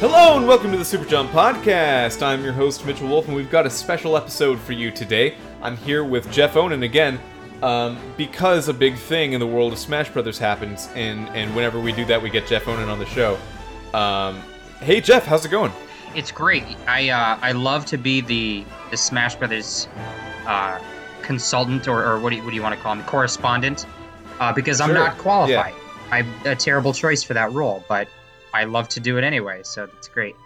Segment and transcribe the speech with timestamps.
[0.00, 2.22] Hello and welcome to the Super Jump Podcast.
[2.22, 5.34] I'm your host Mitchell Wolf, and we've got a special episode for you today.
[5.60, 7.20] I'm here with Jeff Onan again,
[7.62, 11.78] um, because a big thing in the world of Smash Brothers happens, and and whenever
[11.78, 13.38] we do that, we get Jeff Onan on the show.
[13.92, 14.40] Um,
[14.80, 15.72] hey Jeff, how's it going?
[16.14, 16.64] It's great.
[16.88, 19.86] I uh, I love to be the the Smash Brothers
[20.46, 20.80] uh,
[21.20, 23.84] consultant or, or what do you, what do you want to call him correspondent
[24.38, 24.98] uh, because I'm Sure.
[24.98, 25.74] not qualified.
[26.10, 28.08] I'm a terrible choice for that role, but
[28.52, 30.36] I love to do it anyway, so that's great.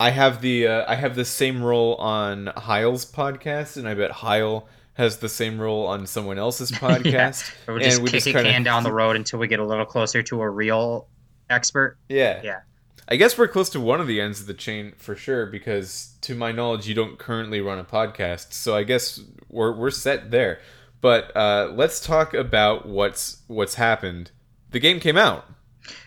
[0.00, 4.10] I have the uh, I have the same role on Heil's podcast, and I bet
[4.10, 7.50] Heil has the same role on someone else's podcast.
[7.66, 9.64] We'll just and we kick just kinda- can down the road until we get a
[9.64, 11.08] little closer to a real
[11.50, 11.96] expert.
[12.08, 12.40] Yeah.
[12.42, 12.60] Yeah.
[13.06, 16.14] I guess we're close to one of the ends of the chain for sure, because
[16.22, 18.52] to my knowledge, you don't currently run a podcast.
[18.54, 20.60] So I guess we're we're set there.
[21.00, 24.30] But uh, let's talk about what's what's happened.
[24.70, 25.44] The game came out.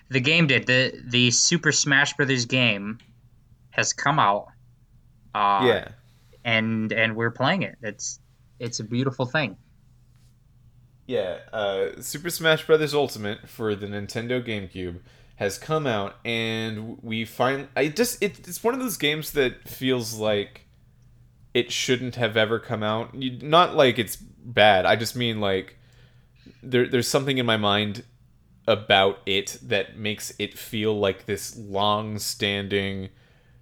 [0.09, 2.99] The game did the the Super Smash Brothers game
[3.71, 4.47] has come out.
[5.35, 5.87] Uh, yeah.
[6.43, 7.75] and and we're playing it.
[7.81, 8.19] It's
[8.59, 9.57] it's a beautiful thing.
[11.05, 12.93] Yeah, uh, Super Smash Bros.
[12.93, 14.99] Ultimate for the Nintendo GameCube
[15.37, 19.67] has come out, and we find I just it, it's one of those games that
[19.67, 20.65] feels like
[21.53, 23.15] it shouldn't have ever come out.
[23.15, 24.85] You, not like it's bad.
[24.85, 25.77] I just mean like
[26.61, 28.03] there there's something in my mind
[28.67, 33.09] about it that makes it feel like this long-standing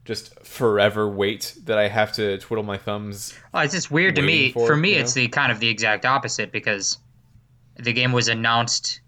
[0.04, 4.22] just forever wait that I have to twiddle my thumbs Well, it's just weird to
[4.22, 4.52] me.
[4.52, 6.98] For For, me, you it's the kind of the exact opposite because
[7.78, 9.02] the game was announced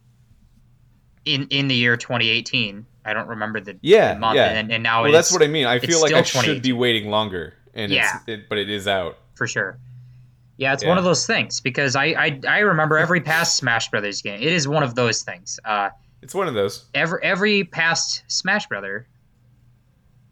[1.26, 2.86] in in the year 2018.
[3.06, 4.50] I don't remember the, Yeah, the month, yeah.
[4.50, 5.66] and, and now well, it's that's what I mean.
[5.66, 8.18] I feel like I should be waiting longer, and Yeah.
[8.18, 9.18] it's it, but it is out.
[9.36, 9.80] for sure.
[10.58, 10.90] Yeah, it's Yeah.
[10.90, 14.42] one of those things because I, I I remember every past Smash Brothers game.
[14.42, 15.60] It is one of those things.
[15.64, 15.90] Uh,
[16.22, 16.86] It's one of those.
[16.96, 19.08] every every past Smash Brother,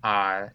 [0.03, 0.47] uh,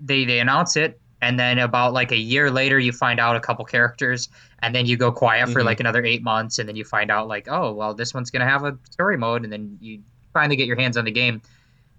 [0.00, 3.40] they they announce it, and then about like a year later, you find out a
[3.40, 4.28] couple characters,
[4.60, 5.64] and then you go quiet for Mhm.
[5.66, 8.48] like another eight months, and then you find out like, oh well, this one's gonna
[8.48, 10.00] have a story mode, and then you
[10.32, 11.42] finally get your hands on the game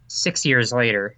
[0.07, 1.15] six years later.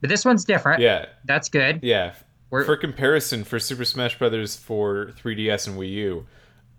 [0.00, 0.80] But this one's different.
[0.80, 1.80] Yeah, That's good.
[1.82, 2.14] yeah.
[2.50, 6.26] We're, For comparison, for Super Smash Brothers for 3DS and Wii U,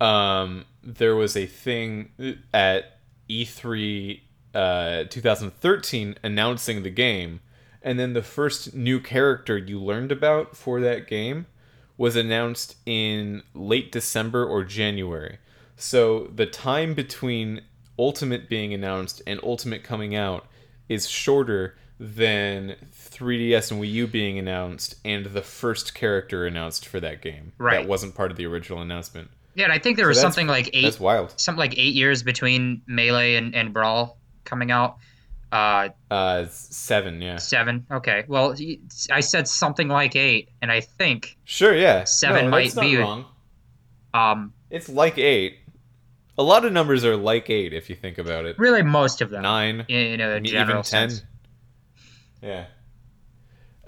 [0.04, 2.10] um, there was a thing
[2.52, 2.98] at
[3.30, 4.20] E3
[4.54, 7.40] uh, 2013 announcing the game,
[7.82, 11.46] and then the first new character you learned about for that game
[11.96, 15.38] was announced in late December or January.
[15.76, 17.62] So the time between
[17.98, 20.46] Ultimate being announced and Ultimate coming out
[20.88, 26.98] is shorter than 3DS and Wii U being announced and the first character announced for
[26.98, 27.52] that game.
[27.58, 27.82] Right.
[27.82, 29.30] That wasn't part of the original announcement.
[29.54, 31.32] yeah, and I think there was that's- something like eight That's wild.
[31.38, 34.96] something like eight years between Melee and, and Brawl coming out.
[35.52, 37.36] Uh, Uh, seven, yeah.
[37.36, 37.86] seven.
[37.90, 38.24] Okay.
[38.26, 38.56] Well,
[39.10, 42.04] I said something like eight, and I think Sure, yeah.
[42.04, 43.26] Seven no, might be- wrong.
[44.14, 45.58] um, It's like eight.
[46.38, 48.58] A lot of numbers are like eight if you think about it.
[48.58, 51.10] really most of them Nine, in, in a even general ten.
[51.10, 51.22] sense.
[52.42, 52.66] Yeah.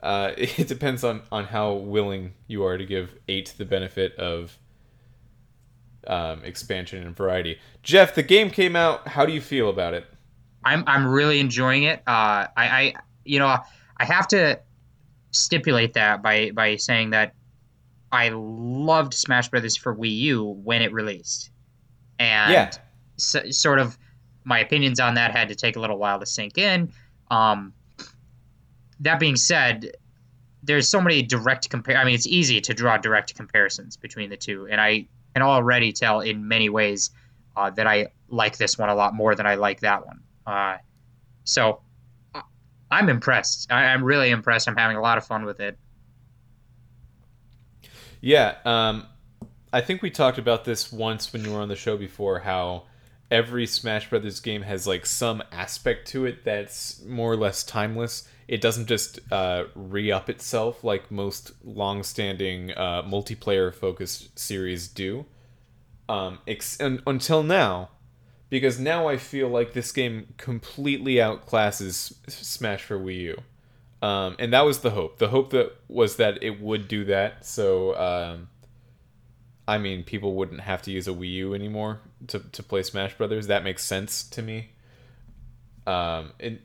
[0.03, 4.59] Uh, it depends on on how willing you are to give eight the benefit of
[6.07, 7.59] um, expansion and variety.
[7.83, 9.09] Jeff, the game came out.
[9.09, 10.07] How do you feel about it?
[10.65, 12.01] I'm I'm really enjoying it.
[12.07, 12.95] Uh, I, I
[13.25, 13.57] you know
[13.97, 14.61] I have to
[15.31, 17.35] stipulate that by by saying that
[18.13, 21.51] I loved Smash Brothers for Wii U when it released,
[22.19, 22.71] and yeah.
[23.19, 23.99] s- sort of
[24.45, 26.93] my opinions on that had to take a little while to sink in.
[27.31, 27.73] Um,
[29.01, 29.93] that being said,
[30.63, 31.97] there's so many direct compare.
[31.97, 35.93] I mean, it's easy to draw direct comparisons between the two, and I can already
[35.93, 37.11] tell in many ways
[37.57, 40.21] uh, that I like this one a lot more than I like that one.
[40.47, 40.79] Uh,
[41.45, 41.81] so
[42.35, 42.43] I-
[42.91, 43.71] I'm impressed.
[43.71, 44.69] I, I'm really impressed.
[44.69, 45.77] I'm having a lot of fun with it.
[48.21, 49.07] Yeah, um,
[49.73, 52.39] I think we talked about this once when you were on the show before.
[52.41, 52.85] How
[53.31, 58.27] every Smash Brothers game has like some aspect to it that's more or less timeless.
[58.47, 65.27] It doesn't just uh, re-up itself like most long-standing uh, multiplayer-focused series do.
[66.09, 67.89] Um, ex- un- until now,
[68.51, 73.43] because now I feel like this game completely outclasses Smash for Wii U.
[74.07, 75.19] Um, and that was the hope.
[75.19, 77.47] The hope that was that it would do that.
[77.47, 78.49] So, um,
[79.67, 83.15] I mean, people wouldn't have to use a Wii U anymore to, to play Smash
[83.15, 83.47] Brothers.
[83.47, 84.73] That makes sense to me.
[85.87, 86.59] Um, and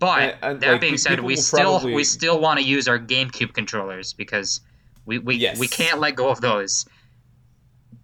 [0.00, 2.88] But And- and, that like, being said, we still probably- we still want to use
[2.88, 4.60] our GameCube controllers because
[5.06, 5.58] we we, Yes.
[5.60, 6.86] we can't let go of those.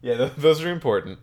[0.02, 1.18] yeah, those are important.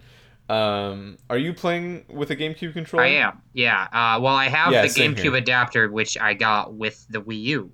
[0.49, 3.05] Um, are you playing with a GameCube controller?
[3.05, 3.41] I am.
[3.53, 3.83] Yeah.
[3.83, 5.35] Uh, well, I have Yeah, the GameCube here.
[5.35, 7.71] adapter, which I got with the Wii U,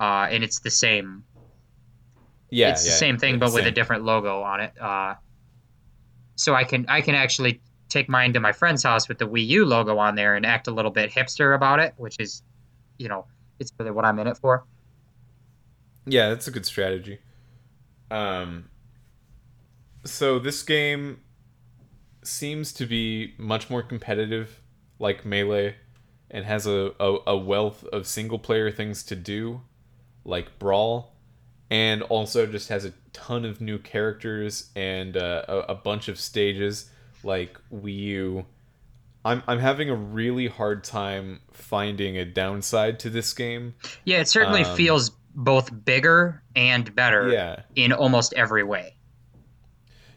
[0.00, 1.24] uh, and it's the same.
[2.48, 4.72] Yeah, it's the same thing, yeah, but with a different logo on it.
[4.80, 5.14] Uh,
[6.36, 7.60] so I can I can actually
[7.90, 10.68] take mine to my friend's house with the Wii U logo on there and act
[10.68, 12.42] a little bit hipster about it, which is,
[12.98, 13.26] you know,
[13.58, 14.64] it's really what I'm in it for.
[16.06, 17.18] Yeah, that's a good strategy.
[18.10, 18.70] Um,
[20.04, 21.20] so this game
[22.22, 24.62] seems to be much more competitive,
[24.98, 25.76] like Melee,
[26.30, 29.62] and has a, a, a wealth of single player things to do,
[30.24, 31.16] like Brawl,
[31.70, 36.18] and also just has a ton of new characters and uh, a, a bunch of
[36.18, 36.90] stages,
[37.22, 38.46] like Wii U.
[39.24, 43.74] I'm, I'm having a really hard time finding a downside to this game.
[44.04, 47.62] Yeah, it certainly Um, feels both bigger and better Yeah.
[47.76, 48.94] in almost every way.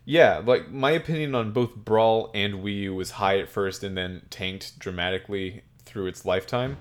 [0.05, 3.97] Yeah, like my opinion on both Brawl and Wii U was high at first and
[3.97, 6.77] then tanked dramatically through its lifetime.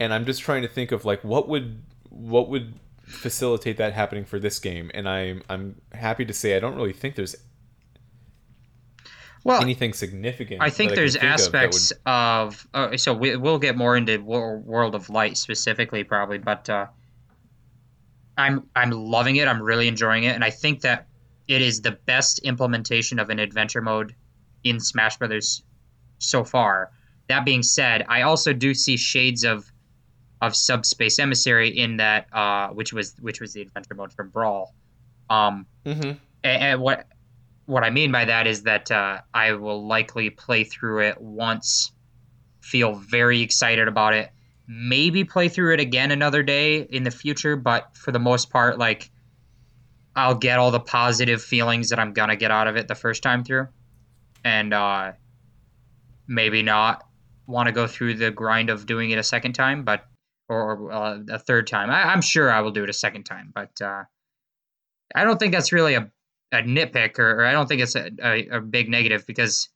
[0.00, 2.74] And I'm just trying to think of like what would what would
[3.04, 6.92] facilitate that happening for this game and I'm I'm happy to say I don't really
[6.94, 7.36] think there's
[9.44, 10.62] Well, anything significant.
[10.62, 14.18] I think there's think of that aspects of, uh, so we, we'll get more into
[14.18, 16.86] World of Light specifically probably, but uh,
[18.38, 19.48] I'm I'm loving it.
[19.48, 21.06] I'm really enjoying it, and I think that
[21.48, 24.14] it is the best implementation of an adventure mode
[24.64, 25.62] in Smash Brothers
[26.18, 26.90] so far.
[27.28, 29.70] That being said, I also do see shades of
[30.40, 34.74] of Subspace Emissary in that, uh, which was which was the adventure mode from Brawl.
[35.30, 35.96] Um, would...
[35.96, 36.18] Mhm.
[36.44, 37.06] and, and what
[37.66, 41.92] what I mean by that is that uh, I will likely play through it once,
[42.60, 44.30] feel very excited about it,
[44.66, 48.78] maybe play through it again another day in the future, but for the most part,
[48.78, 49.10] like
[50.14, 53.22] I'll get all the positive feelings that I'm gonna get out of it the first
[53.22, 53.68] time through,
[54.44, 55.12] and uh,
[56.26, 57.04] maybe not
[57.46, 60.04] want to go through the grind of doing it a second time, but
[60.48, 61.90] or uh, a third time.
[61.90, 64.04] I, I'm sure I will do it a second time, but uh,
[65.14, 66.10] I don't think that's really a,
[66.52, 69.68] a nitpick, or, or I don't think it's a, a, a big negative because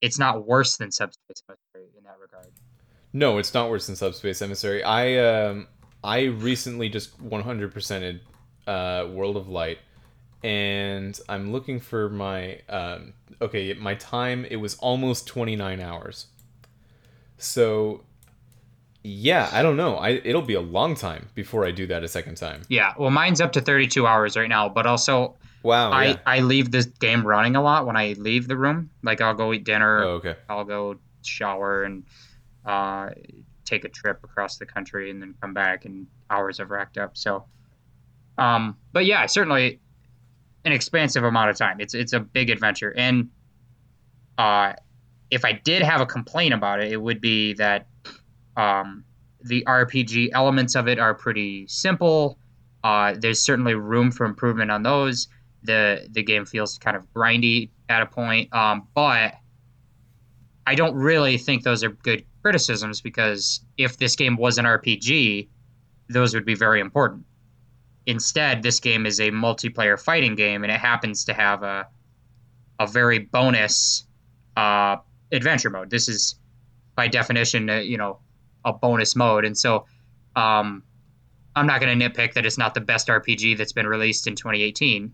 [0.00, 2.46] it's not worse than Subspace Emissary in that regard.
[3.12, 4.82] No, it's not worse than Subspace Emissary.
[4.82, 5.66] I um
[6.04, 8.20] I recently just 100%ed
[8.68, 9.78] uh, World of Light,
[10.44, 14.44] and I'm looking for my um okay my time.
[14.44, 16.26] It was almost 29 hours.
[17.38, 18.04] So
[19.02, 19.96] yeah, I don't know.
[19.96, 22.62] I it'll be a long time before I do that a second time.
[22.68, 25.90] Yeah, well, mine's up to 32 hours right now, but also Wow.
[25.90, 26.16] I, yeah.
[26.26, 28.90] I leave this game running a lot when I leave the room.
[29.02, 30.36] Like I'll go eat dinner, Oh, okay.
[30.48, 32.04] I'll go shower and
[32.64, 33.10] uh,
[33.64, 37.16] take a trip across the country and then come back and hours have racked up.
[37.16, 37.44] So,
[38.36, 39.80] um, but yeah, certainly
[40.64, 41.80] an expansive amount of time.
[41.80, 43.30] It's it's a big adventure, and
[44.36, 44.74] uh,
[45.30, 47.86] if I did have a complaint about it, it would be that
[48.56, 49.04] um,
[49.42, 52.38] the RPG elements of it are pretty simple.
[52.84, 55.28] Uh, there's certainly room for improvement on those.
[55.68, 59.34] The the game feels kind of grindy at a point, um, but
[60.66, 65.46] I don't really think those are good criticisms because if this game was an RPG,
[66.08, 67.26] those would be very important.
[68.06, 71.86] Instead, this game is a multiplayer fighting game, and it happens to have a
[72.80, 74.06] a very bonus
[74.56, 74.96] uh,
[75.30, 75.90] adventure mode.
[75.90, 76.36] This is
[76.96, 78.20] by definition, you know,
[78.64, 79.84] a bonus mode, and so
[80.34, 80.82] um,
[81.54, 84.36] I'm not going to nitpick that it's not the best RPG that's been released in
[84.36, 85.12] 2018.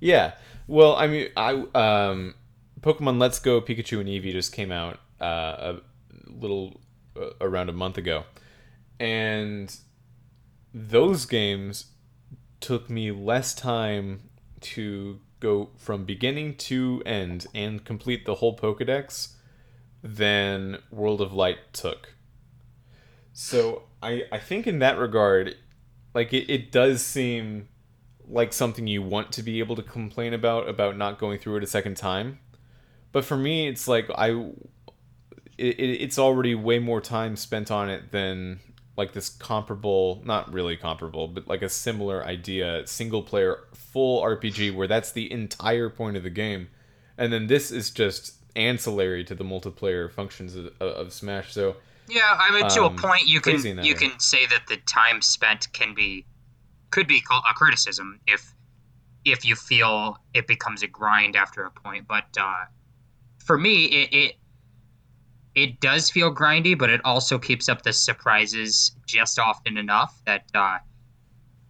[0.00, 0.34] Yeah.
[0.66, 2.34] Well, I mean, I um,
[2.80, 5.80] Pokemon Let's Go Pikachu and Eevee just came out uh, a
[6.26, 6.80] little
[7.16, 8.24] uh, around a month ago,
[9.00, 9.74] and
[10.74, 11.92] those games
[12.60, 14.28] took me less time
[14.60, 19.34] to go from beginning to end and complete the whole Pokedex
[20.02, 22.14] than World of Light took.
[23.32, 25.56] So I I think in that regard,
[26.14, 27.68] like it, it does seem
[28.30, 31.62] like something you want to be able to complain about about not going through it
[31.62, 32.38] a second time.
[33.12, 34.30] But for me, it's like I
[35.56, 38.60] it, it- it's already way more time spent on it than
[38.96, 44.74] like this comparable, not really comparable, but like a similar idea, single player full RPG
[44.74, 46.68] where that's the entire point of the game.
[47.16, 51.52] And then this is just ancillary to the multiplayer functions of, of Smash.
[51.52, 51.76] So
[52.08, 54.00] Yeah, I mean, to a Um, point, you can crazy in that you way.
[54.00, 56.24] can say that the time spent can be
[56.90, 58.54] could be a criticism if
[59.24, 62.06] if you feel it becomes a grind after a point.
[62.08, 62.64] But uh,
[63.44, 64.34] for me, it, it
[65.54, 70.44] it does feel grindy, but it also keeps up the surprises just often enough that
[70.54, 70.78] uh,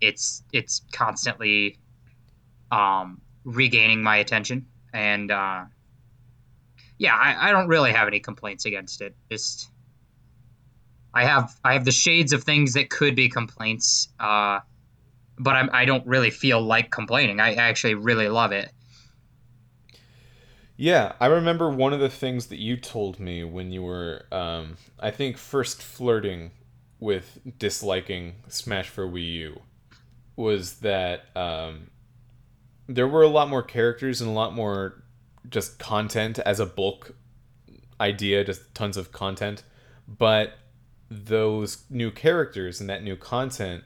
[0.00, 1.78] it's it's constantly
[2.70, 5.64] um, regaining my attention and uh,
[6.98, 9.14] yeah, I, I don't really have any complaints against it.
[9.30, 9.70] Just
[11.14, 14.60] I have I have the shades of things that could be complaints, uh,
[15.38, 17.40] but I'm, I don't really feel like complaining.
[17.40, 18.72] I actually really love it.
[20.76, 24.76] Yeah, I remember one of the things that you told me when you were, um,
[25.00, 26.52] I think, first flirting
[27.00, 29.60] with disliking Smash for Wii U
[30.36, 31.90] was that um,
[32.86, 35.02] there were a lot more characters and a lot more
[35.48, 37.14] just content as a bulk
[38.00, 39.64] idea, just tons of content.
[40.06, 40.52] But
[41.10, 43.82] those new characters and that new content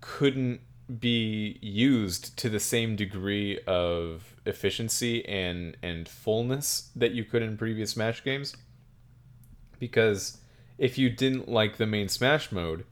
[0.00, 0.60] couldn't
[1.00, 7.58] be used to the same degree of efficiency and and fullness that you could in
[7.58, 8.56] previous Smash games.
[9.78, 10.38] Because
[10.78, 12.84] if you didn't like the main Smash mode,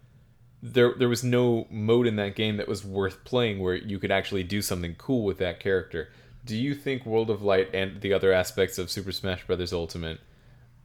[0.62, 4.10] there there was no mode in that game that was worth playing where you could
[4.10, 6.10] actually do something cool with that character.
[6.44, 9.72] Do you think World of Light and the other aspects of Super Smash Bros.
[9.72, 10.20] Ultimate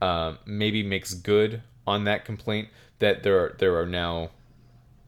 [0.00, 4.30] um, maybe makes good on that complaint that there are there are now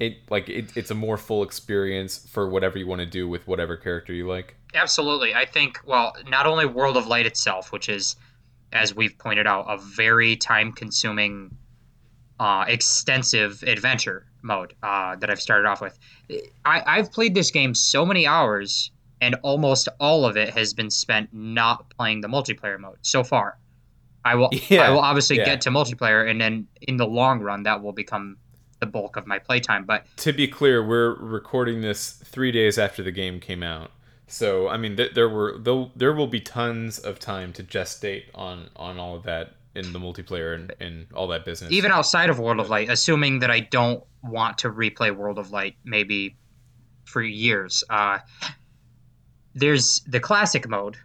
[0.06, 3.46] it like it, it's a more full experience for whatever you want to do with
[3.46, 4.56] whatever character you like?
[4.74, 5.34] Absolutely.
[5.34, 8.16] I think well not only world of light itself which is
[8.72, 11.56] as we've pointed out a very time consuming
[12.40, 15.98] uh, extensive adventure mode uh, that i've started off with.
[16.64, 18.90] I, i've played this game so many hours
[19.24, 23.58] and almost all of it has been spent not playing the multiplayer mode so far.
[24.24, 25.46] I will yeah, I will obviously yeah.
[25.46, 28.36] get to multiplayer and then in the long run that will become
[28.84, 29.84] the bulk of my playtime.
[29.84, 33.90] But to be clear, we're recording this three days after the game came out.
[34.26, 35.58] So I mean, th- there were
[35.96, 39.98] there will be tons of time to gestate on on all of that in the
[39.98, 41.72] multiplayer and, and all that business.
[41.72, 45.50] Even outside of World of Light, assuming that I don't want to replay World of
[45.50, 46.36] Light, maybe
[47.04, 47.82] for years.
[47.90, 48.18] Uh,
[49.54, 50.96] there's the classic mode,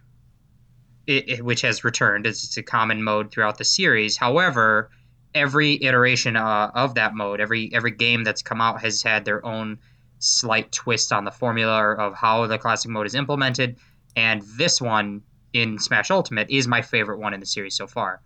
[1.06, 2.26] it, which has returned.
[2.26, 4.16] As it's, a common mode throughout the series.
[4.16, 4.90] However,
[5.34, 9.44] every iteration uh, of that mode, every every game that's come out has had their
[9.44, 9.78] own
[10.18, 13.76] slight twist on the formula of how the classic mode is implemented.
[14.16, 15.22] And this one
[15.52, 18.20] in Smash Ultimate is my favorite one in the series so far.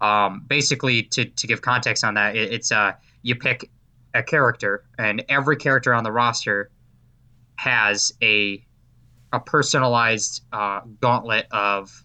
[0.00, 3.70] Um, basically, to, to give context on that, it, it's uh, you pick
[4.14, 6.70] a character, and every character on the roster
[7.56, 8.64] has a
[9.32, 12.04] a personalized uh, gauntlet of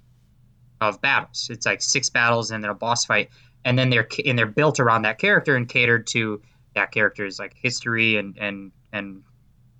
[0.81, 1.47] of battles.
[1.49, 3.29] It's like six battles and then a boss fight,
[3.65, 6.41] and then they're and they're built around that character and catered to
[6.75, 9.23] that character's like history and and and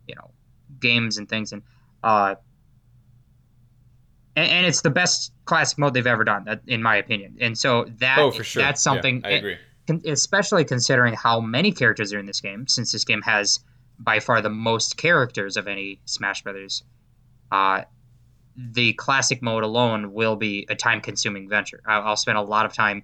[0.08, 0.32] you know
[0.80, 1.62] games and things and
[2.04, 2.36] uh
[4.36, 7.86] and, and it's the best classic mode they've ever done in my opinion and so
[8.00, 8.62] that oh, for sure.
[8.62, 9.58] that's something yeah, I agree.
[10.08, 13.60] especially considering how many characters are in this game since this game has
[14.00, 16.84] by far the most characters of any Smash Brothers
[17.52, 17.84] uh
[18.58, 21.82] the classic mode alone will be a time consuming venture.
[21.86, 23.04] I'll spend a lot of time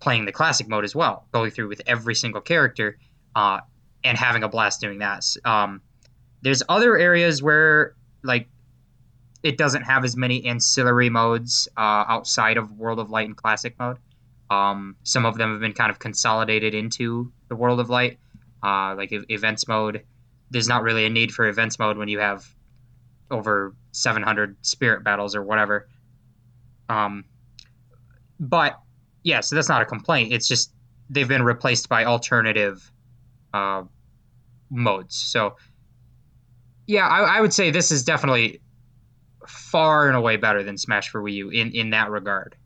[0.00, 2.98] playing the classic mode as well, going through with every single character
[3.34, 3.60] uh,
[4.04, 5.24] and having a blast doing that.
[5.44, 5.80] Um,
[6.42, 8.48] there's other areas where like
[9.42, 13.74] it doesn't have as many ancillary modes uh, outside of World of Light and Classic
[13.78, 13.98] mode.
[14.50, 18.18] Um, some of them have been kind of consolidated into the World of Light,
[18.62, 20.04] uh, like events mode.
[20.50, 22.46] There's not really a need for events mode when you have
[23.30, 25.88] over 700 spirit battles or whatever.
[26.88, 27.24] Um,
[28.40, 28.80] but
[29.28, 30.32] yeah, so that's not a complaint.
[30.32, 30.72] It's just
[31.10, 32.90] they've been replaced by alternative
[33.52, 33.82] uh,
[34.70, 35.16] modes.
[35.16, 35.56] So
[36.86, 38.62] yeah, I, I, would say this is definitely
[39.46, 42.56] far and away better than Smash for Wii U in in that regard.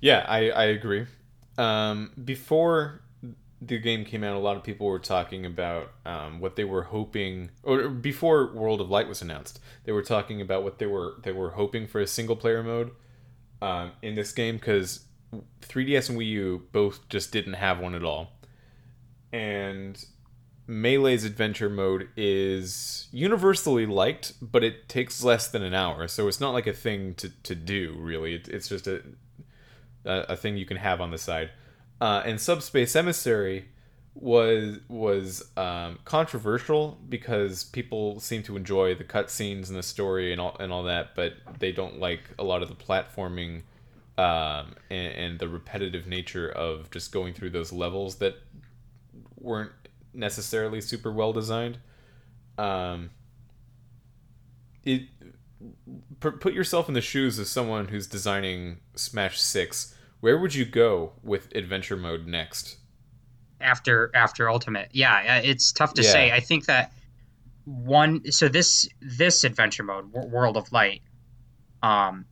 [0.00, 1.06] Yeah, I I agree.
[1.56, 3.00] Um, before
[3.62, 6.82] the game came out, a lot of people were talking about um, what they were
[6.82, 11.14] hoping, or before World of Light was announced, they were talking about what they were
[11.22, 12.90] they were hoping for a single player mode
[13.62, 15.06] um, in this game because
[15.62, 18.32] 3DS and Wii U both just didn't have one at all,
[19.32, 20.04] and
[20.66, 26.40] Melee's adventure mode is universally liked, but it takes less than an hour, so it's
[26.40, 28.34] not like a thing to, to do really.
[28.34, 29.02] It, it's just a,
[30.04, 31.50] a a thing you can have on the side
[32.02, 33.68] uh, and Subspace Emissary
[34.14, 40.40] was was um, controversial because people seem to enjoy the cutscenes and the story and
[40.40, 43.62] all and all that, but they don't like a lot of the platforming
[44.18, 48.36] um, and, and the repetitive nature of just going through those levels that
[49.38, 49.72] weren't
[50.12, 51.78] necessarily super well designed.
[52.58, 53.10] Um,
[54.84, 55.02] it
[56.20, 61.14] put yourself in the shoes of someone who's designing Smash Six where would you go
[61.24, 62.76] with adventure mode next?
[63.62, 66.12] After after Ultimate, yeah, it's tough to yeah.
[66.12, 66.32] say.
[66.32, 66.92] I think that
[67.64, 68.30] one.
[68.32, 71.02] So this this adventure mode, World of Light,
[71.82, 72.26] um,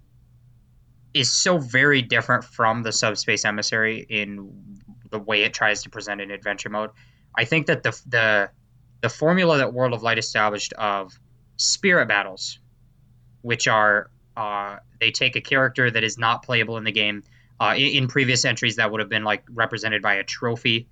[1.15, 6.21] is so very different from the Subspace Emissary in the way it tries to present
[6.21, 6.91] an adventure mode.
[7.35, 8.51] I think that the the
[9.01, 11.19] the formula that World of Light established of
[11.57, 12.59] spirit battles,
[13.43, 17.23] which are uh, they take a character that is not playable in the game.
[17.59, 20.89] Uh, in, in, previous entries, that would have been like represented by a trophy.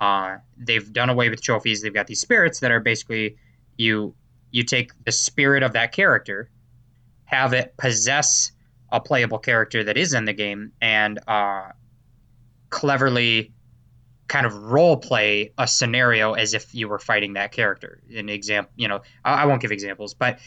[0.00, 1.82] Uh, they've done away with trophies.
[1.82, 3.36] They've got these spirits that are basically
[3.76, 4.14] you
[4.50, 6.50] you take the spirit of that character,
[7.24, 8.52] have it possess
[8.90, 11.70] a playable character that is in the game, and uh,
[12.70, 13.52] cleverly
[14.28, 18.00] kind of role play a scenario as if you were fighting that character.
[18.14, 20.38] An example, you know, I, I won't give examples, but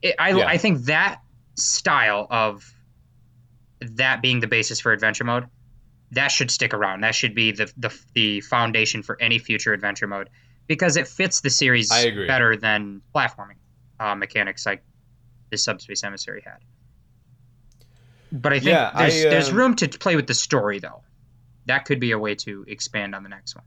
[0.00, 0.46] it, I yeah.
[0.46, 1.20] I think that
[1.56, 2.72] style of
[3.80, 5.46] that being the basis for adventure mode
[6.12, 7.02] that should stick around.
[7.02, 10.28] That should be the the, the foundation for any future adventure mode
[10.66, 13.56] because it fits the series better than platforming
[13.98, 14.82] uh, mechanics like
[15.50, 16.58] the Subspace Emissary had.
[18.32, 21.02] But I think yeah, there's, I, uh, there's room to play with the story though.
[21.66, 23.64] That could be a way to expand on the next one.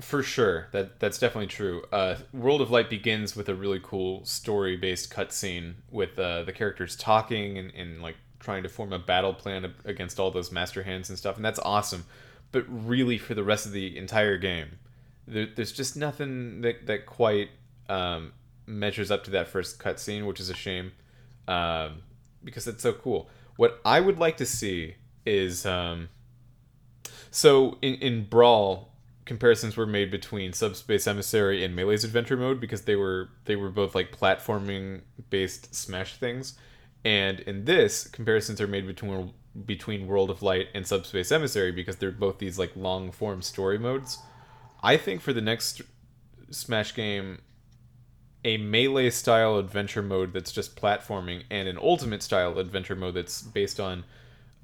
[0.00, 1.84] For sure, that that's definitely true.
[1.92, 6.96] Uh, World of Light begins with a really cool story-based cutscene with uh, the characters
[6.96, 11.08] talking and, and like trying to form a battle plan against all those master hands
[11.08, 12.04] and stuff, and that's awesome.
[12.50, 14.78] But really, for the rest of the entire game,
[15.26, 17.50] there, there's just nothing that that quite
[17.88, 18.32] um,
[18.66, 20.92] measures up to that first cutscene, which is a shame
[21.48, 22.02] um,
[22.44, 23.28] because it's so cool.
[23.56, 26.08] What I would like to see is um,
[27.30, 28.92] so in in Brawl
[29.24, 33.70] comparisons were made between Subspace Emissary and Melee's Adventure Mode because they were they were
[33.70, 36.58] both like platforming based Smash things,
[37.04, 39.32] and in this comparisons are made between
[39.66, 43.78] between World of Light and Subspace Emissary because they're both these like long form story
[43.78, 44.18] modes.
[44.82, 45.82] I think for the next
[46.50, 47.38] Smash game,
[48.44, 53.42] a melee style adventure mode that's just platforming and an ultimate style adventure mode that's
[53.42, 54.04] based on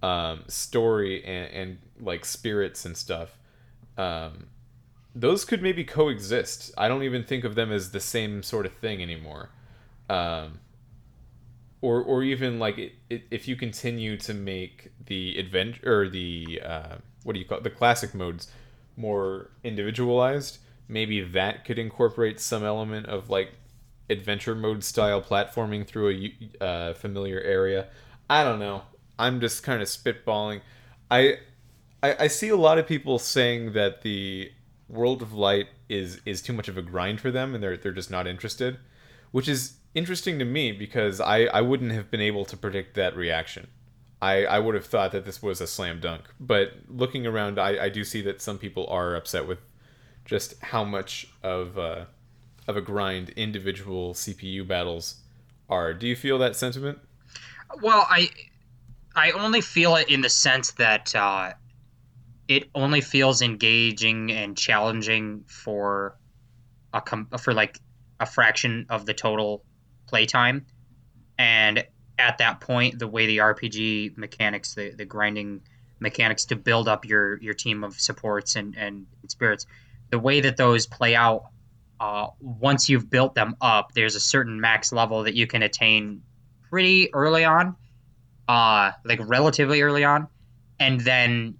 [0.03, 3.37] um, story and, and like spirits and stuff
[3.96, 4.46] um,
[5.14, 8.72] those could maybe coexist i don't even think of them as the same sort of
[8.74, 9.51] thing anymore
[10.09, 10.61] um,
[11.81, 16.61] or or even like it, it, if you continue to make the adventure or the
[16.64, 17.64] uh, what do you call it?
[17.64, 18.49] the classic modes
[18.97, 23.53] more individualized maybe that could incorporate some element of like
[24.11, 27.88] adventure mode style platforming through a uh, familiar area.
[28.29, 28.83] I don't know.
[29.19, 30.62] I'm just kind of spitballing.
[31.11, 31.38] I,
[32.03, 34.51] I I see a lot of people saying that the
[34.88, 37.93] World of Light is is too much of a grind for them and they're they're
[37.93, 38.79] just not interested,
[39.31, 43.17] which is interesting to me because I I wouldn't have been able to predict that
[43.17, 43.69] reaction.
[44.21, 46.25] I, I would have thought that this was a slam dunk.
[46.41, 49.61] But looking around, I, I do see that some people are upset with
[50.25, 52.05] just how much of uh,
[52.67, 55.17] of a grind individual CPU battles
[55.69, 55.95] are.
[55.95, 56.99] Do you feel that sentiment?
[57.81, 58.31] Well, I
[59.15, 61.53] I only feel it in the sense that uh,
[62.49, 66.17] it only feels engaging and challenging for
[66.93, 67.79] a com- for like
[68.21, 69.65] a fraction of the total
[70.09, 70.66] playtime,
[71.38, 71.85] and
[72.18, 75.62] at that point, the way the RPG mechanics, the, the grinding
[76.01, 79.66] mechanics to build up your your team of supports and and spirits,
[80.11, 81.44] the way that those play out
[82.01, 86.23] uh, once you've built them up, there's a certain max level that you can attain
[86.71, 87.77] pretty early on,
[88.47, 90.29] uh, like relatively early on,
[90.79, 91.57] and then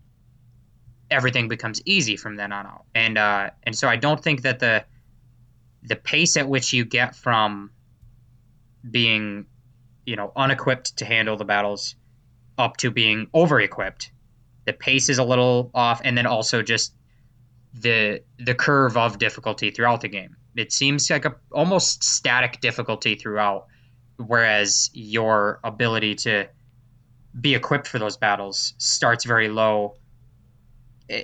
[1.11, 2.85] everything becomes easy from then on out.
[2.95, 4.85] And uh, and so I don't think that the
[5.83, 7.71] the pace at which you get from
[8.89, 9.47] being,
[10.07, 11.97] you know, unequipped to handle the battles
[12.57, 14.11] up to being over equipped,
[14.65, 16.95] the pace is a little off, and then also just
[17.75, 20.37] the the curve of difficulty throughout the game.
[20.57, 23.67] It seems like a almost static difficulty throughout,
[24.17, 26.49] whereas your ability to
[27.39, 29.97] be equipped for those battles starts very low,
[31.09, 31.23] eh,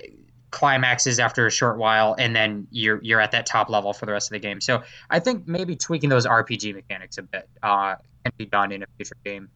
[0.55, 4.13] climaxes after a short while, and then you're you're at that top level for the
[4.13, 4.61] rest of the game.
[4.61, 8.85] So I think maybe tweaking those RPG mechanics a bit uh, can be done in
[8.85, 9.49] a future game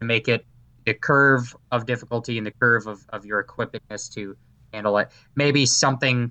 [0.00, 0.46] to make it
[0.86, 4.36] the curve of difficulty and the curve of, of your equippedness to
[4.72, 5.08] handle it.
[5.34, 6.30] Maybe something,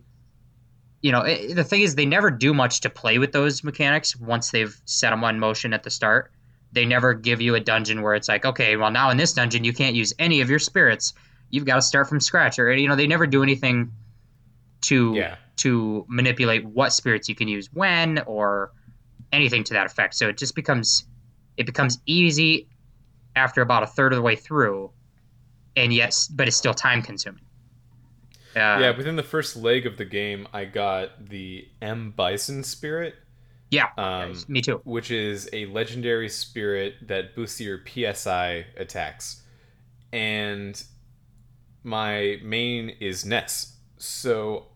[1.02, 4.16] you know, it, the thing is, they never do much to play with those mechanics
[4.16, 6.32] once they've set them on motion at the start.
[6.72, 9.66] They never give you a dungeon where it's like, okay, well, now in this dungeon,
[9.66, 11.14] you can't use any of your spirits.
[11.50, 12.58] You've got to start from scratch.
[12.58, 13.92] Or, you know, they never do anything
[14.84, 15.36] to yeah.
[15.58, 18.72] to manipulate what spirits you can use when or
[19.32, 20.16] anything to that effect.
[20.16, 21.06] So it just becomes
[21.58, 22.68] it becomes easy
[23.36, 24.92] after about a third of the way through,
[25.76, 27.44] and yes, but it's still time consuming.
[28.56, 33.16] Uh, yeah, within the first leg of the game, I got the M Bison spirit.
[33.72, 34.82] Yeah, um, me too.
[34.84, 39.42] Which is a legendary spirit that boosts your PSI attacks.
[40.12, 40.84] and
[41.84, 43.78] my main is Ness.
[43.98, 44.68] So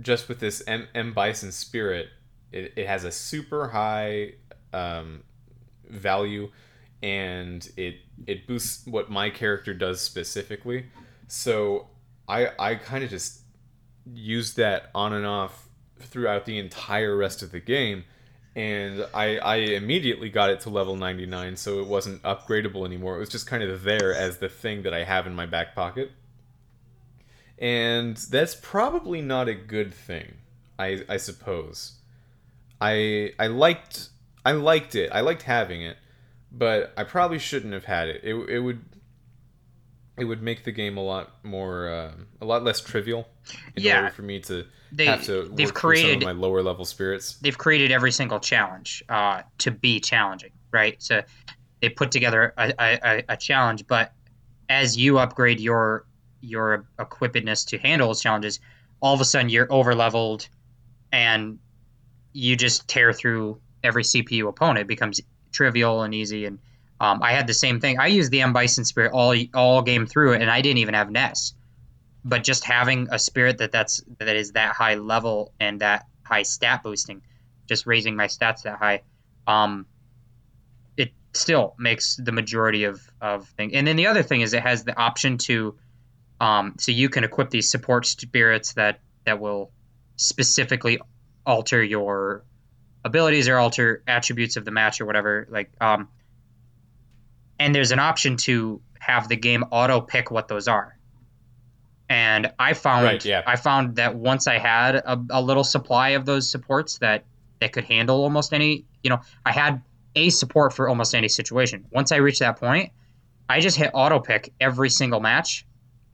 [0.00, 2.08] just with this M, M Bison spirit,
[2.52, 4.34] it, it has a super high
[4.72, 5.22] um,
[5.88, 6.50] value
[7.02, 10.86] and it it boosts what my character does specifically.
[11.28, 11.88] So
[12.28, 13.40] I I kind of just
[14.12, 18.04] use that on and off throughout the entire rest of the game.
[18.54, 23.16] And I, I immediately got it to level 99 so it wasn't upgradable anymore.
[23.16, 25.74] It was just kind of there as the thing that i have in my back
[25.74, 26.10] pocket
[27.58, 30.34] and that's probably not a good thing
[30.78, 31.92] i, I suppose
[32.80, 34.10] I, I liked
[34.44, 35.96] i liked it i liked having it
[36.52, 38.80] but i probably shouldn't have had it it, it would
[40.18, 43.28] it would make the game a lot more uh, a lot less trivial
[43.76, 44.02] in Yeah.
[44.02, 46.84] order for me to They have to work they've created some of my lower level
[46.84, 51.00] spirits they've created every single challenge uh, to be challenging, right?
[51.02, 51.22] So
[51.82, 54.12] they put together a, a- a challenge, but
[54.70, 56.06] as you upgrade your
[56.40, 58.60] your equippedness to handle those challenges,
[59.00, 60.48] all of a sudden you're over leveled,
[61.12, 61.58] and
[62.32, 64.80] you just tear through every CPU opponent.
[64.80, 65.20] It becomes
[65.52, 66.44] trivial and easy.
[66.44, 66.58] And
[67.00, 67.98] um, I had the same thing.
[67.98, 70.94] I used the M Bison spirit all all game through it, and I didn't even
[70.94, 71.54] have Ness.
[72.24, 76.42] But just having a spirit that that's that is that high level and that high
[76.42, 77.22] stat boosting,
[77.66, 79.02] just raising my stats that high,
[79.46, 79.86] um,
[80.96, 83.72] it still makes the majority of of things.
[83.74, 85.76] And then the other thing is it has the option to,
[86.40, 89.70] um, so you can equip these support spirits that that will
[90.16, 91.00] specifically
[91.44, 92.44] alter your
[93.04, 95.46] abilities or alter attributes of the match or whatever.
[95.50, 96.08] Like, um,
[97.58, 100.96] and there's an option to have the game auto pick what those are.
[102.08, 103.42] And I found Right, yeah.
[103.46, 107.24] I found that once I had a, a little supply of those supports that
[107.60, 109.82] that could handle almost any, you know, I had
[110.14, 111.86] a support for almost any situation.
[111.90, 112.92] Once I reached that point,
[113.48, 115.65] I just hit auto pick every single match,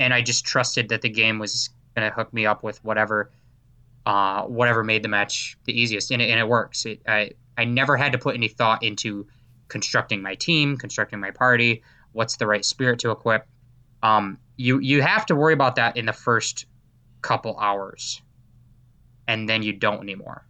[0.02, 3.30] and I just trusted that the game was going to hook me up with whatever,
[4.04, 6.84] uh, whatever made the match the easiest, and it, and it works.
[6.84, 9.26] It, I I never had to put any thought into
[9.68, 13.46] constructing my team, constructing my party, what's the right spirit to equip.
[14.02, 16.66] Um, you you have to worry about that in the first
[17.20, 18.20] couple hours,
[19.28, 20.44] and then you don't anymore.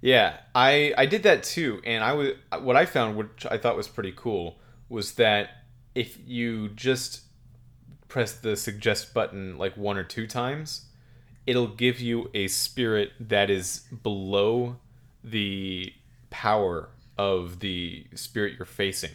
[0.00, 3.76] Yeah, I I did that too, and I was what I found, which I thought
[3.76, 5.50] was pretty cool, was that
[5.94, 7.22] if you just
[8.12, 10.82] press the suggest button like one or two times,
[11.46, 14.76] it'll give you a spirit that is below
[15.24, 15.90] the
[16.28, 19.12] power of the spirit you're facing.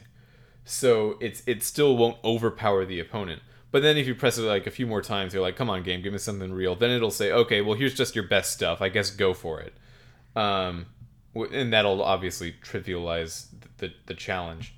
[0.65, 3.43] So it's it still won't overpower the opponent.
[3.69, 5.83] But then if you press it like a few more times, you're like, "Come on,
[5.83, 8.81] game, give me something real." Then it'll say, "Okay, well here's just your best stuff.
[8.81, 9.73] I guess go for it."
[10.35, 10.85] um,
[11.51, 14.73] and that'll obviously trivialize the, the, the challenge.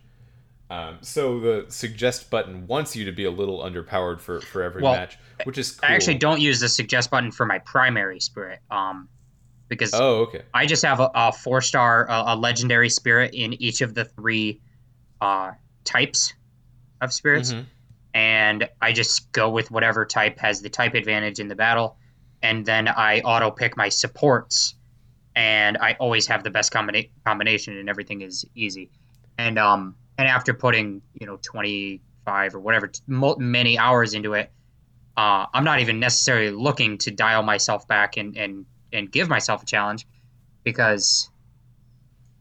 [0.69, 4.84] Um, so the suggest button wants you to be a little underpowered for, for every
[4.84, 5.89] Well, match, which is cool.
[5.89, 9.10] I actually don't use the suggest button for my primary spirit, um,
[9.67, 10.43] because Oh, okay.
[10.53, 14.05] I just have a, a four star, a, a legendary spirit in each of the
[14.05, 14.62] three
[15.21, 15.51] uh,
[15.86, 16.34] types
[17.01, 17.65] of spirits, Mhm.
[18.13, 21.97] and I just go with whatever type has the type advantage in the battle,
[22.43, 24.75] and then I auto pick my supports,
[25.36, 28.91] and I always have the best combina- combination, and everything is easy.
[29.38, 34.34] And um, and after putting you know twenty five or whatever t- many hours into
[34.34, 34.51] it,
[35.15, 39.63] uh, I'm not even necessarily looking to dial myself back and and and give myself
[39.63, 40.05] a challenge
[40.65, 41.29] because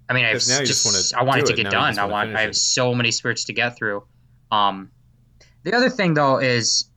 [0.08, 1.98] I mean I just just, I want do it to get done.
[2.00, 2.56] I want I have it.
[2.56, 4.04] so many spirits to get through.
[4.50, 4.90] Um,
[5.62, 6.90] the other thing though is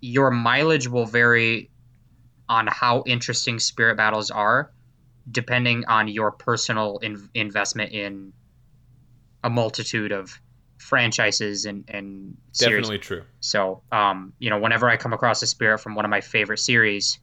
[0.00, 1.70] your mileage will vary
[2.48, 4.72] on how interesting spirit battles are,
[5.30, 8.32] depending on your personal in- investment in
[9.46, 10.40] a multitude of
[10.78, 12.82] franchises and and series.
[12.82, 13.22] Definitely true.
[13.38, 16.58] So, um, you know, whenever I come across a spirit from one of my favorite
[16.58, 17.20] series,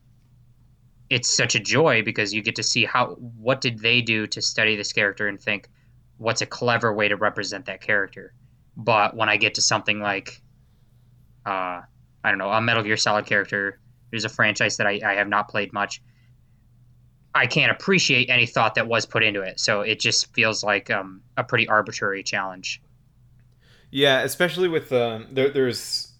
[1.09, 4.41] it's such a joy because you get to see how what did they do to
[4.41, 5.69] study this character and think
[6.17, 8.33] what's a clever way to represent that character.
[8.77, 10.41] But when I get to something like,
[11.45, 11.81] uh,
[12.23, 13.81] I don't know, a Metal Gear Solid character,
[14.11, 16.01] there's a franchise that I, I have not played much.
[17.35, 20.91] I can't appreciate any thought that was put into it, so it just feels like
[20.91, 22.81] um, a pretty arbitrary challenge.
[23.89, 25.49] Yeah, especially with um, there.
[25.49, 26.11] There's,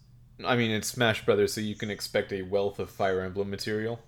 [0.44, 4.00] I mean, it's Smash Brothers, so you can expect a wealth of Fire Emblem material.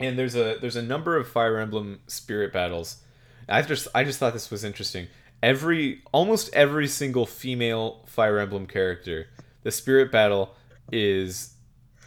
[0.00, 3.02] And there's a there's a number of Fire Emblem spirit battles.
[3.48, 5.08] I just I just thought this was interesting.
[5.42, 9.26] Every almost every single female Fire Emblem character,
[9.62, 10.54] the spirit battle
[10.92, 11.54] is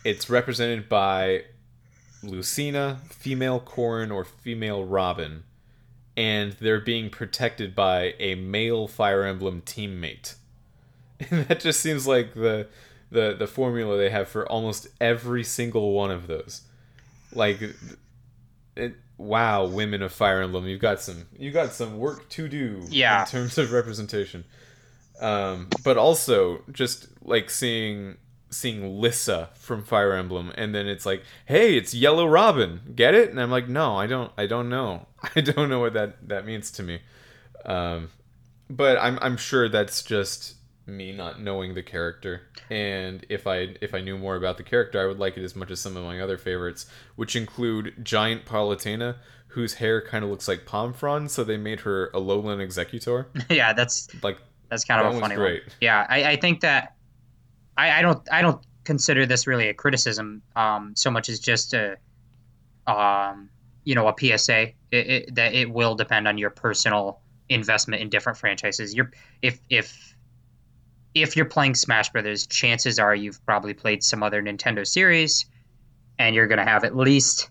[0.03, 1.43] it's represented by
[2.23, 5.43] Lucina, female Corrin, or female Robin,
[6.15, 10.35] and they're being protected by a male Fire Emblem teammate.
[11.29, 12.67] And that just seems like the
[13.11, 16.61] the the formula they have for almost every single one of those.
[17.31, 17.61] Like
[18.75, 22.81] it, wow, women of Fire Emblem, you've got some you got some work to do
[22.89, 23.21] Yeah.
[23.21, 24.45] in terms of representation.
[25.19, 28.17] Um, but also just like seeing
[28.51, 33.29] seeing Lissa from Fire Emblem, and then it's like, hey, it's Yellow Robin, get it?
[33.29, 36.45] And I'm like, no, I don't, I don't know, I don't know what that that
[36.45, 36.99] means to me.
[37.65, 38.09] Um,
[38.69, 40.55] but I'm I'm sure that's just
[40.87, 42.41] me not knowing the character.
[42.69, 45.55] And if I if I knew more about the character, I would like it as
[45.55, 46.85] much as some of my other favorites,
[47.15, 49.17] which include Giant Palutena,
[49.49, 53.27] whose hair kind of looks like palm fronds, so they made her a lowland executor.
[53.49, 55.63] yeah, that's Like that's kind of That a funny great.
[55.63, 55.75] one.
[55.81, 56.95] Yeah, I, I think that
[57.81, 61.73] I, I don't I don't consider this really a criticism um, so much as just
[61.73, 61.97] a
[62.85, 63.49] um,
[63.83, 68.09] you know a PSA it, it, that it will depend on your personal investment in
[68.09, 68.93] different franchises.
[68.93, 70.15] You're if if
[71.15, 75.45] if you're playing Smash Brothers, chances are you've probably played some other Nintendo series,
[76.19, 77.49] and you're going to have at least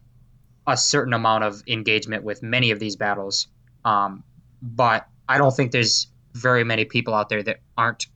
[0.67, 3.49] a certain amount of engagement with many of these battles.
[3.85, 4.23] Um,
[4.63, 8.07] but I don't think there's very many people out there that aren't.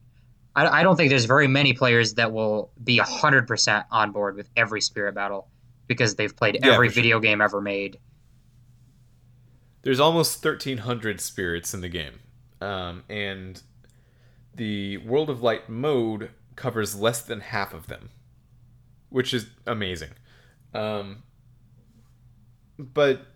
[0.56, 4.36] I, I don't think there's very many players that will be hundred percent on board
[4.36, 5.48] with every spirit battle
[5.86, 6.94] because they've played Yeah, every sure.
[6.94, 7.98] video game ever made.
[9.82, 12.20] there's almost 1300 spirits in the game
[12.62, 13.62] um, and
[14.54, 18.08] the world of light mode covers less than half of them
[19.10, 20.10] which is amazing
[20.72, 21.22] um,
[22.78, 23.26] but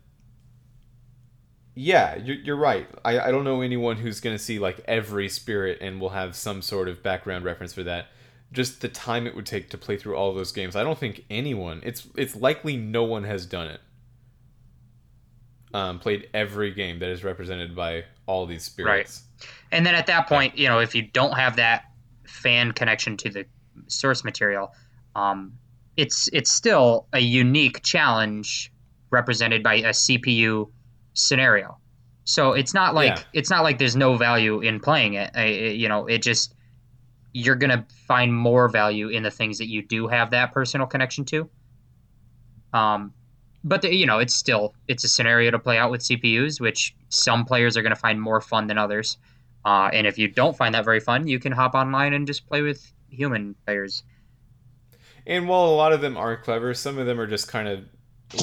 [1.78, 2.88] yeah you're, you're right.
[3.04, 6.34] I, I don't know anyone who's going to see like every spirit and will have
[6.34, 8.06] some sort of background reference for that.
[8.50, 10.74] Just the time it would take to play through all those games.
[10.74, 13.80] I don't think anyone it's it's likely no one has done it.
[15.72, 19.22] Um, played every game that is represented by all these spirits.
[19.40, 19.48] Right.
[19.70, 21.84] And then at that point, you know, if you don't have that
[22.26, 23.46] fan connection to the
[23.86, 24.72] source material,
[25.14, 25.52] um,
[25.96, 28.72] it's it's still a unique challenge
[29.10, 30.70] represented by a CPU
[31.18, 31.78] scenario.
[32.24, 33.22] So it's not like Yeah.
[33.32, 35.30] it's not like there's no value in playing it.
[35.34, 36.54] I, it- You know, it just
[37.32, 41.24] you're gonna find more value in the things that you do have that personal connection
[41.26, 41.48] to.
[42.72, 43.12] Um,
[43.64, 46.94] but the, you know, it's still it's a scenario to play out with CPUs, which
[47.08, 49.18] some players are going to find more fun than others.
[49.64, 52.46] Uh, and if you don't find that very fun, you can hop online and just
[52.46, 54.02] play with human players.
[55.26, 57.84] And while a lot of them are clever, some of them are just kind of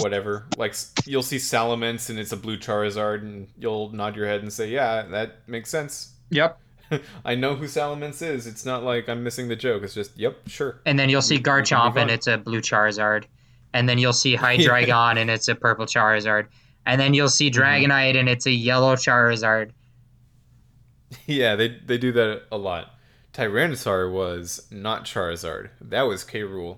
[0.01, 0.45] whatever.
[0.57, 4.51] Like you'll see Salamence and it's a blue Charizard, and you'll nod your head and
[4.51, 6.59] say, "Yeah, that makes sense." Yep.
[7.25, 8.45] I know who Salamence is.
[8.47, 9.83] It's not like I'm missing the joke.
[9.83, 12.27] It's just, "Yep, sure." And then you'll see We- we can move Garchomp and it's
[12.27, 13.25] a blue Charizard.
[13.73, 16.47] And then you'll see Hydreigon and it's a purple Charizard.
[16.85, 17.61] And then you'll see Mm-hmm.
[17.91, 19.71] Dragonite and it's a yellow Charizard.
[21.25, 22.91] yeah, they they do that a lot.
[23.33, 25.69] Tyranitar was not Charizard.
[25.81, 26.41] That was K.
[26.41, 26.77] Rool,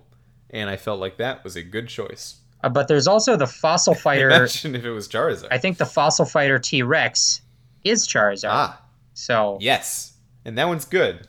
[0.50, 2.38] and I felt like that was a good choice.
[2.64, 4.30] Uh, but there's also the Fossil Fighter.
[4.30, 5.48] Imagine if it was Charizard.
[5.52, 7.42] I think the Fossil Fighter T Rex
[7.84, 8.50] is Charizard.
[8.52, 8.82] ah,
[9.14, 10.14] So, yes,
[10.46, 11.28] and that one's good.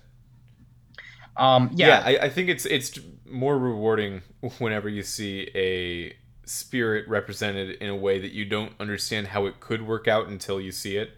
[1.36, 2.18] um, yeah, yeah.
[2.20, 4.22] I, I think it's it's more rewarding
[4.58, 6.14] whenever you see a
[6.46, 10.58] spirit represented in a way that you don't understand how it could work out until
[10.58, 11.10] you see it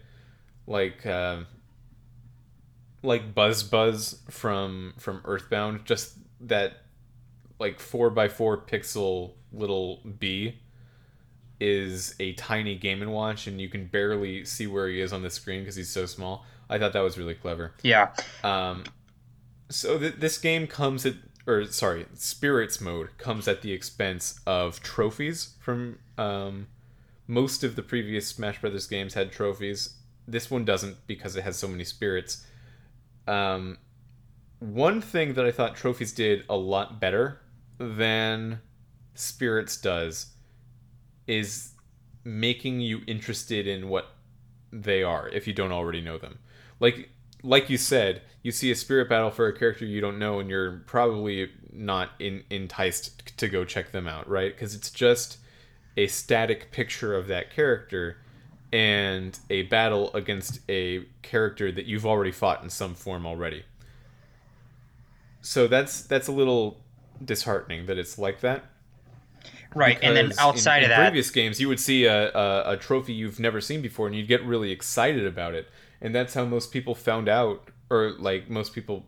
[0.67, 1.47] like um
[3.01, 6.73] like buzz buzz from from earthbound just that
[7.59, 10.59] like four by four pixel little B
[11.59, 15.21] is a tiny game and watch and you can barely see where he is on
[15.21, 18.09] the screen because he's so small i thought that was really clever yeah.
[18.43, 18.83] um,
[19.71, 21.15] so th- this game comes at,
[21.47, 26.67] or sorry, spirits mode comes at the expense of trophies from um,
[27.27, 29.95] most of the previous Smash Brothers games had trophies.
[30.27, 32.45] This one doesn't because it has so many spirits.
[33.27, 33.77] Um,
[34.59, 37.39] one thing that I thought trophies did a lot better
[37.77, 38.59] than
[39.13, 40.27] spirits does
[41.27, 41.71] is
[42.23, 44.15] making you interested in what
[44.71, 46.39] they are if you don't already know them.
[46.79, 47.09] Like
[47.43, 50.49] like you said, you see a spirit battle for a character you don't know, and
[50.49, 54.53] you're probably not in, enticed to go check them out, right?
[54.53, 55.37] Because it's just
[55.97, 58.17] a static picture of that character
[58.71, 63.63] and a battle against a character that you've already fought in some form already.
[65.41, 66.81] So that's that's a little
[67.23, 68.65] disheartening that it's like that.
[69.73, 69.97] Right.
[70.01, 72.77] And then outside in, of in that, previous games, you would see a, a, a
[72.77, 75.69] trophy you've never seen before, and you'd get really excited about it.
[76.01, 79.05] And that's how most people found out, or like most people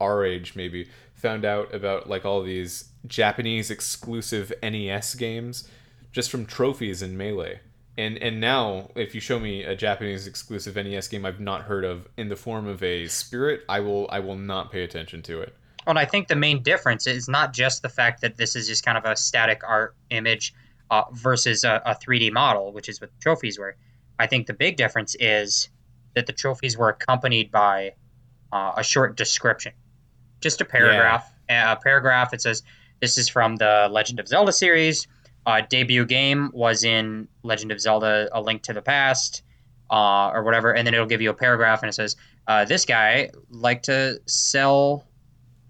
[0.00, 5.68] our age maybe found out about like all these Japanese exclusive NES games,
[6.10, 7.60] just from trophies in Melee.
[7.96, 11.84] and and now if you show me a Japanese exclusive NES game I've not heard
[11.84, 15.40] of in the form of a spirit, I will I will not pay attention to
[15.42, 15.54] it.
[15.86, 18.84] Well, I think the main difference is not just the fact that this is just
[18.84, 20.54] kind of a static art image
[20.90, 23.76] uh, versus a, a 3D model, which is what the trophies were.
[24.18, 25.68] I think the big difference is
[26.14, 27.94] that the trophies were accompanied by
[28.52, 29.72] uh, a short description,
[30.40, 31.32] just a paragraph.
[31.48, 31.72] Yeah.
[31.72, 32.32] A paragraph.
[32.32, 32.62] It says
[33.00, 35.08] this is from the Legend of Zelda series.
[35.44, 39.42] Uh, debut game was in Legend of Zelda: A Link to the Past,
[39.90, 42.16] uh, or whatever, and then it'll give you a paragraph and it says
[42.46, 45.04] uh, this guy liked to sell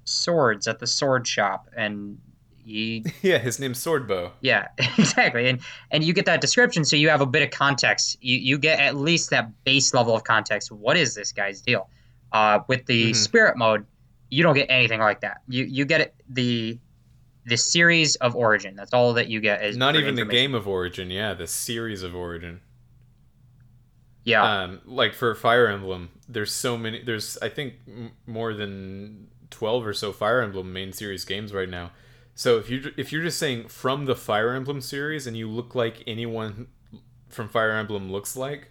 [0.04, 2.18] swords at the sword shop, and
[2.64, 4.30] he yeah, his name's Swordbow.
[4.40, 5.60] Yeah, exactly, and
[5.90, 8.18] and you get that description, so you have a bit of context.
[8.20, 10.70] You you get at least that base level of context.
[10.70, 11.88] What is this guy's deal?
[12.32, 13.12] Uh, with the mm-hmm.
[13.12, 13.84] spirit mode,
[14.30, 15.42] you don't get anything like that.
[15.48, 16.78] You you get it, the
[17.44, 18.76] the series of origin.
[18.76, 21.10] That's all that you get is not even the game of origin.
[21.10, 22.60] Yeah, the series of origin.
[24.24, 24.62] Yeah.
[24.62, 27.02] Um, like for Fire Emblem, there's so many.
[27.02, 31.68] There's I think m- more than twelve or so Fire Emblem main series games right
[31.68, 31.92] now.
[32.34, 35.74] So if you if you're just saying from the Fire Emblem series and you look
[35.74, 36.66] like anyone
[37.28, 38.70] from Fire Emblem looks like,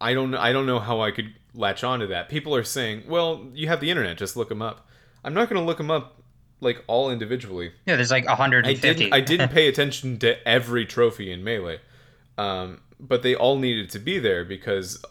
[0.00, 2.28] I don't I don't know how I could latch on to that.
[2.28, 4.88] People are saying, well, you have the internet, just look them up.
[5.24, 6.22] I'm not going to look them up
[6.60, 7.72] like all individually.
[7.86, 8.88] Yeah, there's like 150.
[8.88, 11.80] I didn't, I didn't pay attention to every trophy in Melee,
[12.38, 15.04] um, but they all needed to be there because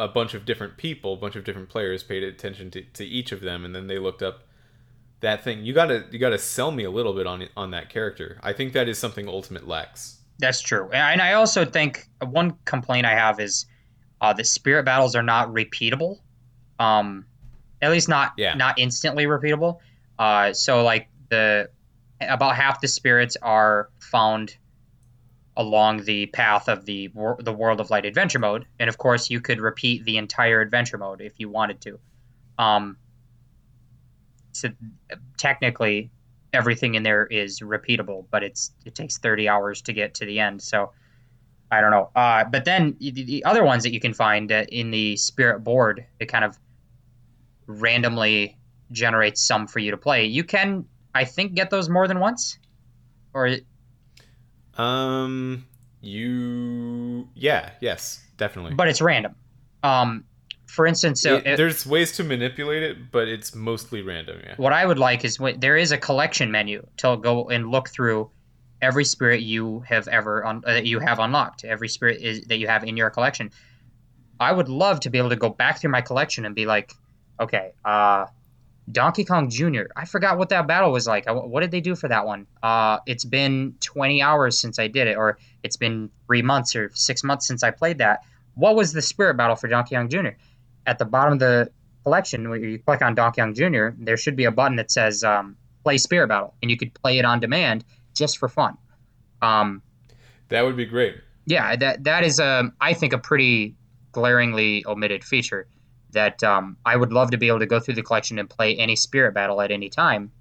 [0.00, 3.32] a bunch of different people, a bunch of different players paid attention to, to each
[3.32, 4.44] of them, and then they looked up
[5.20, 5.62] that thing.
[5.64, 8.40] You gotta you gotta sell me a little bit on on that character.
[8.42, 10.18] I think that is something Ultimate lacks.
[10.38, 13.66] That's true, and I also think one complaint I have is
[14.22, 16.18] uh, the spirit battles are not repeatable.
[16.78, 17.26] Um,
[17.82, 18.54] at least not yeah.
[18.54, 19.80] not instantly repeatable.
[20.18, 21.68] Uh, so like the
[22.20, 24.56] about half the spirits are found
[25.56, 27.10] along the path of the
[27.40, 30.98] the World of Light adventure mode, and of course you could repeat the entire adventure
[30.98, 31.98] mode if you wanted to.
[32.58, 32.96] Um,
[34.52, 34.68] so
[35.38, 36.10] technically,
[36.52, 40.40] everything in there is repeatable, but it's it takes thirty hours to get to the
[40.40, 40.62] end.
[40.62, 40.92] So
[41.70, 42.10] I don't know.
[42.14, 46.04] Uh, but then the other ones that you can find uh, in the Spirit board,
[46.18, 46.58] it kind of
[47.66, 48.58] randomly
[48.90, 50.24] generates some for you to play.
[50.24, 52.58] You can, I think, get those more than once,
[53.32, 53.56] or
[54.80, 55.66] um,
[56.00, 58.74] you, yeah, yes, definitely.
[58.74, 59.34] But it's random.
[59.82, 60.24] Um,
[60.66, 64.40] for instance, so it, there's ways to manipulate it, but it's mostly random.
[64.44, 64.54] Yeah.
[64.56, 67.88] What I would like is when there is a collection menu to go and look
[67.88, 68.30] through
[68.80, 72.58] every spirit you have ever un, uh, that you have unlocked, every spirit is that
[72.58, 73.50] you have in your collection.
[74.38, 76.92] I would love to be able to go back through my collection and be like,
[77.38, 78.26] okay, uh,
[78.92, 79.82] Donkey Kong Jr.
[79.96, 81.26] I forgot what that battle was like.
[81.28, 82.46] What did they do for that one?
[82.62, 86.90] Uh, it's been 20 hours since I did it, or it's been three months or
[86.94, 88.20] six months since I played that.
[88.54, 90.30] What was the spirit battle for Donkey Kong Jr.?
[90.86, 91.70] At the bottom of the
[92.02, 95.22] collection, when you click on Donkey Kong Jr., there should be a button that says
[95.22, 98.76] um, Play Spirit Battle, and you could play it on demand just for fun.
[99.42, 99.82] Um,
[100.48, 101.16] that would be great.
[101.46, 103.76] Yeah, that that is, um, I think, a pretty
[104.12, 105.66] glaringly omitted feature
[106.12, 108.76] that um, I would love to be able to go through the collection and play
[108.76, 110.32] any spirit battle at any time.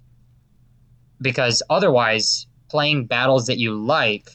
[1.21, 4.29] Because otherwise, playing battles that you like,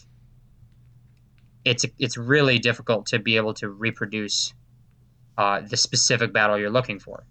[1.65, 4.53] it's it's really difficult to be able to reproduce
[5.39, 7.25] uh, the specific battle you're looking for.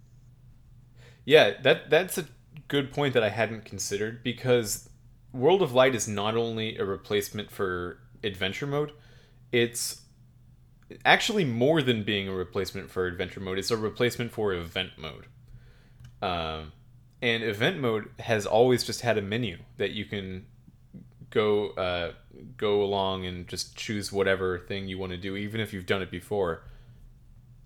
[1.25, 2.25] Yeah, that that's a
[2.67, 4.89] good point that I hadn't considered because
[5.31, 8.91] World of Light is not only a replacement for adventure mode,
[9.51, 10.01] it's
[11.05, 13.57] actually more than being a replacement for adventure mode.
[13.57, 15.27] It's a replacement for event mode.
[16.21, 16.71] Um,
[17.21, 20.45] and event mode has always just had a menu that you can
[21.29, 22.11] go uh,
[22.57, 26.01] go along and just choose whatever thing you want to do, even if you've done
[26.01, 26.63] it before.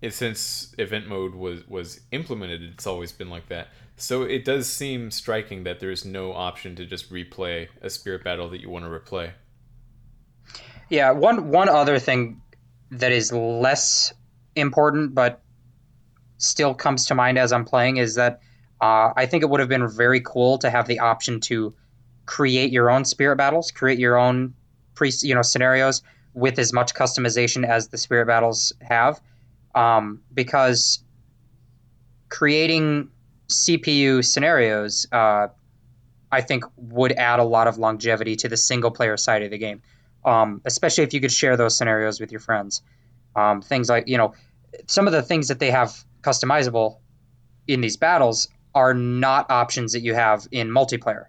[0.00, 3.68] It, since event mode was was implemented, it's always been like that.
[3.96, 8.48] So it does seem striking that there's no option to just replay a spirit battle
[8.50, 9.32] that you want to replay.
[10.88, 12.40] Yeah, one one other thing
[12.90, 14.12] that is less
[14.56, 15.42] important but
[16.38, 18.40] still comes to mind as I'm playing is that
[18.80, 21.74] uh, I think it would have been very cool to have the option to
[22.26, 24.54] create your own spirit battles, create your own
[24.94, 26.02] pre you know scenarios
[26.34, 29.20] with as much customization as the spirit battles have,
[29.74, 31.02] um, because
[32.28, 33.10] creating
[33.48, 35.48] CPU scenarios, uh,
[36.30, 39.58] I think, would add a lot of longevity to the single player side of the
[39.58, 39.82] game
[40.28, 42.82] um, especially if you could share those scenarios with your friends.
[43.34, 44.34] Um, things like, you know,
[44.86, 46.98] some of the things that they have customizable
[47.66, 51.24] in these battles are not options that you have in multiplayer.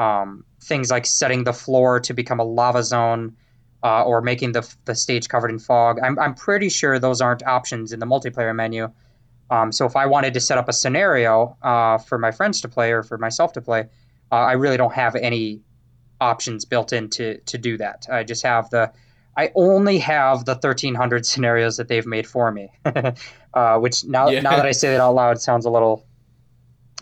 [0.00, 3.36] Um, things like setting the floor to become a lava zone,
[3.84, 5.98] uh, or making the the stage covered in fog.
[6.02, 8.90] I'm I'm pretty sure those aren't options in the multiplayer menu.
[9.48, 12.68] Um, so if I wanted to set up a scenario uh, for my friends to
[12.68, 13.84] play or for myself to play,
[14.32, 15.60] uh, I really don't have any
[16.20, 18.06] options built in to to do that.
[18.10, 18.92] I just have the
[19.36, 22.70] I only have the 1300 scenarios that they've made for me,
[23.54, 24.40] uh, which now yeah.
[24.40, 26.06] now that I say that out loud sounds a little,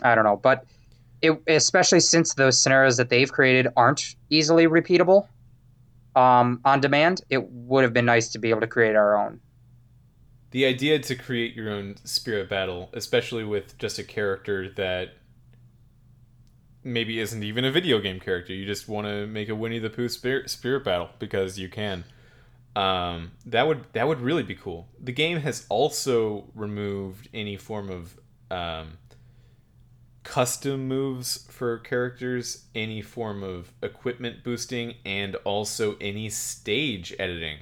[0.01, 0.65] I don't know, but
[1.21, 5.27] it, especially since those scenarios that they've created aren't easily repeatable
[6.15, 9.39] um, on demand, it would have been nice to be able to create our own.
[10.51, 15.15] The idea to create your own spirit battle, especially with just a character that
[16.85, 18.53] maybe isn't even a video game character.
[18.53, 22.05] You just want to make a Winnie the Pooh spirit, spirit battle because you can.
[22.75, 24.87] Um, that would that would really be cool.
[25.01, 28.19] The game has also removed any form of
[28.51, 28.97] um,
[30.23, 37.59] custom moves for characters, any form of equipment boosting, and also any stage editing.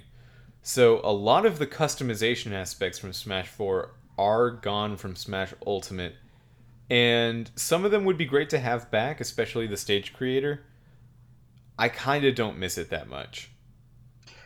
[0.63, 6.15] So a lot of the customization aspects from Smash 4 are gone from Smash Ultimate,
[6.89, 10.63] and some of them would be great to have back, especially the stage creator.
[11.77, 13.49] I kind of don't miss it that much.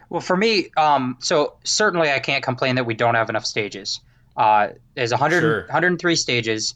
[0.09, 3.99] Well, for me, um, so certainly I can't complain that we don't have enough stages.
[4.37, 5.61] Uh, there's 100, sure.
[5.63, 6.75] 103 stages,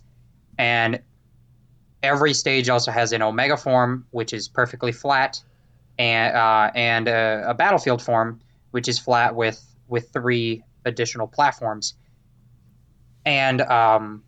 [0.57, 0.99] and
[2.03, 5.41] every stage also has an Omega form, which is perfectly flat,
[5.97, 8.41] and uh, and a, a, battlefield form,
[8.72, 11.93] which is flat with with three additional platforms.
[13.24, 14.24] And um,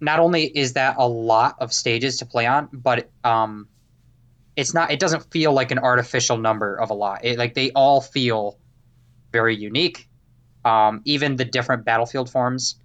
[0.00, 3.68] not only is that a lot of stages to play on, but um,
[4.54, 7.24] it's not it doesn't feel like an artificial number of a lot.
[7.24, 8.58] It, like they all feel
[9.32, 10.08] very unique.
[10.64, 12.76] Um, even the different battlefield forms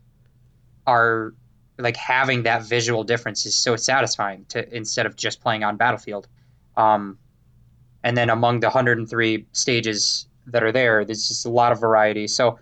[0.85, 1.33] are
[1.77, 6.27] like having that visual difference is so satisfying to instead of just playing on battlefield.
[6.77, 7.17] Um,
[8.03, 12.27] and then among the 103 stages that are there there's just a lot of variety.
[12.27, 12.59] So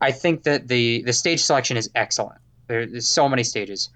[0.00, 3.90] i think that the the stage selection is excellent there's so many stages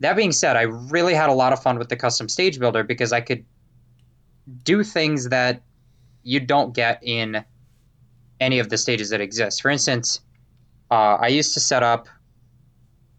[0.00, 2.84] that being said i really had a lot of fun with the custom stage builder
[2.84, 3.44] because i could
[4.64, 5.62] do things that
[6.22, 7.44] you don't get in
[8.40, 9.62] any of the stages that exist.
[9.62, 10.20] For instance,
[10.90, 12.08] uh, I used to set up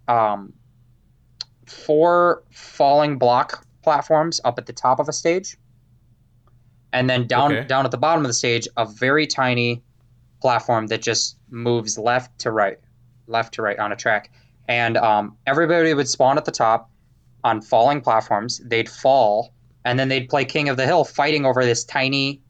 [0.08, 0.54] um,
[1.66, 5.58] four falling block platforms up at the top of a stage,
[6.92, 7.68] and then down okay.
[7.68, 9.84] down at the bottom of the stage, a very tiny
[10.42, 12.80] platform that just moves left to right,
[13.28, 14.32] left to right on a track.
[14.70, 16.90] And um, everybody would spawn at the top
[17.44, 18.62] on falling platforms.
[18.64, 19.52] They'd fall
[19.86, 22.42] and then they'd play King of the Hill fighting over this tiny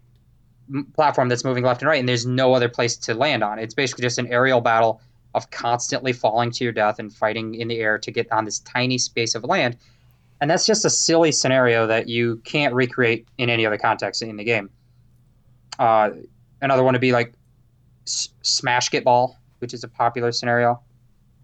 [0.93, 3.59] platform that's moving left and right, and there's no other place to land on.
[3.59, 5.01] It's basically just an aerial battle
[5.36, 8.59] of constantly falling to your death and fighting in the air to get on this
[8.59, 9.78] tiny space of land.
[10.41, 14.36] And that's just a silly scenario that you can't recreate in any other context in
[14.38, 14.70] the game.
[15.78, 16.11] Uh,
[16.61, 17.34] another one would be like
[18.07, 20.82] S- Smash Get Ball, which is a popular scenario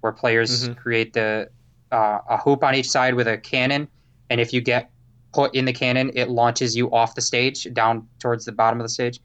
[0.02, 0.74] where players mm-hmm.
[0.74, 1.50] create the
[1.92, 3.88] uh, a hoop on each side with a cannon,
[4.30, 4.92] and if you get
[5.34, 8.86] put in the cannon, it launches you off the stage down towards the bottom of
[8.86, 9.20] the stage.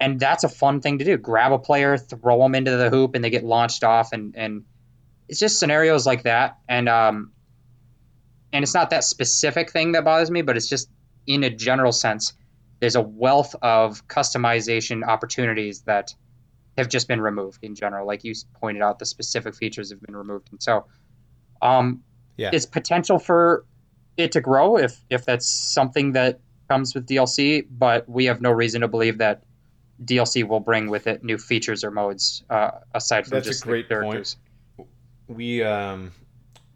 [0.00, 1.16] And that's a fun thing to do.
[1.16, 4.12] Grab a player, throw them into the hoop, and they get launched off.
[4.12, 4.64] And, and
[5.28, 6.58] it's just scenarios like that.
[6.68, 7.32] And um,
[8.52, 10.88] and it's not that specific thing that bothers me, but it's just
[11.26, 12.32] in a general sense,
[12.80, 16.14] there's a wealth of customization opportunities that
[16.76, 18.06] have just been removed in general.
[18.06, 20.86] Like you pointed out, the specific features have been removed, and so
[21.62, 22.02] um,
[22.36, 22.50] yeah.
[22.52, 23.64] it's potential for
[24.16, 28.50] it to grow if if that's something that comes with DLC, but we have no
[28.50, 29.42] reason to believe that
[30.04, 33.66] DLC will bring with it new features or modes uh, aside from that's just a
[33.66, 34.36] great point.
[35.28, 36.12] We um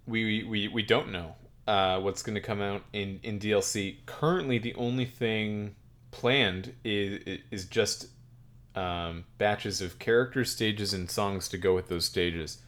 [0.07, 1.34] we we we don't know
[1.66, 4.05] uh, what's going to come out in in DLC.
[4.07, 5.74] Currently, the only thing
[6.11, 8.09] planned is is just
[8.74, 12.58] um, batches of characters, stages, and songs to go with those stages.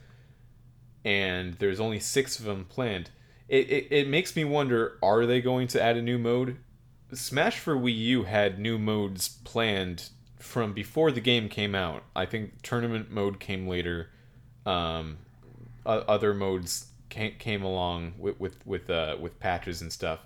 [1.04, 3.10] And there's only six of them planned
[3.48, 6.58] it, it, it makes me wonder are they going to add a new mode?
[7.12, 12.02] Smash for Wii U had new modes planned from before the game came out.
[12.14, 14.10] I think tournament mode came later.
[14.64, 15.18] Um,
[15.84, 20.20] other modes came, came along with with with, uh, with patches and stuff.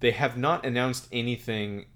[0.00, 1.86] They have not announced anything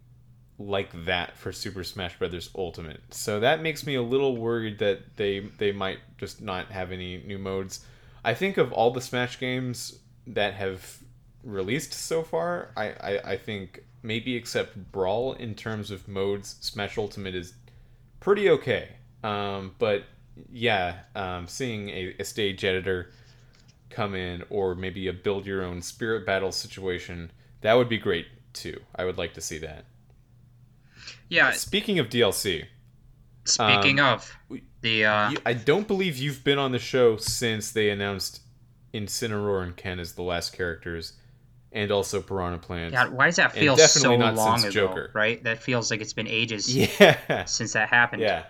[0.59, 2.51] like that for Super Smash Bros.
[2.57, 3.01] Ultimate.
[3.11, 7.19] So that makes me a little worried that they they might just not have any
[7.19, 7.85] new modes.
[8.25, 10.99] I think of all the Smash games, that have
[11.43, 16.99] released so far, I, I, I think maybe except Brawl in terms of modes, Smash
[16.99, 17.55] Ultimate is
[18.21, 18.91] pretty okay.
[19.25, 20.05] Um, but
[20.53, 23.11] yeah, um, seeing a, a stage editor
[23.91, 27.33] come in or maybe a build your own spirit battle situation,
[27.63, 28.79] that would be great too.
[28.95, 29.85] I would like to see that.
[31.29, 31.51] Yeah.
[31.53, 32.67] Speaking of DLC,
[33.45, 34.37] Speaking Um, of
[34.83, 38.41] the uh, I don't believe you've been on the show since they announced
[38.95, 41.15] Incineroar and Ken as the last characters,
[41.73, 42.93] and also Piranha Plant.
[42.93, 44.89] God, why does that feel so long since ago?
[44.89, 45.11] Joker.
[45.15, 45.43] Right?
[45.45, 47.45] That feels like it's been ages Yeah.
[47.45, 48.23] since that happened.
[48.23, 48.45] Yeah.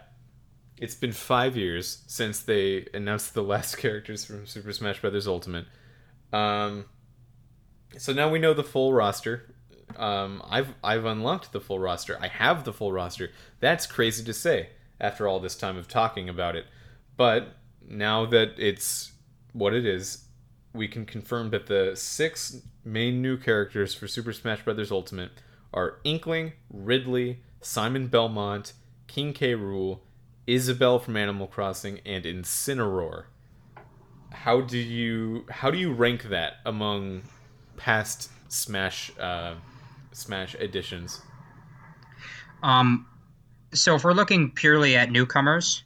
[0.81, 5.27] It's been five years since they announced the last characters from Super Smash Bros.
[5.27, 5.67] Ultimate.
[6.33, 6.85] Um,
[7.97, 9.55] so now we know the full roster.
[9.97, 12.19] Um, I've I've unlocked the full roster.
[12.21, 13.31] I have the full roster.
[13.61, 14.71] That's crazy to say
[15.01, 16.67] after all this time of talking about it.
[17.17, 17.57] But
[17.89, 19.13] now that it's
[19.53, 20.25] what it is,
[20.73, 24.93] we can confirm that the six main new characters for Super Smash Bros.
[24.93, 25.31] Ultimate
[25.73, 28.73] are Inkling, Ridley, Simon Belmont,
[29.07, 29.55] King K.
[29.55, 30.01] Rool,
[30.47, 33.25] Isabelle from Animal Crossing, and Incineroar.
[34.33, 37.23] How do you how do you rank that among
[37.77, 39.55] past Smash uh,
[40.13, 41.21] Smash editions?
[42.63, 43.07] Um,
[43.73, 45.85] so if we're looking purely at newcomers,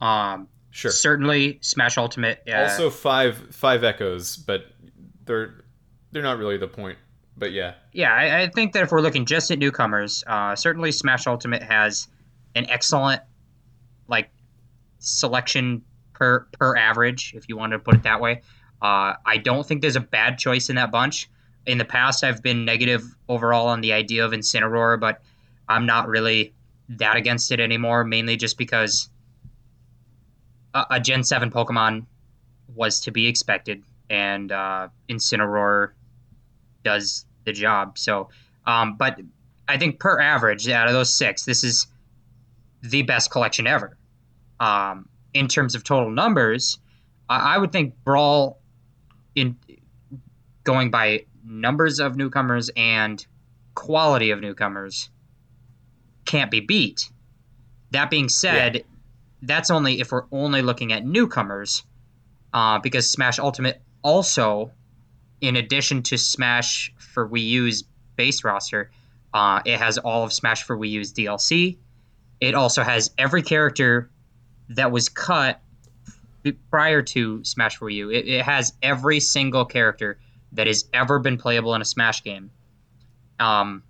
[0.00, 0.90] um, Sure.
[0.90, 2.42] certainly Smash Ultimate.
[2.50, 4.66] Uh, also five five echoes, but
[5.24, 5.64] they're
[6.12, 6.98] they're not really the point.
[7.36, 10.92] But yeah, yeah, I, I think that if we're looking just at newcomers, uh, certainly
[10.92, 12.08] Smash Ultimate has
[12.54, 13.22] an excellent
[14.08, 14.30] like
[14.98, 15.82] selection
[16.14, 18.42] per per average, if you want to put it that way.
[18.80, 21.30] Uh, I don't think there's a bad choice in that bunch.
[21.66, 25.22] In the past, I've been negative overall on the idea of Incineroar, but
[25.68, 26.52] I'm not really
[26.88, 28.04] that against it anymore.
[28.04, 29.08] Mainly just because
[30.74, 32.06] a, a Gen Seven Pokemon
[32.74, 35.92] was to be expected, and uh, Incineroar
[36.82, 37.98] does the job.
[37.98, 38.28] So,
[38.66, 39.20] um, but
[39.68, 41.86] I think per average, out of those six, this is
[42.82, 43.96] the best collection ever.
[44.58, 46.78] Um, in terms of total numbers,
[47.28, 48.60] I, I would think Brawl,
[49.34, 49.56] in
[50.64, 51.24] going by
[51.60, 53.24] numbers of newcomers and
[53.74, 55.10] quality of newcomers,
[56.24, 57.10] can't be beat.
[57.90, 58.84] That being said,
[59.42, 61.84] that's only if we're only looking at newcomers,
[62.54, 64.72] uh, because Smash Ultimate also
[65.42, 67.84] in addition to Smash for Wii U's
[68.16, 68.90] base roster,
[69.34, 71.76] uh, it has all of Smash for Wii U's DLC.
[72.40, 74.10] It also has every character
[74.70, 75.60] that was cut
[76.70, 78.10] prior to Smash for Wii U.
[78.10, 80.18] It, it has every single character
[80.52, 82.50] that has ever been playable in a Smash game,
[83.40, 83.82] um,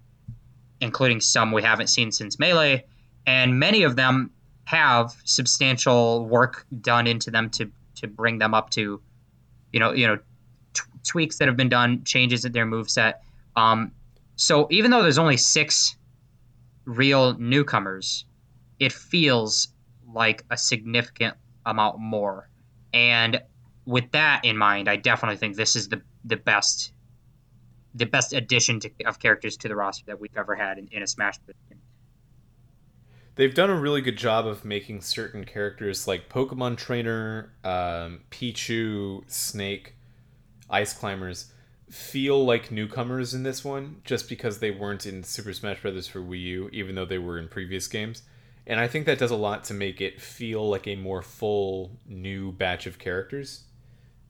[0.81, 2.85] including some we haven't seen since Melee,
[3.27, 4.31] and many of them
[4.65, 9.01] have substantial work done into them to to bring them up to,
[9.73, 10.17] you know, you know,
[10.73, 13.15] t- tweaks that have been done, changes at their moveset.
[13.55, 13.93] Um,
[14.37, 15.97] so even though there's only six
[16.85, 18.25] real newcomers,
[18.81, 19.69] it feels
[20.13, 22.49] like a significant amount more.
[22.93, 23.41] And
[23.85, 26.93] with that in mind, I definitely think this is the the best
[27.95, 31.03] the best addition to, of characters to the roster that we've ever had in, in
[31.03, 31.79] a Smash game.
[33.35, 39.23] they've done a really good job of making certain characters like Pokemon Trainer, um, Pichu,
[39.31, 39.95] Snake,
[40.71, 41.53] Ice Climbers
[41.93, 46.09] feel like newcomers in this one, just because they weren't in Super Smash Bros.
[46.09, 48.23] for Wii U, even though they were in previous games.
[48.67, 51.99] And I think that does a lot to make it feel like a more full
[52.07, 53.65] new batch of characters,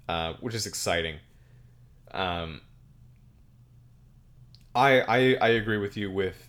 [0.08, 1.16] uh, which is exciting.
[2.12, 2.60] Um,
[4.74, 6.48] I, I I agree with you with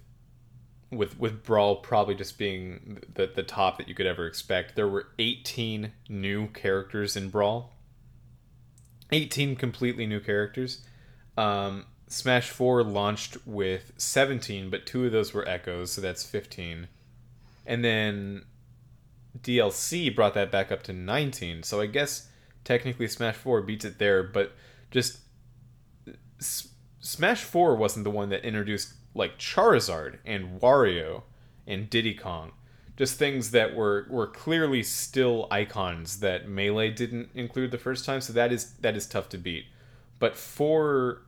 [0.91, 4.75] with with Brawl probably just being the the top that you could ever expect.
[4.75, 7.71] There were 18 new characters in Brawl.
[9.11, 10.83] 18 completely new characters.
[11.37, 16.87] Um, Smash 4 launched with 17, but two of those were echoes, so that's 15.
[17.65, 18.45] And then
[19.39, 21.63] DLC brought that back up to 19.
[21.63, 22.29] So I guess
[22.63, 24.53] technically Smash 4 beats it there, but
[24.89, 25.19] just
[26.43, 26.67] S-
[26.99, 31.23] Smash 4 wasn't the one that introduced like Charizard and Wario
[31.65, 32.51] and Diddy Kong.
[32.95, 38.21] Just things that were were clearly still icons that Melee didn't include the first time,
[38.21, 39.65] so that is that is tough to beat.
[40.19, 41.23] But for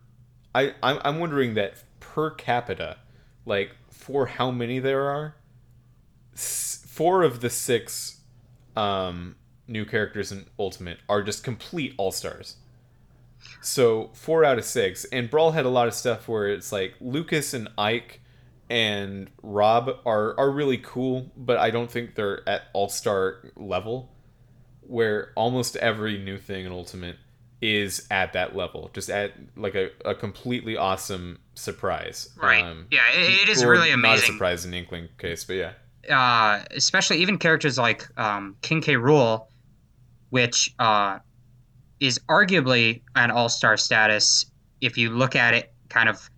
[0.54, 2.98] I I'm, I'm wondering that per capita,
[3.46, 5.36] like for how many there are,
[6.34, 8.20] s- four of the six
[8.76, 9.36] um,
[9.68, 12.58] new characters in Ultimate are just complete all stars.
[13.62, 16.94] So four out of six, and Brawl had a lot of stuff where it's like
[17.02, 18.22] Lucas and Ike
[18.70, 24.12] and Rob are are really cool, but I don't think they're at all star level.
[24.88, 27.18] Where almost every new thing in Ultimate
[27.60, 32.30] is at that level, just at like a, a completely awesome surprise.
[32.40, 32.64] Right.
[32.64, 34.34] Um, yeah, it, it is really Not a amazing.
[34.34, 35.72] surprise in Inkling case, but yeah.
[36.16, 38.94] uh, especially even characters like um, King K.
[38.94, 39.48] Rool,
[40.30, 41.18] which uh,
[42.00, 44.46] is arguably an all-star status
[44.82, 46.30] if you look at it kind of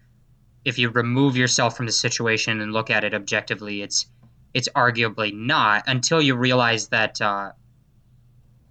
[0.66, 4.06] if you remove yourself from the situation and look at it objectively, it's
[4.54, 7.52] it's arguably not until you realize that uh,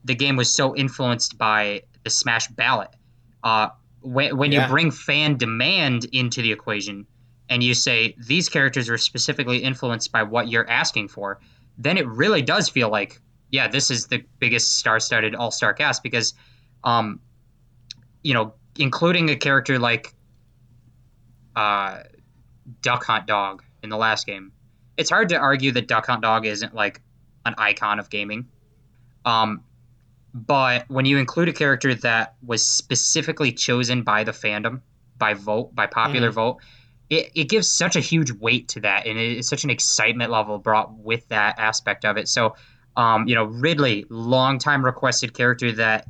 [0.05, 2.91] the game was so influenced by the Smash ballot.
[3.43, 3.69] Uh,
[4.03, 4.65] when when Yeah.
[4.65, 7.07] you bring fan demand into the equation
[7.49, 11.41] and you say these characters are specifically influenced by what you're asking for,
[11.79, 13.21] then it really does feel like,
[13.51, 16.35] yeah, this is the biggest star-studded all-star cast because,
[16.87, 17.21] um,
[18.23, 20.15] you know, including a character like
[21.55, 22.05] uh,
[22.81, 24.53] Duck Hunt Dog in the last game,
[24.97, 27.03] it's hard to argue that Duck Hunt Dog isn't like
[27.45, 28.49] an icon of gaming.
[29.25, 29.63] Um,
[30.33, 34.81] but when you include a character that was specifically chosen by the fandom,
[35.19, 36.59] by vote, by popular vote,
[37.09, 40.59] it, it gives such a huge weight to that, and it's such an excitement level
[40.59, 42.29] brought with that aspect of it.
[42.29, 42.55] So,
[42.97, 46.07] um, you know, Ridley, longtime requested character that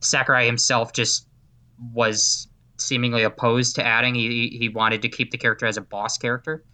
[0.00, 1.26] Sakurai himself just
[1.92, 4.14] was seemingly opposed to adding.
[4.14, 6.64] He, he wanted to keep the character as a boss character,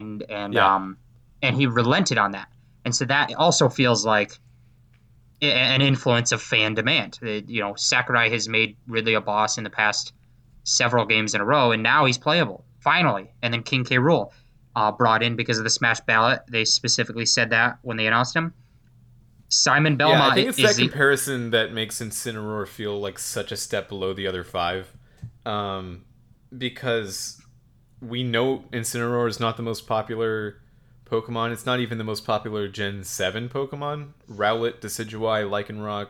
[0.00, 0.74] and and Yeah.
[0.74, 0.98] um
[1.42, 2.48] and he relented on that.
[2.84, 4.32] And so that also feels like
[5.40, 7.18] an influence of fan demand.
[7.22, 10.12] You know, Sakurai has made Ridley a boss in the past
[10.64, 13.30] several games in a row, and now he's playable finally.
[13.42, 13.96] And then King K.
[13.98, 14.32] Rool
[14.74, 16.40] uh, brought in because of the Smash ballot.
[16.48, 18.52] They specifically said that when they announced him.
[19.48, 23.50] Simon Belmont yeah, I think it's is that comparison that makes Incineroar feel like such
[23.50, 24.92] a step below the other five,
[25.46, 26.04] um,
[26.56, 27.40] because
[28.00, 30.60] we know Incineroar is not the most popular
[31.06, 31.52] Pokemon.
[31.52, 34.10] It's not even the most popular Gen Seven Pokemon.
[34.30, 36.08] Rowlet, Decidueye, Lycanroc,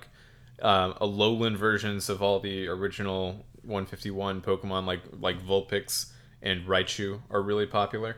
[0.61, 6.11] um, Alolan versions of all the original 151 Pokemon like like Vulpix
[6.43, 8.17] and Raichu are really popular.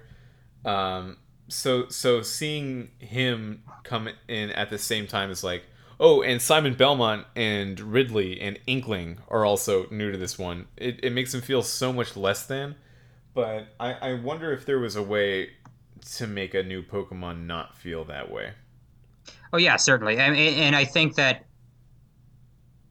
[0.65, 1.19] Um,
[1.51, 5.65] so so seeing him come in at the same time is like
[5.99, 10.67] oh and simon belmont and ridley and inkling are also new to this one.
[10.77, 12.77] It, it makes him feel so much less than
[13.35, 15.51] but I, I wonder if there was a way
[16.17, 18.53] to make a new pokemon not feel that way.
[19.53, 21.45] Oh yeah, certainly, and, and I think that,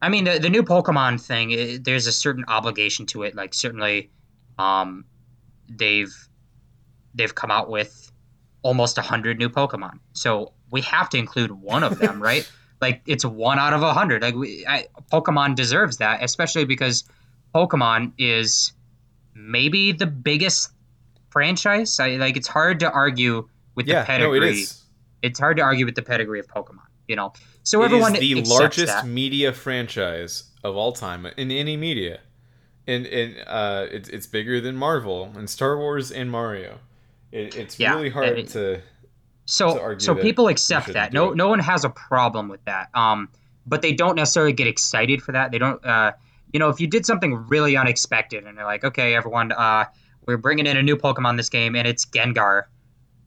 [0.02, 3.34] I mean, the, the new Pokemon thing, there's a certain obligation to it.
[3.34, 4.10] Like certainly,
[4.58, 5.04] um,
[5.68, 6.14] they've
[7.14, 8.09] they've come out with
[8.62, 12.50] almost hundred new Pokemon, so we have to include one of them, right?
[12.80, 14.22] Like it's one out of a hundred.
[14.22, 17.04] Like we, I, Pokemon deserves that, especially because
[17.54, 18.72] Pokemon is
[19.34, 20.70] maybe the biggest
[21.28, 22.00] franchise.
[22.00, 24.82] I, like it's hard to argue with the yeah no pedigree it is
[25.22, 27.34] it's hard to argue with the pedigree of Pokemon, you know.
[27.64, 29.06] So It everyone is the largest that.
[29.06, 32.20] media franchise of all time in any media
[32.86, 36.78] and, and uh, it's, it's bigger than marvel and star wars and mario
[37.32, 38.80] it, it's Yeah, really hard it- to
[39.46, 41.12] So argue so people accept that.
[41.12, 42.88] No no one has a problem with that.
[42.94, 43.28] Um,
[43.66, 45.50] but they don't necessarily get excited for that.
[45.50, 45.84] They don't.
[45.84, 46.12] Uh,
[46.52, 49.84] you know, if you did something really unexpected and they're like, okay, everyone, uh,
[50.26, 52.64] we're bringing in a new Pokemon this game and it's Gengar,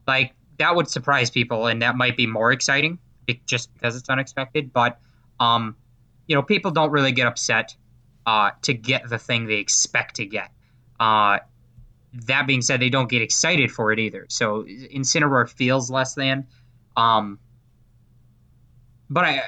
[0.08, 2.99] like that would surprise people and that might be more exciting
[3.45, 4.74] just because it's unexpected.
[4.74, 4.99] But
[5.39, 5.76] um,
[6.28, 7.76] you know, people don't really get upset
[8.26, 10.49] uh, to get the thing they expect to get.
[10.99, 11.39] Uh,
[12.14, 14.26] that being said, they don't get excited for it either.
[14.30, 16.47] So Incineroar feels less than.
[16.95, 17.39] Um,
[19.09, 19.41] but I,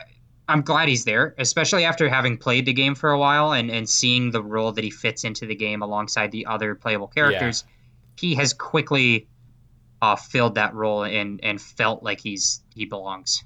[0.48, 3.90] I'm glad he's there, especially after having played the game for a while and, and
[3.90, 7.64] seeing the role that he fits into the game alongside the other playable characters.
[7.66, 7.72] Yeah.
[8.18, 9.28] He has quickly
[10.02, 13.44] uh, filled that role and, and felt like he's he belongs.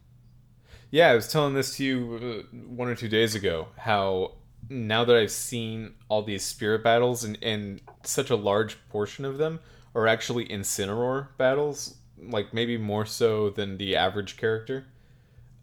[0.92, 3.68] Yeah, I was telling this to you uh, one or two days ago.
[3.78, 4.34] How
[4.70, 9.38] now that I've seen all these spirit battles, and, and such a large portion of
[9.38, 9.60] them
[9.96, 14.86] are actually Incineroar battles, like maybe more so than the average character.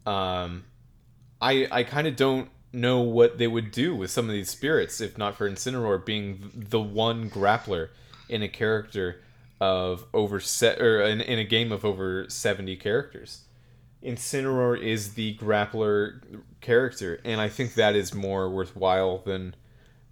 [0.05, 0.65] Um,
[1.41, 4.99] I I kind of don't know what they would do with some of these spirits
[4.99, 7.89] if not for Incineroar being the one grappler
[8.29, 9.21] in a character
[9.59, 13.43] of over set or in, in a game of over seventy characters.
[14.03, 16.21] Incineroar is the grappler
[16.61, 19.55] character, and I think that is more worthwhile than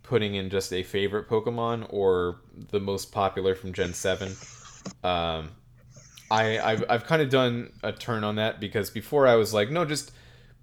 [0.03, 4.35] putting in just a favorite Pokemon or the most popular from Gen Seven.
[5.03, 5.51] Um,
[6.31, 9.69] I I've, I've kind of done a turn on that because before I was like,
[9.69, 10.11] no, just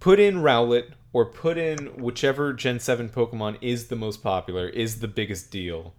[0.00, 5.00] put in Rowlet or put in whichever Gen Seven Pokemon is the most popular, is
[5.00, 5.94] the biggest deal,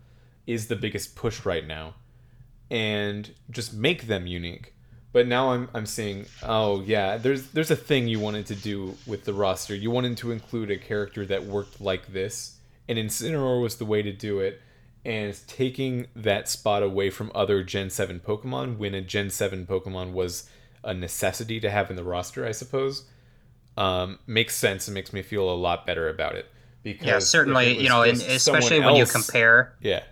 [0.47, 1.95] is the biggest push right now,
[2.69, 4.73] and just make them unique.
[5.13, 8.97] But now I'm I'm seeing, oh yeah, there's there's a thing you wanted to do
[9.07, 9.75] with the roster.
[9.75, 12.57] You wanted to include a character that worked like this,
[12.89, 14.59] and Incineroar was the way to do it.
[15.05, 19.65] And it's taking that spot away from other Gen 7 Pokemon when a Gen 7
[19.67, 20.49] Pokemon was
[20.81, 23.03] a necessity to have in the roster, I suppose.
[23.75, 26.45] Um, makes sense and makes me feel a lot better about it.
[26.83, 27.77] Because Yeah, certainly.
[27.81, 30.03] You know, and especially when you compare Yeah.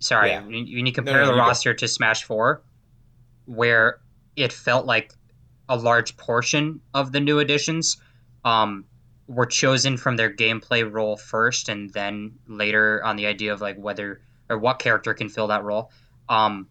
[0.00, 0.42] sorry, Yeah.
[0.44, 1.46] when you compare no, the you go.
[1.46, 2.60] roster to Smash Four,
[3.46, 4.00] where
[4.36, 5.12] it felt like
[5.68, 7.96] a large portion of the new additions
[8.44, 8.84] um,
[9.26, 13.76] were chosen from their gameplay role first, and then later on the idea of like
[13.76, 15.90] whether or what character can fill that role.
[16.28, 16.68] Um,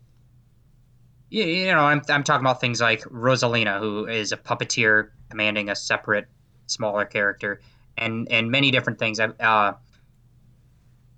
[1.30, 5.70] you, you know, I'm I'm talking about things like Rosalina, who is a puppeteer commanding
[5.70, 6.28] a separate,
[6.68, 7.60] smaller character,
[7.98, 9.20] and and many different things.
[9.20, 9.74] Uh,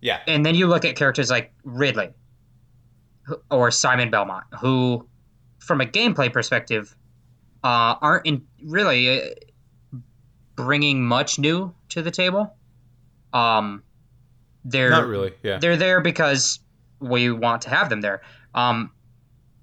[0.01, 0.19] Yeah.
[0.27, 2.09] and then you look at characters like Ridley
[3.51, 5.07] or Simon Belmont, who,
[5.68, 6.95] from a gameplay perspective,
[7.63, 9.97] uh, aren't in really uh,
[10.55, 12.55] bringing much new to the table.
[13.34, 13.84] Um,
[14.63, 15.34] they're Not really.
[15.43, 15.59] Yeah.
[15.59, 16.59] they're there because
[16.99, 18.22] we want to have them there.
[18.55, 18.91] Um,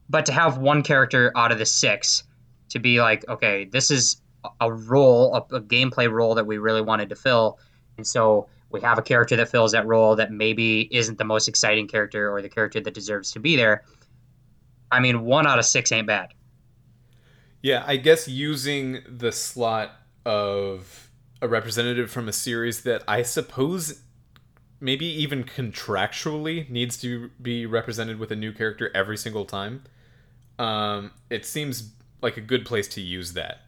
[0.09, 2.23] but to have one character out of the six
[2.69, 4.21] to be like, okay, this is
[4.61, 7.59] a role, a, a gameplay role that we really wanted to fill,
[7.97, 11.49] and so we have a character that fills that role that maybe isn't the most
[11.49, 13.85] exciting character or the character that deserves to be there.
[14.91, 16.32] I mean, one out of six ain't bad.
[17.62, 19.93] Yeah, I guess using the slot
[20.26, 21.11] of
[21.41, 24.03] a representative from a series that I suppose
[24.80, 29.82] maybe even contractually needs to be represented with a new character every single time.
[30.59, 33.62] Um, it seems like a good place to use that.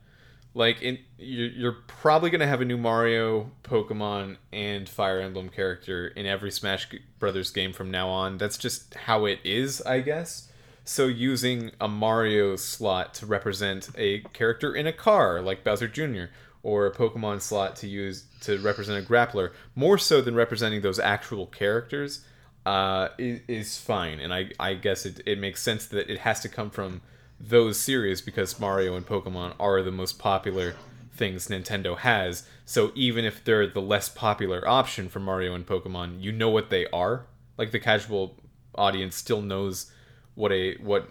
[0.52, 5.48] Like, in, you're, you're probably going to have a new Mario, Pokemon, and Fire Emblem
[5.48, 6.88] character in every Smash
[7.18, 8.38] Brothers game from now on.
[8.38, 10.50] That's just how it is, I guess.
[10.88, 16.32] So using a Mario slot to represent a character in a car like Bowser Jr.
[16.62, 21.00] or a Pokemon slot to use to represent a grappler, more so than representing those
[21.00, 22.24] actual characters,
[22.64, 24.20] uh, is, is fine.
[24.20, 27.02] And I, I guess it, it makes sense that it has to come from
[27.40, 30.76] those series because Mario and Pokemon are the most popular
[31.12, 32.46] things Nintendo has.
[32.64, 36.70] So even if they're the less popular option for Mario and Pokemon, you know what
[36.70, 37.26] they are.
[37.58, 38.36] Like the casual
[38.76, 39.90] audience still knows
[40.36, 41.10] what a what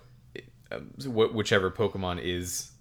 [1.05, 2.71] what whichever Pokemon is.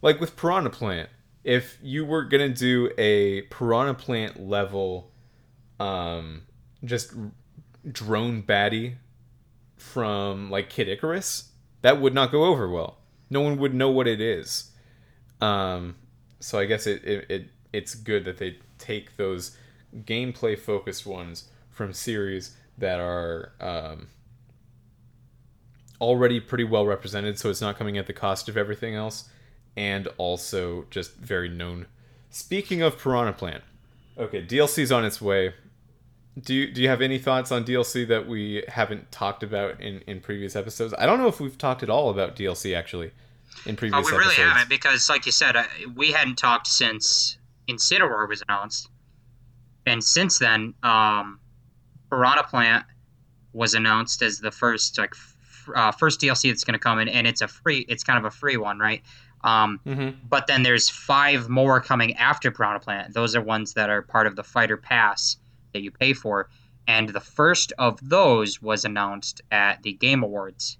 [0.00, 1.10] Like with Piranha Plant,
[1.44, 5.12] if you were gonna do a Piranha Plant level,
[5.78, 6.42] um,
[6.84, 7.12] just
[7.90, 8.94] drone baddie
[9.76, 11.50] from like Kid Icarus,
[11.82, 12.98] that would not go over well.
[13.28, 14.70] No one would know what it is.
[15.40, 15.96] Um,
[16.40, 19.56] so I guess it, it, it it's good that they take those
[20.04, 24.08] gameplay focused ones from series that are um,
[26.02, 29.28] already pretty well represented, so it's not coming at the cost of everything else,
[29.76, 31.86] and also just very known.
[32.28, 33.62] Speaking of Piranha Plant,
[34.18, 35.54] okay, DLC's on its way.
[36.42, 40.00] Do you, do you have any thoughts on DLC that we haven't talked about in,
[40.06, 40.94] in previous episodes?
[40.98, 43.12] I don't know if we've talked at all about DLC actually
[43.66, 44.12] in previous episodes.
[44.12, 44.52] Oh, we really episodes.
[44.52, 47.36] haven't because, like you said, uh, we hadn't talked since
[47.68, 48.88] Incineroar was announced,
[49.86, 51.38] and since then, um,
[52.08, 52.86] Piranha Plant
[53.52, 55.14] was announced as the first like
[55.74, 57.84] uh, first DLC that's going to come in, and it's a free.
[57.88, 59.02] It's kind of a free one, right?
[59.44, 60.26] Um, Mm-hmm.
[60.28, 63.12] but then there's five more coming after Piranha Plant.
[63.14, 65.36] Those are ones that are part of the Fighter Pass
[65.72, 66.48] that you pay for,
[66.86, 70.78] and the first of those was announced at the Game Awards,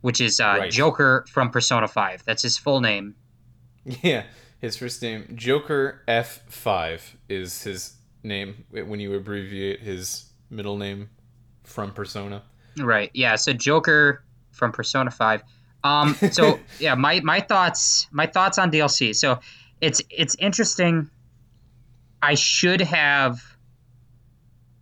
[0.00, 0.70] which is uh, Right.
[0.70, 2.24] Joker from Persona Five.
[2.24, 3.14] That's his full name.
[4.02, 4.24] Yeah,
[4.60, 11.10] his first name Joker F five is his name when you abbreviate his middle name
[11.64, 12.44] from Persona.
[12.78, 13.10] Right.
[13.14, 13.36] Yeah.
[13.36, 15.42] So Joker from Persona Five.
[15.84, 16.14] Um.
[16.30, 19.14] So yeah, my my thoughts my thoughts on DLC.
[19.14, 19.40] So
[19.80, 21.10] it's it's interesting.
[22.22, 23.40] I should have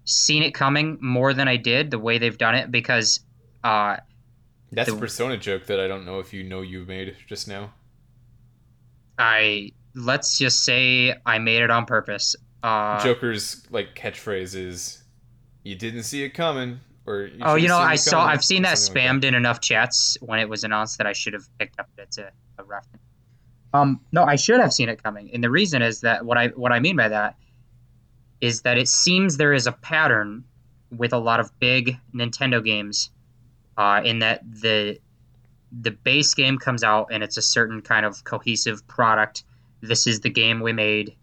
[0.05, 3.21] seen it coming more than I did the way they've done it because
[3.65, 3.97] uh
[4.73, 7.49] That's The- a Persona joke that I don't know if you know you made just
[7.49, 7.73] now.
[9.19, 12.37] I let's just say I made it on purpose.
[12.63, 15.03] Uh, Joker's like catchphrase is,
[15.63, 18.79] "You didn't see it coming," or you oh, you know, I saw I've seen that
[18.79, 21.79] something like spammed in enough chats when it was announced that I should have picked
[21.81, 23.03] up it's a, a reference.
[23.73, 26.49] Um, no, I should have seen it coming, and the reason is that what I
[26.49, 27.37] what I mean by that
[28.41, 30.45] is that it seems there is a pattern
[30.91, 33.11] with a lot of big Nintendo games,
[33.77, 34.99] uh, in that the
[35.83, 39.45] the base game comes out and it's a certain kind of cohesive product.
[39.83, 41.15] This is the game we made.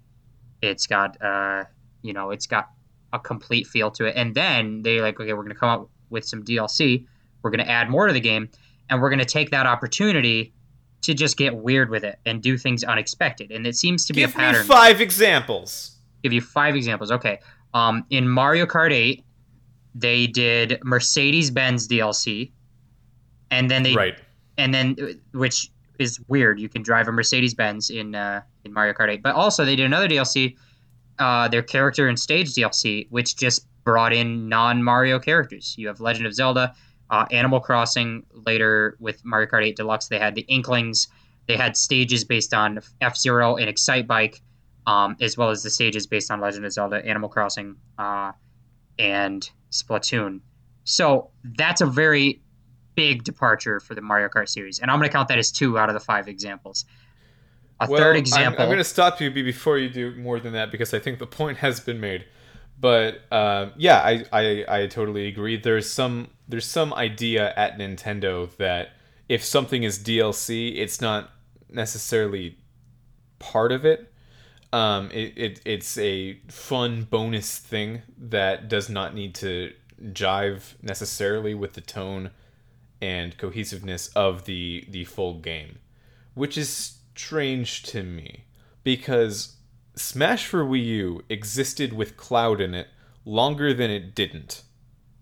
[0.61, 1.65] It's got uh,
[2.01, 2.69] you know, it's got
[3.13, 6.25] a complete feel to it, and then they like, okay, we're gonna come up with
[6.25, 7.05] some DLC.
[7.41, 8.49] We're gonna add more to the game,
[8.89, 10.53] and we're gonna take that opportunity
[11.01, 13.51] to just get weird with it and do things unexpected.
[13.51, 15.97] And it seems to be Give a pattern Give me five examples.
[16.23, 17.11] give you five examples.
[17.11, 17.39] Okay.
[17.73, 19.23] Um, in Mario Kart 8,
[19.95, 22.51] they did Mercedes Benz DLC,
[23.51, 24.15] and then they right.
[24.57, 24.95] and then
[25.33, 26.59] which is weird.
[26.59, 29.75] You can drive a Mercedes Benz in uh, in Mario Kart 8, but also they
[29.75, 30.55] did another DLC,
[31.20, 35.76] uh, their character and stage DLC, which just brought in non Mario characters.
[35.78, 36.74] You have Legend of Zelda,
[37.09, 38.26] uh, Animal Crossing.
[38.34, 41.07] Later with Mario Kart 8 Deluxe, they had the Inklings.
[41.47, 44.41] They had stages based on F Zero and Excitebike,
[44.86, 48.34] um, as well as the stages based on Legend of Zelda, Animal Crossing, uh,
[48.99, 50.41] and Splatoon.
[50.84, 52.41] So that's a very
[52.95, 55.78] big departure for the Mario Kart series, and I'm going to count that as two
[55.78, 56.86] out of the five examples.
[57.80, 58.61] A well, third example.
[58.61, 61.19] I'm, I'm going to stop you before you do more than that because I think
[61.19, 62.25] the point has been made.
[62.80, 65.57] But uh, yeah, I, I I totally agree.
[65.57, 68.89] There's some there's some idea at Nintendo that
[69.28, 71.32] if something is DLC, it's not
[71.69, 72.57] necessarily
[73.39, 74.11] part of it.
[74.73, 79.73] Um, it, it it's a fun bonus thing that does not need to
[80.11, 82.32] jive necessarily with the tone
[83.01, 85.80] and cohesiveness of the the full game,
[86.36, 88.45] which is strange to me
[88.84, 89.57] because
[89.95, 92.88] Smash for Wii U existed with Cloud in it
[93.26, 94.63] longer than it didn't,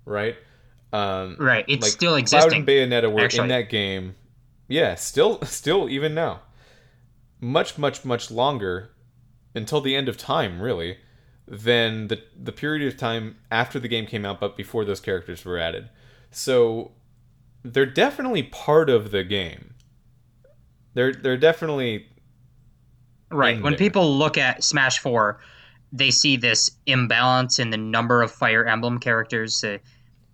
[0.05, 0.35] right?
[0.91, 2.49] Um, right, it's like still existing.
[2.49, 3.43] Cloud and Bayonetta were actually.
[3.43, 4.15] in that game.
[4.67, 6.41] Yeah, still, still, even now,
[7.39, 8.91] much, much, much longer
[9.53, 10.97] until the end of time, really,
[11.47, 15.45] than the the period of time after the game came out, but before those characters
[15.45, 15.89] were added.
[16.31, 16.91] So
[17.63, 19.74] they're definitely part of the game.
[20.95, 22.07] They're they're definitely
[23.29, 23.61] right.
[23.61, 23.77] When there.
[23.77, 25.39] people look at Smash Four,
[25.91, 29.63] they see this imbalance in the number of Fire Emblem characters.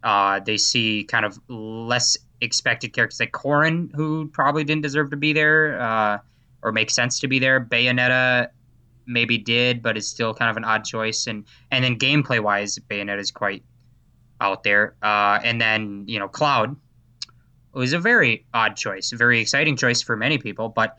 [0.04, 5.18] Uh, they see kind of less expected characters like Corrin, who probably didn't deserve to
[5.18, 6.20] be there uh,
[6.62, 7.60] or make sense to be there.
[7.60, 8.50] Bayonetta
[9.08, 11.26] maybe did, but it's still kind of an odd choice.
[11.26, 13.64] And and then gameplay wise, Bayonetta is quite
[14.40, 14.96] out there.
[15.02, 16.76] Uh, and then you know Cloud
[17.74, 20.70] was a very odd choice, a very exciting choice for many people.
[20.70, 20.98] But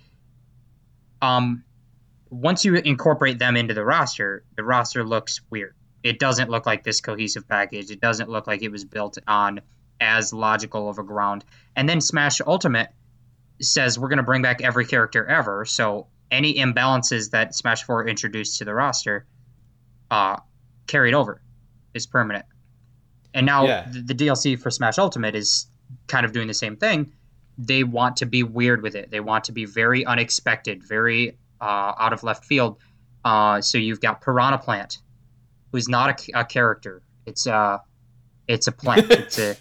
[1.20, 1.64] um,
[2.31, 5.75] once you incorporate them into the roster, the roster looks weird.
[6.03, 7.91] It doesn't look like this cohesive package.
[7.91, 9.61] It doesn't look like it was built on
[10.01, 11.45] as logical of a ground.
[11.77, 12.89] And then Smash Ultimate
[13.61, 15.64] says we're going to bring back every character ever.
[15.64, 19.27] So any imbalances that Smash 4 introduced to the roster
[20.11, 20.39] uh,
[20.87, 21.41] carried over
[21.95, 22.47] is permanent.
[23.35, 23.89] And now yeah.
[23.89, 25.66] the, the, DLC for Smash Ultimate is
[26.07, 27.12] kind of doing the same thing.
[27.59, 29.11] They want to be weird with it.
[29.11, 32.78] They want to be very unexpected, very uh, out of left field.
[33.24, 34.99] Uh, so you've got Piranha Plant,
[35.70, 37.03] who's not a, a character.
[37.26, 37.78] It's a, uh,
[38.49, 39.11] it's a plant.
[39.11, 39.57] it's a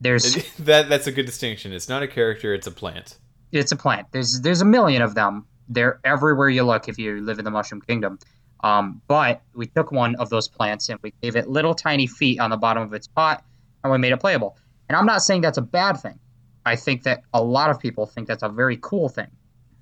[0.00, 1.72] there's that that's a good distinction.
[1.72, 2.54] It's not a character.
[2.54, 3.18] It's a plant.
[3.52, 4.06] It's a plant.
[4.12, 7.50] There's there's a million of them they're everywhere you look if you live in the
[7.50, 8.18] Mushroom Kingdom.
[8.62, 12.40] Um, but we took one of those plants and we gave it little tiny feet
[12.40, 13.42] on the bottom of its pot
[13.82, 14.58] and we made it playable.
[14.90, 16.18] And I'm not saying that's a bad thing.
[16.66, 19.28] I think that a lot of people think that's a very cool thing.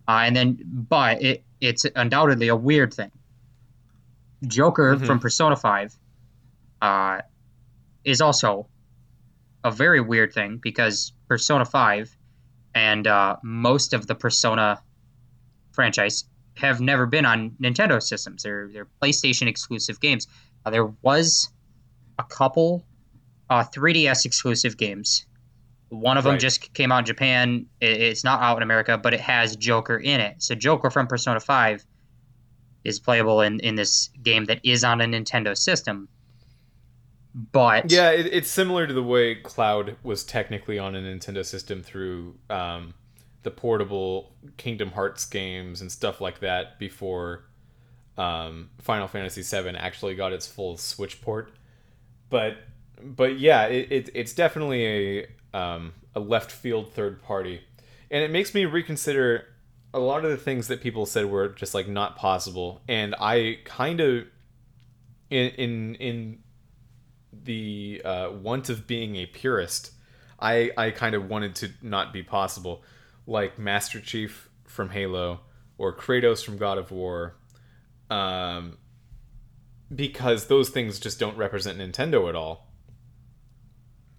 [0.06, 3.11] Uh, and then, but it it's undoubtedly a weird thing.
[4.46, 5.06] Joker mm-hmm.
[5.06, 5.98] from Persona 5
[6.82, 7.22] uh,
[8.04, 8.68] is also
[9.64, 12.14] a very weird thing because Persona 5
[12.74, 14.82] and uh, most of the Persona
[15.72, 16.24] franchise
[16.59, 18.42] have never been on Nintendo systems.
[18.42, 20.26] They're they're PlayStation exclusive games.
[20.66, 21.48] Uh, there was
[22.18, 22.84] a couple
[23.51, 25.26] uh, 3DS exclusive games.
[25.90, 26.40] One of them right.
[26.40, 27.66] just came out in Japan.
[27.80, 30.42] It's not out in America, but it has Joker in it.
[30.42, 31.84] So Joker from Persona 5
[32.84, 36.09] is playable in, in this game that is on a Nintendo system.
[37.34, 41.82] But yeah, it, it's similar to the way Cloud was technically on a Nintendo system
[41.82, 42.94] through um,
[43.42, 47.44] the portable Kingdom Hearts games and stuff like that before
[48.16, 51.53] um, Final Fantasy VII actually got its full Switch port.
[52.28, 52.57] But
[53.03, 57.61] but yeah, it, it it's definitely a um, a left field third party,
[58.11, 59.46] and it makes me reconsider
[59.94, 63.59] a lot of the things that people said were just like not possible, and I
[63.64, 64.26] kind of
[65.30, 66.38] in in in
[67.44, 69.92] the uh, want of being a purist,
[70.40, 72.82] I I kind of wanted to not be possible.
[73.26, 75.40] Like Master Chief from Halo
[75.76, 77.36] or Kratos from God of War,
[78.11, 78.78] um,
[79.94, 82.68] because those things just don't represent Nintendo at all.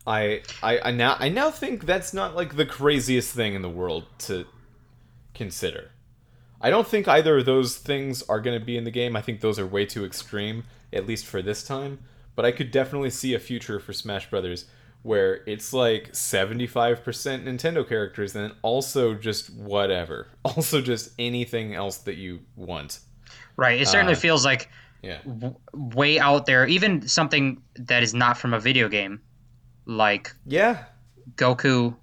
[0.10, 3.70] I, I I now I now think that's not like the craziest thing in the
[3.70, 4.45] world to
[5.36, 5.91] consider.
[6.60, 9.16] I don't think either of those things are going to be in the game.
[9.16, 11.99] I think those are way too extreme, at least for this time.
[12.36, 14.66] But I could definitely see a future for Smash Brothers
[15.03, 17.01] where it's like 75%
[17.45, 20.28] Nintendo characters and also just whatever.
[20.43, 22.99] Also just anything else that you want.
[23.55, 23.80] Right.
[23.80, 24.70] It certainly uh, feels like
[25.01, 25.20] yeah.
[25.24, 29.22] W- way out there, even something that is not from a video game
[29.89, 30.85] like Yeah.
[31.35, 31.95] Goku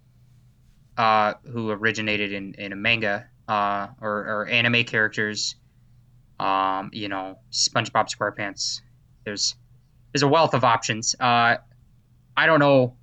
[0.97, 5.57] uh, who originated in, in a manga uh, or, or anime characters
[6.39, 8.81] um, you know, SpongeBob SquarePants.
[9.25, 9.55] There's
[10.13, 11.15] there's a wealth of options.
[11.19, 11.57] Uh,
[12.37, 12.97] I don't know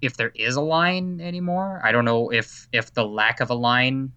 [0.00, 1.80] if there is a line anymore.
[1.84, 4.12] I don't know if if the lack of a line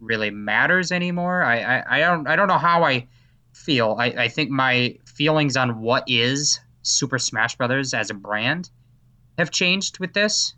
[0.00, 1.42] really matters anymore.
[1.42, 3.08] I I, I don't I don't know how I
[3.52, 3.96] feel.
[3.98, 8.70] I, I think my feelings on what is Super Smash Brothers as a brand
[9.38, 10.54] have changed with this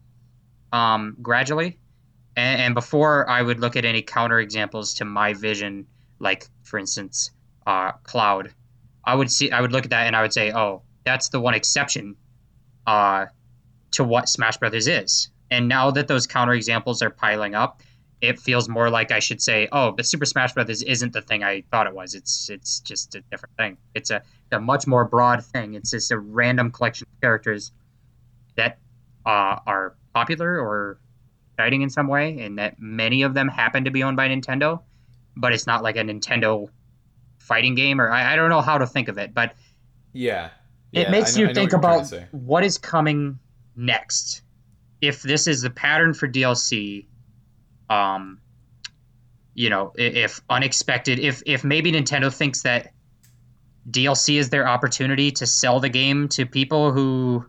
[0.73, 1.79] um, gradually.
[2.37, 5.87] And, and before I would look at any counter examples to my vision,
[6.19, 7.31] like for instance,
[7.67, 8.53] uh, Cloud,
[9.05, 11.41] I would see I would look at that and I would say, oh, that's the
[11.41, 12.17] one exception
[12.87, 13.27] uh,
[13.93, 15.31] to what Smash Brothers is.
[15.51, 17.83] And now that those counter examples are piling up,
[18.21, 21.45] it feels more like I should say, "Oh, but Super Smash Brothers isn't the thing
[21.45, 22.15] I thought it was.
[22.15, 23.77] It's it's just a different thing.
[23.95, 25.75] It's a, a much more broad thing.
[25.75, 27.73] It's just a random collection of characters
[28.57, 28.79] that
[29.27, 30.99] uh, are popular or
[31.53, 34.83] exciting in some way, and that many of them happen to be owned by Nintendo.
[35.37, 36.69] But it's not like a Nintendo
[37.39, 39.35] fighting game, or I, I don't know how to think of it.
[39.35, 39.55] But
[40.13, 40.51] yeah,
[40.93, 43.39] yeah it makes know, you think about what is coming
[43.77, 44.43] next.
[45.01, 47.07] If this is the pattern for DLC
[47.91, 48.41] um,
[49.55, 52.93] you know, if unexpected, if if maybe Nintendo thinks that
[53.89, 57.47] DLC is their opportunity to sell the game to people who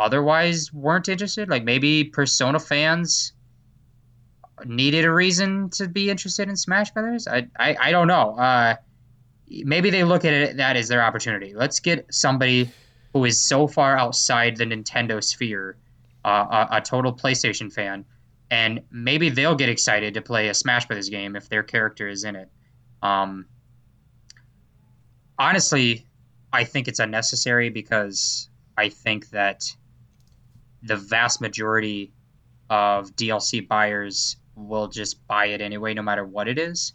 [0.00, 3.32] otherwise weren't interested, like maybe Persona fans
[4.64, 7.28] needed a reason to be interested in Smash Brothers.
[7.28, 8.36] I I, I don't know.
[8.36, 8.76] Uh,
[9.48, 11.54] maybe they look at it that as their opportunity.
[11.54, 12.70] Let's get somebody
[13.12, 15.76] who is so far outside the Nintendo sphere,
[16.24, 18.04] uh, a, a total PlayStation fan,
[18.50, 22.24] and maybe they'll get excited to play a Smash Brothers game if their character is
[22.24, 22.48] in it.
[23.02, 23.46] Um,
[25.38, 26.06] honestly,
[26.52, 29.64] I think it's unnecessary because I think that
[30.82, 32.12] the vast majority
[32.68, 36.94] of DLC buyers will just buy it anyway, no matter what it is.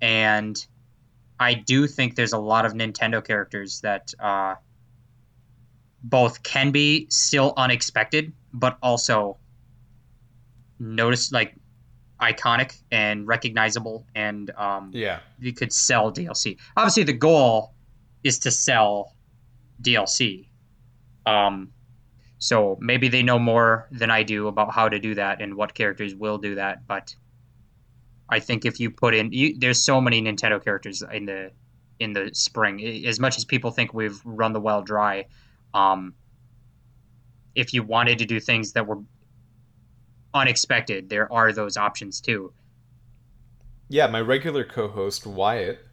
[0.00, 0.64] And
[1.40, 4.54] I do think there's a lot of Nintendo characters that uh,
[6.02, 9.38] both can be still unexpected, but also
[10.78, 11.54] notice like
[12.20, 15.20] iconic and recognizable and um, yeah.
[15.38, 17.74] you could sell dlc obviously the goal
[18.24, 19.14] is to sell
[19.82, 20.48] dlc
[21.26, 21.70] um,
[22.38, 25.74] so maybe they know more than i do about how to do that and what
[25.74, 27.14] characters will do that but
[28.28, 31.50] i think if you put in you, there's so many nintendo characters in the
[31.98, 35.24] in the spring as much as people think we've run the well dry
[35.74, 36.14] um,
[37.54, 38.98] if you wanted to do things that were
[40.34, 42.52] unexpected, there are those options too.
[43.88, 45.84] Yeah, my regular co-host Wyatt,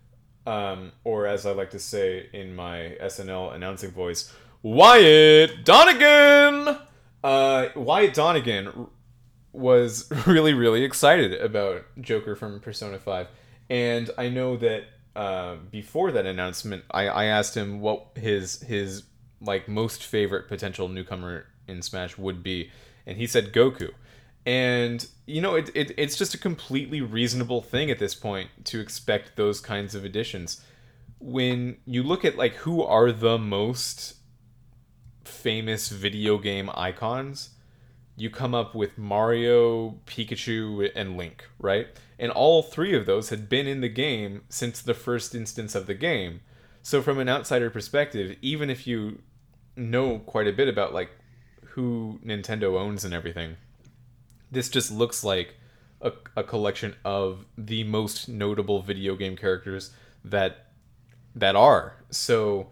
[0.46, 4.34] um, or as I like to say in my SNL announcing voice,
[4.66, 6.80] Wyatt Donegan.
[7.24, 8.88] Uh, Wyatt Donegan
[9.53, 13.28] was really really excited about Joker from Persona Five,
[13.70, 14.86] and I know that
[15.16, 19.03] uh, before that announcement, I, I asked him what his his
[19.39, 22.72] like most favorite potential newcomer in Smash would be,
[23.05, 23.91] and he said Goku.
[24.47, 28.80] And you know it, it, it's just a completely reasonable thing at this point to
[28.80, 30.66] expect those kinds of additions.
[31.20, 34.16] When you look at like who are the most
[35.28, 37.52] famous video game icons
[38.16, 41.88] you come up with mario pikachu and link right?
[42.18, 45.86] And all three of those had been in the game since the first instance of
[45.86, 46.40] the game.
[46.82, 49.22] So from an outsider perspective even if you
[49.76, 51.10] know quite a bit about like
[51.72, 53.58] who nintendo owns and everything
[54.50, 55.56] this just looks like
[56.02, 59.92] a, a collection of the most notable video game characters
[60.24, 60.68] that
[61.36, 61.98] that are.
[62.10, 62.68] So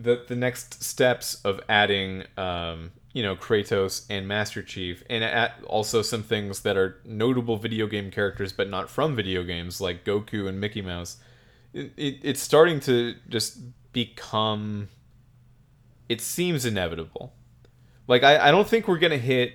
[0.00, 6.02] the the next steps of adding um, you know Kratos and Master Chief and also
[6.02, 10.48] some things that are notable video game characters but not from video games like Goku
[10.48, 11.18] and Mickey Mouse
[11.72, 13.58] it, it, it's starting to just
[13.92, 14.88] become
[16.08, 17.34] it seems inevitable.
[18.06, 19.54] Like I, I don't think we're gonna hit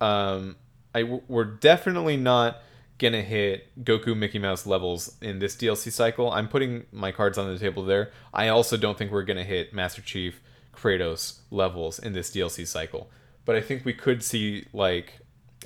[0.00, 0.56] um,
[0.94, 2.58] I we're definitely not
[3.00, 6.30] gonna hit Goku Mickey Mouse levels in this DLC cycle.
[6.30, 8.12] I'm putting my cards on the table there.
[8.32, 10.40] I also don't think we're gonna hit Master Chief
[10.72, 13.10] Kratos levels in this DLC cycle.
[13.44, 15.14] But I think we could see like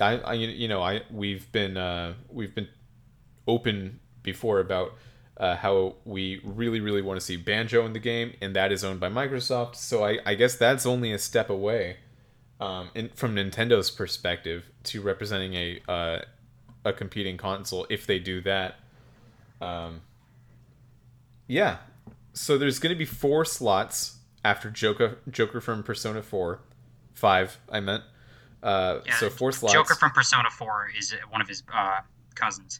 [0.01, 2.69] I, I you know I we've been uh, we've been
[3.47, 4.93] open before about
[5.37, 8.83] uh, how we really really want to see Banjo in the game, and that is
[8.83, 9.75] owned by Microsoft.
[9.75, 11.97] So I, I guess that's only a step away
[12.59, 16.19] um, from Nintendo's perspective to representing a uh,
[16.85, 18.75] a competing console if they do that.
[19.59, 20.01] Um,
[21.47, 21.77] yeah,
[22.33, 26.59] so there's going to be four slots after Joker Joker from Persona Four,
[27.13, 28.03] five I meant.
[28.63, 29.73] Uh, yeah, so four slots.
[29.73, 31.99] Joker from Persona Four is one of his uh,
[32.35, 32.79] cousins.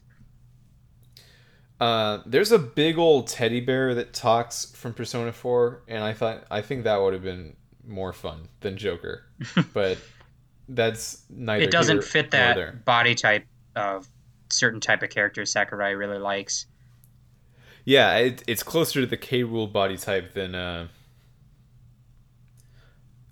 [1.78, 6.46] Uh, there's a big old teddy bear that talks from Persona 4, and I thought
[6.50, 7.54] I think that would have been
[7.86, 9.24] more fun than Joker,
[9.74, 9.98] but
[10.68, 11.64] that's neither.
[11.64, 12.80] It doesn't fit that there.
[12.84, 13.44] body type
[13.76, 14.08] of
[14.50, 16.66] certain type of characters Sakurai really likes.
[17.84, 19.42] Yeah, it, it's closer to the K.
[19.42, 20.88] Rool body type than uh,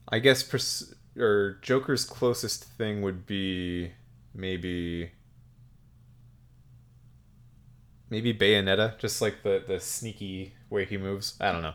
[0.09, 3.91] I guess pers- or Joker's closest thing would be
[4.33, 5.11] maybe
[8.11, 11.37] maybe Bayonetta, just like the the sneaky way he moves.
[11.41, 11.75] I don't know.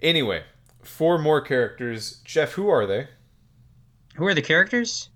[0.00, 0.44] Anyway,
[0.82, 2.20] four more characters.
[2.24, 3.08] Jeff, who are they?
[4.16, 5.10] Who are the characters?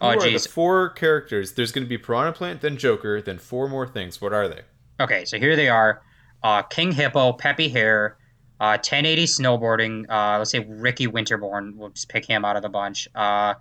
[0.00, 0.48] Oh, jeez.
[0.48, 1.52] four characters?
[1.52, 4.20] There's going to be Piranha Plant, then Joker, then four more things.
[4.20, 4.62] What are they?
[4.98, 6.02] Okay, so here they are:
[6.42, 8.16] uh, King Hippo, Peppy Hare,
[8.60, 10.04] uh, 1080 snowboarding.
[10.08, 11.76] Uh, let's say Ricky Winterborn.
[11.76, 13.08] We'll just pick him out of the bunch.
[13.14, 13.54] Uh,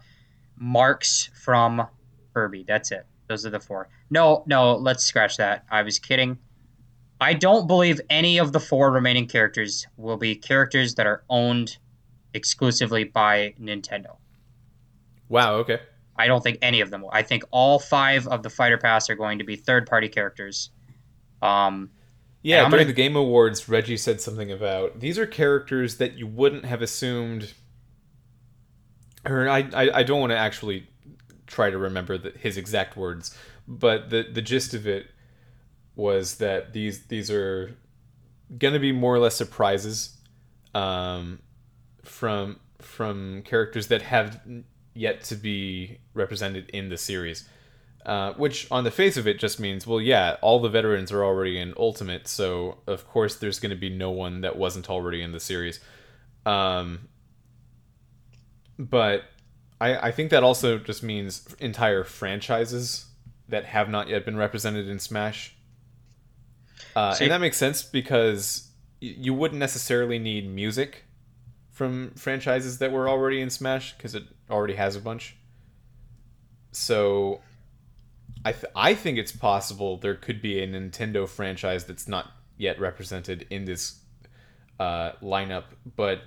[0.58, 1.88] Marx from
[2.34, 2.66] Kirby.
[2.68, 3.06] That's it.
[3.28, 3.90] Those are the four.
[4.10, 5.66] No, no, let's scratch that.
[5.70, 6.38] I was kidding.
[7.22, 11.78] I don't believe any of the four remaining characters will be characters that are owned
[12.34, 14.16] exclusively by Nintendo.
[15.28, 15.56] Wow.
[15.56, 15.80] Okay.
[16.20, 17.12] I don't think any of them will.
[17.14, 20.70] I think all five of the Fighter Pass are going to be third party characters.
[21.42, 21.90] Um,
[22.42, 26.28] Yeah, during gonna- the Game Awards, Reggie said something about these are characters that you
[26.28, 27.54] wouldn't have assumed.
[29.26, 30.88] Or I, I, I don't want to actually
[31.48, 33.36] try to remember the, his exact words,
[33.68, 35.08] but the the gist of it
[35.96, 37.76] was that these these are
[38.58, 40.18] going to be more or less surprises
[40.74, 41.40] um,
[42.04, 44.40] from from characters that have
[44.94, 47.48] yet to be represented in the series.
[48.06, 51.24] Uh, which on the face of it just means, well, yeah, all the veterans are
[51.24, 55.22] already in Ultimate, so of course there's going to be no one that wasn't already
[55.22, 55.82] in the series.
[56.46, 57.10] Um,
[58.80, 59.26] but
[59.82, 63.06] I, I think that also just means entire franchises
[63.50, 65.56] that have not yet been represented in Smash.
[66.96, 68.70] Uh, and that makes sense because
[69.02, 71.04] y- you wouldn't necessarily need music
[71.72, 75.36] from franchises that were already in Smash because it already has a bunch.
[76.72, 77.42] So
[78.46, 82.80] I th- I think it's possible there could be a Nintendo franchise that's not yet
[82.80, 84.00] represented in this
[84.80, 85.64] uh, lineup,
[85.96, 86.22] but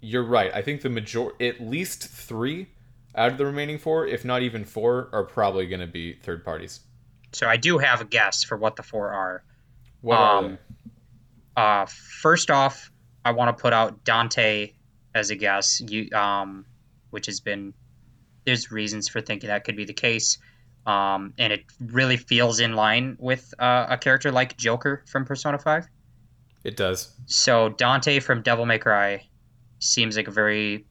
[0.00, 0.52] you're right.
[0.54, 2.68] I think the major at least three
[3.14, 6.44] out of the remaining four, if not even four, are probably going to be third
[6.44, 6.80] parties.
[7.32, 9.42] so I do have a guess for what the four are.
[10.02, 10.90] What are Um, they?
[11.62, 12.90] Uh, first off,
[13.24, 14.72] I want to put out Dante
[15.14, 15.80] as a guess.
[15.80, 16.66] You, um,
[17.16, 17.72] which has been
[18.44, 20.36] there's reasons for thinking that could be the case,
[20.84, 25.58] um, and it really feels in line with uh, a character like Joker from Persona
[25.58, 25.88] Five.
[26.62, 27.10] It does.
[27.24, 29.26] So Dante from Devil May Cry
[29.78, 30.84] seems like a very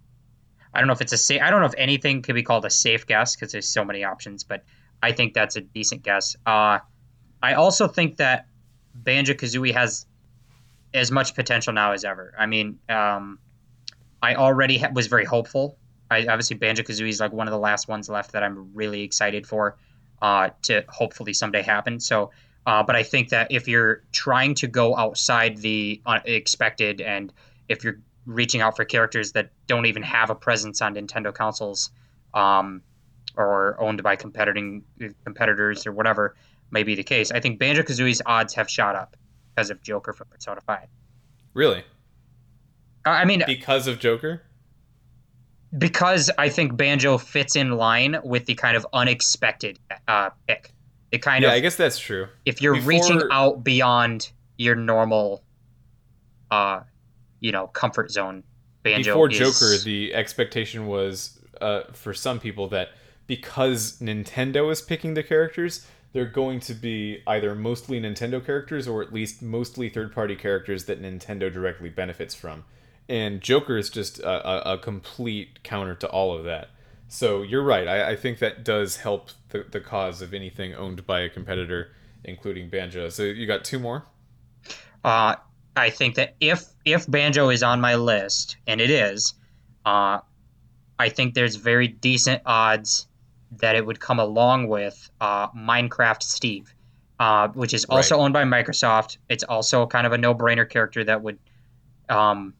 [0.73, 2.65] I don't know if it's a safe I don't know if anything could be called
[2.65, 4.63] a safe guess because there's so many options, but
[5.03, 6.35] I think that's a decent guess.
[6.43, 6.79] Uh,
[7.43, 8.47] I also think that
[8.95, 10.07] Banjo Kazooie has
[10.91, 12.33] as much potential now as ever.
[12.39, 13.37] I mean, um,
[14.23, 15.77] I already ha- was very hopeful.
[16.11, 19.01] I, obviously, Banjo Kazooie is like one of the last ones left that I'm really
[19.01, 19.77] excited for
[20.21, 21.99] uh, to hopefully someday happen.
[21.99, 22.31] So,
[22.65, 27.33] uh, but I think that if you're trying to go outside the unexpected and
[27.69, 31.91] if you're reaching out for characters that don't even have a presence on Nintendo consoles
[32.33, 32.81] um,
[33.35, 34.83] or owned by competing
[35.23, 36.35] competitors or whatever
[36.71, 39.15] may be the case, I think Banjo Kazooie's odds have shot up
[39.53, 40.87] because of Joker from Persona 5.
[41.53, 41.83] Really?
[43.05, 44.41] Uh, I mean, Because of Joker?
[45.77, 50.71] Because I think Banjo fits in line with the kind of unexpected uh, pick.
[51.11, 52.27] It kind Yeah, of I guess that's true.
[52.45, 55.43] if you're Before- reaching out beyond your normal,
[56.51, 56.81] uh,
[57.39, 58.43] you know, comfort zone.
[58.83, 62.89] Banjo Before is, Joker, the expectation was uh, for some people that
[63.27, 69.01] because Nintendo is picking the characters, they're going to be either mostly Nintendo characters or
[69.01, 72.63] at least mostly third-party characters that Nintendo directly benefits from.
[73.07, 76.69] And Joker is just a, a, a complete counter to all of that.
[77.07, 77.87] So you're right.
[77.87, 81.91] I, I think that does help the, the cause of anything owned by a competitor,
[82.23, 83.09] including Banjo.
[83.09, 84.05] So you got two more.
[85.03, 85.35] Uh,
[85.75, 89.35] I think that if if Banjo is on my list, and it is,
[89.85, 90.19] uh,
[90.97, 93.07] I think there's very decent odds
[93.51, 96.73] that it would come along with uh, Minecraft Steve,
[97.19, 99.17] uh, which is also owned by Microsoft.
[99.29, 101.37] It's also kind of a no-brainer character that would,
[102.09, 102.53] um,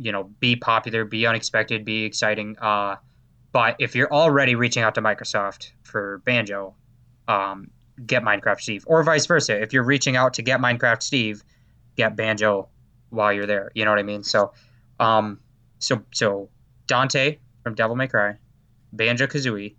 [0.00, 2.56] you know, be popular, be unexpected, be exciting.
[2.58, 2.96] Uh,
[3.52, 6.74] but if you're already reaching out to Microsoft for Banjo,
[7.28, 7.70] um,
[8.06, 9.60] get Minecraft Steve, or vice versa.
[9.60, 11.44] If you're reaching out to get Minecraft Steve,
[11.96, 12.68] get Banjo
[13.10, 13.70] while you're there.
[13.74, 14.24] You know what I mean?
[14.24, 14.52] So,
[14.98, 15.38] um,
[15.80, 16.48] so so
[16.86, 18.36] Dante from Devil May Cry,
[18.94, 19.74] Banjo Kazooie,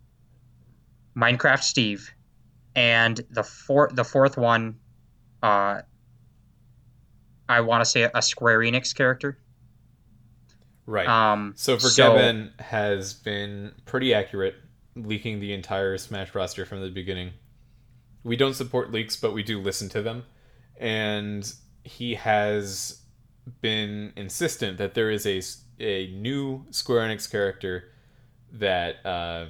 [1.18, 2.11] Minecraft Steve,
[2.76, 4.76] and the four the fourth one,
[5.41, 5.81] uh,
[7.49, 9.39] I want to say a Square Enix character.
[10.85, 11.07] Right.
[11.07, 14.55] Um, so Forgeven has been pretty accurate,
[14.95, 17.31] leaking the entire Smash roster from the beginning.
[18.23, 20.23] We don't support leaks, but we do listen to them,
[20.77, 21.51] and
[21.83, 23.01] he has
[23.61, 25.41] been insistent that there is a
[25.79, 27.85] a new Square Enix character
[28.51, 29.47] that uh,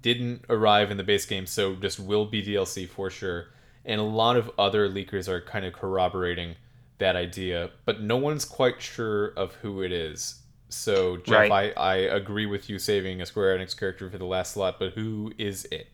[0.00, 3.46] didn't arrive in the base game, so just will be DLC for sure.
[3.84, 6.56] And a lot of other leakers are kind of corroborating
[6.98, 10.42] that idea, but no one's quite sure of who it is.
[10.68, 11.72] So, Jeff, right.
[11.76, 14.92] I, I agree with you saving a Square Enix character for the last slot, but
[14.94, 15.88] who is it?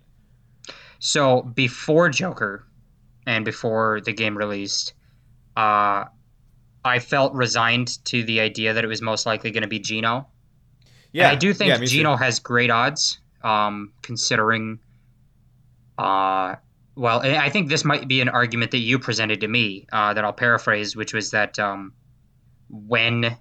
[0.98, 2.66] So, before Joker
[3.26, 4.94] and before the game released,
[5.56, 6.04] uh,
[6.84, 10.26] I felt resigned to the idea that it was most likely going to be Geno.
[11.12, 12.22] Yeah, and I do think yeah, Geno too.
[12.22, 14.78] has great odds, um, considering.
[15.98, 16.56] Uh,
[16.94, 20.24] well, I think this might be an argument that you presented to me uh, that
[20.24, 21.94] I'll paraphrase, which was that um,
[22.68, 23.36] when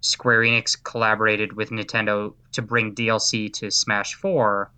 [0.00, 4.70] Square Enix collaborated with Nintendo to bring DLC to Smash 4,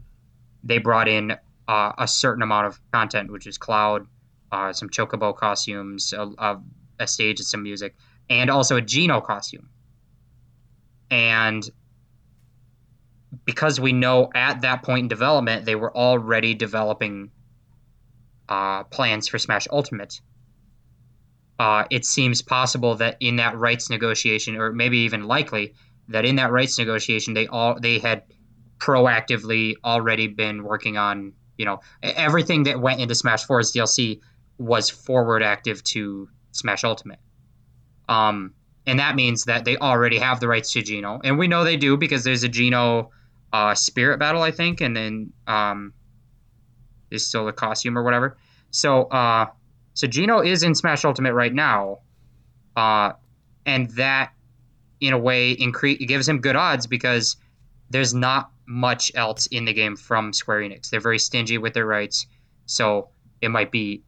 [0.65, 1.37] they brought in
[1.69, 4.07] uh, a certain amount of content, which is Cloud,
[4.51, 6.61] uh, some Chocobo costumes, a, a,
[6.99, 7.95] a, stage and some music,
[8.29, 9.69] and also a Geno costume.
[11.11, 11.69] And
[13.45, 17.31] because we know at that point in development, they were already developing
[18.49, 20.21] uh, plans for Smash Ultimate.
[21.59, 25.75] Uh, it seems possible that in that rights negotiation, or maybe even likely,
[26.09, 28.25] that in that rights negotiation, they all they had
[28.79, 34.21] proactively already been working on you know everything that went into Smash 4's DLC
[34.59, 37.19] was forward active to Smash Ultimate.
[38.09, 38.53] Um,
[38.87, 41.77] and that means that they already have the rights to Geno, and we know they
[41.77, 43.11] do because there's a Geno
[43.53, 45.95] uh, Spirit Battle, I think, and then um,
[47.15, 48.37] is still the costume or whatever.
[48.71, 49.47] So, uh,
[49.95, 51.99] so Geno is in Smash Ultimate right now,
[52.77, 53.13] uh,
[53.67, 54.33] and that,
[55.01, 57.37] in a way, increase it gives him good odds because
[57.91, 60.91] there's not much else in the game from Square Enix.
[60.91, 62.27] They're very stingy with their rights,
[62.67, 63.09] so
[63.41, 64.03] it might be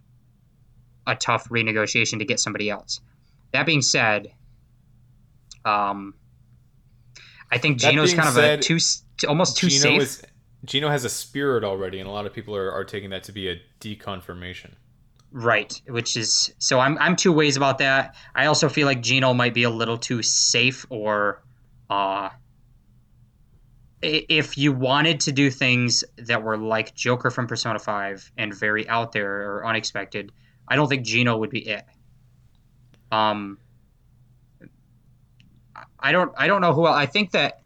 [1.06, 3.00] a tough renegotiation to get somebody else.
[3.52, 4.32] That being said,
[5.64, 6.14] um,
[7.50, 8.78] I think Geno's kind of said, a too
[9.28, 10.02] almost too Geno safe.
[10.02, 10.22] Is,
[10.66, 13.32] Geno has a spirit already, and a lot of people are, are taking that to
[13.32, 14.72] be a deconfirmation.
[15.32, 18.16] Right, which is so I'm I'm two ways about that.
[18.34, 21.42] I also feel like Geno might be a little too safe or
[21.90, 22.30] uh
[24.02, 28.88] if you wanted to do things that were like Joker from Persona 5 and very
[28.88, 30.32] out there or unexpected,
[30.68, 31.84] I don't think Geno would be it.
[33.10, 33.58] Um
[35.98, 36.96] I don't I don't know who else.
[36.96, 37.62] I think that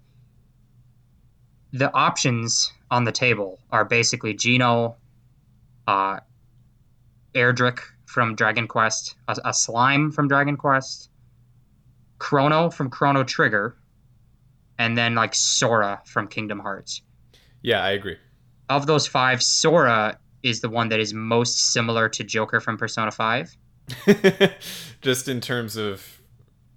[1.73, 4.97] the options on the table are basically Geno,
[5.87, 6.21] uh,
[7.35, 11.11] Erdrick from Dragon Quest, a, a, Slime from Dragon Quest,
[12.19, 13.77] Chrono from Chrono Trigger,
[14.79, 17.03] and then like Sora from Kingdom Hearts.
[17.63, 18.17] Yeah, I agree.
[18.69, 23.11] Of those five, Sora is the one that is most similar to Joker from Persona
[23.11, 23.57] 5.
[25.03, 26.21] Just in terms of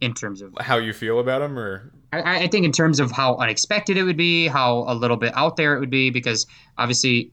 [0.02, 3.12] in terms of how you feel about him or I, I, think in terms of
[3.12, 6.46] how unexpected it would be how a little bit out there it would be because
[6.78, 7.32] obviously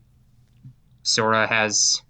[1.03, 2.03] sora has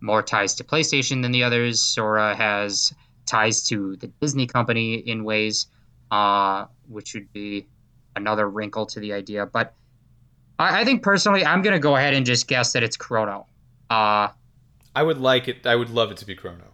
[0.00, 1.82] more ties to playstation than the others.
[1.82, 2.92] Sora has
[3.26, 5.66] ties to the disney company in ways
[6.10, 7.68] uh, which would be
[8.16, 9.46] another wrinkle to the idea.
[9.46, 9.74] But
[10.58, 13.46] i, I think personally i'm going to go ahead and just guess that it's chrono.
[13.88, 14.28] Uh,
[14.96, 16.64] i would like it i would love it to be chrono.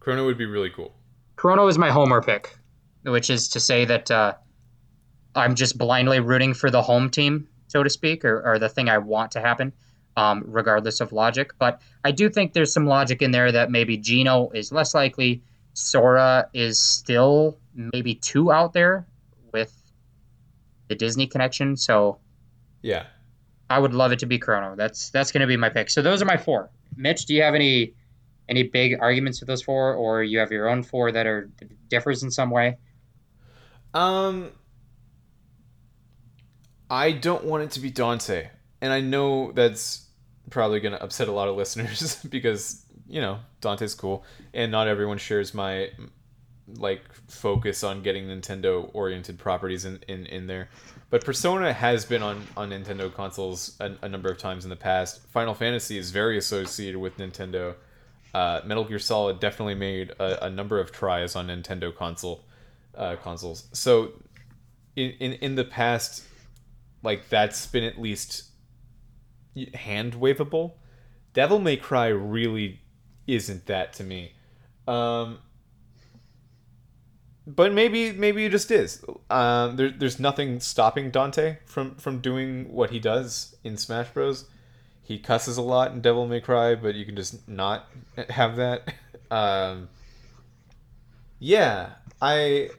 [0.00, 0.94] Chrono would be really cool.
[1.36, 2.56] Chrono is my homer pick,
[3.02, 4.34] which is to say that uh,
[5.34, 8.88] I'm just blindly rooting for the home team, so to speak, or, or the thing
[8.88, 9.72] I want to happen,
[10.16, 11.52] um, regardless of logic.
[11.58, 15.42] But I do think there's some logic in there that maybe Geno is less likely.
[15.74, 19.06] Sora is still maybe two out there
[19.52, 19.72] with
[20.88, 21.76] the Disney connection.
[21.76, 22.18] So,
[22.82, 23.04] yeah,
[23.70, 24.74] I would love it to be Chrono.
[24.74, 25.90] That's that's going to be my pick.
[25.90, 26.70] So those are my four.
[26.96, 27.94] Mitch, do you have any
[28.48, 31.50] any big arguments with those four, or you have your own four that are
[31.88, 32.78] differs in some way?
[33.98, 34.52] Um,
[36.88, 38.48] I don't want it to be Dante,
[38.80, 40.06] and I know that's
[40.50, 44.86] probably going to upset a lot of listeners because you know Dante's cool, and not
[44.86, 45.90] everyone shares my
[46.76, 50.68] like focus on getting Nintendo oriented properties in, in, in there.
[51.10, 54.76] But Persona has been on, on Nintendo consoles a, a number of times in the
[54.76, 55.26] past.
[55.28, 57.74] Final Fantasy is very associated with Nintendo
[58.34, 62.44] uh, Metal Gear Solid definitely made a, a, number of tries on Nintendo console
[62.98, 63.68] uh, consoles.
[63.72, 64.12] So
[64.96, 66.24] in, in in the past,
[67.02, 68.44] like that's been at least
[69.74, 70.72] hand waveable.
[71.32, 72.80] Devil May Cry really
[73.26, 74.32] isn't that to me.
[74.86, 75.38] Um,
[77.46, 79.02] but maybe maybe it just is.
[79.30, 84.44] Um, there, there's nothing stopping Dante from from doing what he does in Smash Bros.
[85.02, 87.86] He cusses a lot in Devil May Cry, but you can just not
[88.30, 88.92] have that.
[89.30, 89.90] Um,
[91.38, 92.70] yeah, I,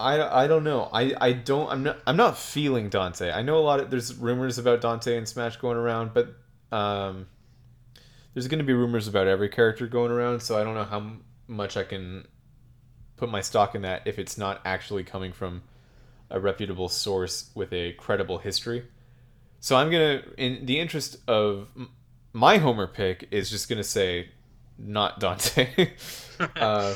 [0.00, 0.88] I, I don't know.
[0.92, 1.70] I, I don't.
[1.70, 1.98] I'm not.
[2.06, 3.30] I'm not feeling Dante.
[3.30, 6.34] I know a lot of there's rumors about Dante and Smash going around, but
[6.76, 7.26] um,
[8.34, 10.40] there's going to be rumors about every character going around.
[10.40, 11.12] So I don't know how
[11.46, 12.26] much I can
[13.16, 15.62] put my stock in that if it's not actually coming from
[16.30, 18.84] a reputable source with a credible history.
[19.60, 21.68] So I'm gonna, in the interest of
[22.32, 24.30] my homer pick, is just gonna say
[24.78, 25.92] not Dante.
[26.56, 26.94] uh,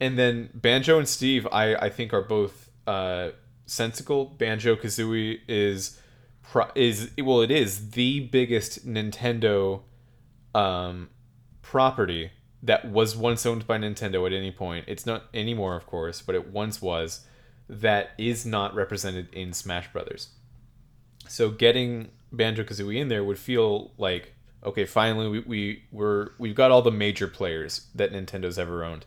[0.00, 3.30] and then Banjo and Steve, I, I think are both uh,
[3.66, 4.26] sensical.
[4.26, 6.00] Banjo Kazooie is
[6.74, 9.82] is well, it is the biggest Nintendo
[10.54, 11.10] um,
[11.62, 12.30] property
[12.62, 14.84] that was once owned by Nintendo at any point.
[14.88, 17.24] It's not anymore, of course, but it once was.
[17.68, 20.28] That is not represented in Smash Brothers.
[21.26, 26.54] So getting Banjo Kazooie in there would feel like okay, finally we, we we're we've
[26.54, 29.06] got all the major players that Nintendo's ever owned.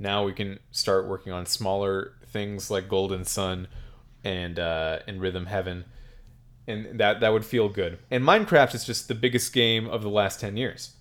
[0.00, 3.68] Now we can start working on smaller things like Golden Sun
[4.24, 5.84] and uh, and Rhythm Heaven,
[6.66, 7.98] and that that would feel good.
[8.10, 10.94] And Minecraft is just the biggest game of the last ten years,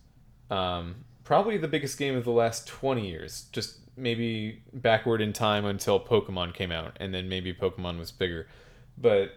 [0.52, 3.46] um, probably the biggest game of the last twenty years.
[3.54, 8.48] Just maybe backward in time until Pokemon came out, and then maybe Pokemon was bigger,
[8.98, 9.32] but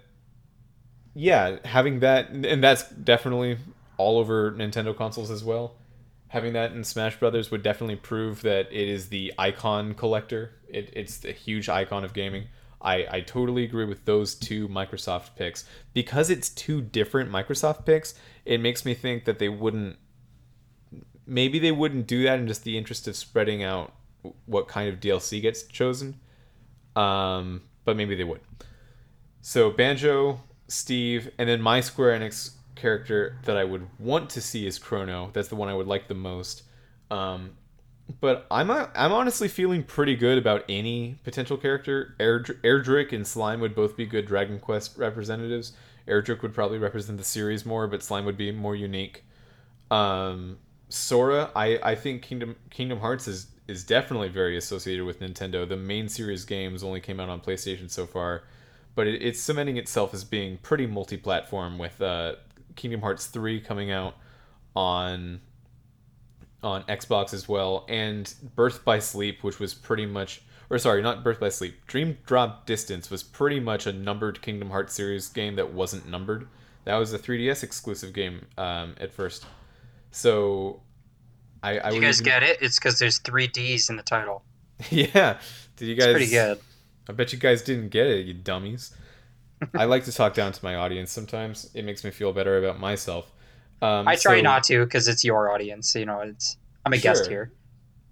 [1.15, 3.59] yeah, having that, and that's definitely
[3.97, 5.75] all over Nintendo consoles as well.
[6.33, 10.53] Having that in Smash Brothers would definitely prove that it is the icon collector.
[10.67, 12.47] It, it's a huge icon of gaming.
[12.81, 15.67] I, I totally agree with those two Microsoft picks.
[15.93, 18.15] Because it's two different Microsoft picks,
[18.47, 19.99] it makes me think that they wouldn't.
[21.27, 23.93] Maybe they wouldn't do that in just the interest of spreading out
[24.47, 26.19] what kind of DLC gets chosen.
[26.97, 28.41] Um, but maybe they would.
[29.43, 34.67] So Banjo, Steve, and then my Square Enix character that I would want to see
[34.67, 35.31] is Chrono.
[35.33, 36.63] That's the one I would like the most.
[37.11, 37.53] Um,
[38.21, 42.15] but I'm I'm honestly feeling pretty good about any potential character.
[42.19, 45.73] Erdrick and Slime would both be good Dragon Quest representatives.
[46.09, 49.25] Erdrick would probably represent the series more, but Slime would be more unique.
[49.91, 50.59] Um,
[50.89, 55.67] Sora, I, I think Kingdom Kingdom Hearts is is definitely very associated with Nintendo.
[55.69, 58.43] The main series games only came out on PlayStation so far,
[58.95, 62.35] but it, it's cementing itself as being pretty multi-platform with uh,
[62.77, 64.17] Kingdom Hearts 3 coming out
[64.75, 65.41] on
[66.63, 70.43] on Xbox as well, and Birth by Sleep, which was pretty much
[70.73, 71.87] or sorry, not Birth by Sleep.
[71.87, 76.49] Dream Drop Distance was pretty much a numbered Kingdom Hearts series game that wasn't numbered.
[76.85, 79.45] That was a 3DS exclusive game um, at first.
[80.13, 80.81] So
[81.63, 82.33] I, I you guys even...
[82.33, 82.59] get it?
[82.63, 84.43] It's because there's three Ds in the title.
[84.91, 85.39] yeah.
[85.77, 86.07] Did you guys?
[86.07, 86.59] It's pretty good.
[87.09, 88.97] I bet you guys didn't get it, you dummies.
[89.75, 91.71] I like to talk down to my audience sometimes.
[91.75, 93.31] It makes me feel better about myself.
[93.81, 95.95] Um, I try so, not to because it's your audience.
[95.95, 97.15] You know, it's I'm a sure.
[97.15, 97.53] guest here.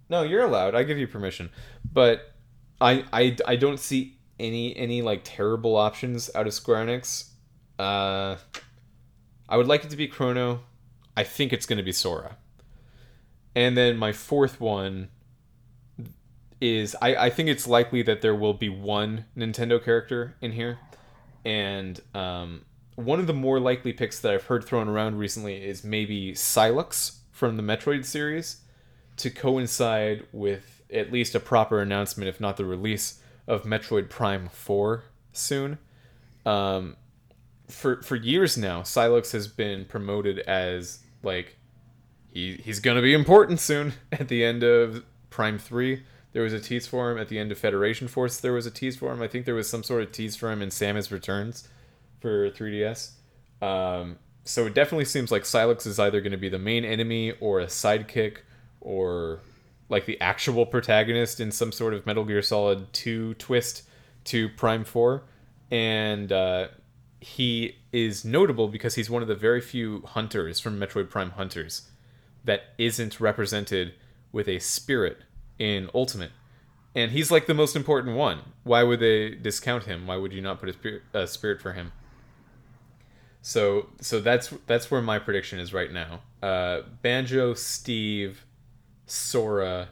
[0.08, 0.74] No, you're allowed.
[0.74, 1.50] I give you permission,
[1.92, 2.32] but
[2.80, 7.30] I I, I don't see any any like terrible options out of Square Enix.
[7.78, 8.36] Uh,
[9.48, 10.60] I would like it to be Chrono.
[11.16, 12.36] I think it's going to be Sora.
[13.54, 15.08] And then my fourth one
[16.60, 20.78] is I, I think it's likely that there will be one Nintendo character in here
[21.44, 22.62] and um,
[22.96, 27.18] one of the more likely picks that I've heard thrown around recently is maybe Sylux
[27.30, 28.58] from the Metroid series
[29.16, 34.48] to coincide with at least a proper announcement, if not the release of Metroid Prime
[34.48, 35.78] 4 soon.
[36.44, 36.96] Um,
[37.68, 41.56] for for years now, Sylux has been promoted as like
[42.32, 46.02] he he's gonna be important soon at the end of Prime 3
[46.32, 48.40] there was a tease for him at the end of Federation Force.
[48.40, 49.20] There was a tease for him.
[49.20, 51.68] I think there was some sort of tease for him in Samus Returns
[52.20, 53.12] for 3DS.
[53.60, 57.32] Um, so it definitely seems like Sylux is either going to be the main enemy
[57.40, 58.38] or a sidekick
[58.80, 59.40] or
[59.88, 63.82] like the actual protagonist in some sort of Metal Gear Solid 2 twist
[64.24, 65.22] to Prime 4.
[65.72, 66.68] And uh,
[67.20, 71.88] he is notable because he's one of the very few hunters from Metroid Prime Hunters
[72.44, 73.94] that isn't represented
[74.32, 75.18] with a spirit
[75.60, 76.32] in Ultimate,
[76.96, 78.40] and he's like the most important one.
[78.64, 80.08] Why would they discount him?
[80.08, 81.92] Why would you not put a spirit, a spirit for him?
[83.42, 86.22] So so that's that's where my prediction is right now.
[86.42, 88.44] Uh, Banjo, Steve,
[89.06, 89.88] Sora,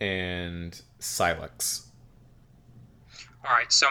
[0.00, 1.86] and Sylux.
[3.44, 3.86] All right, so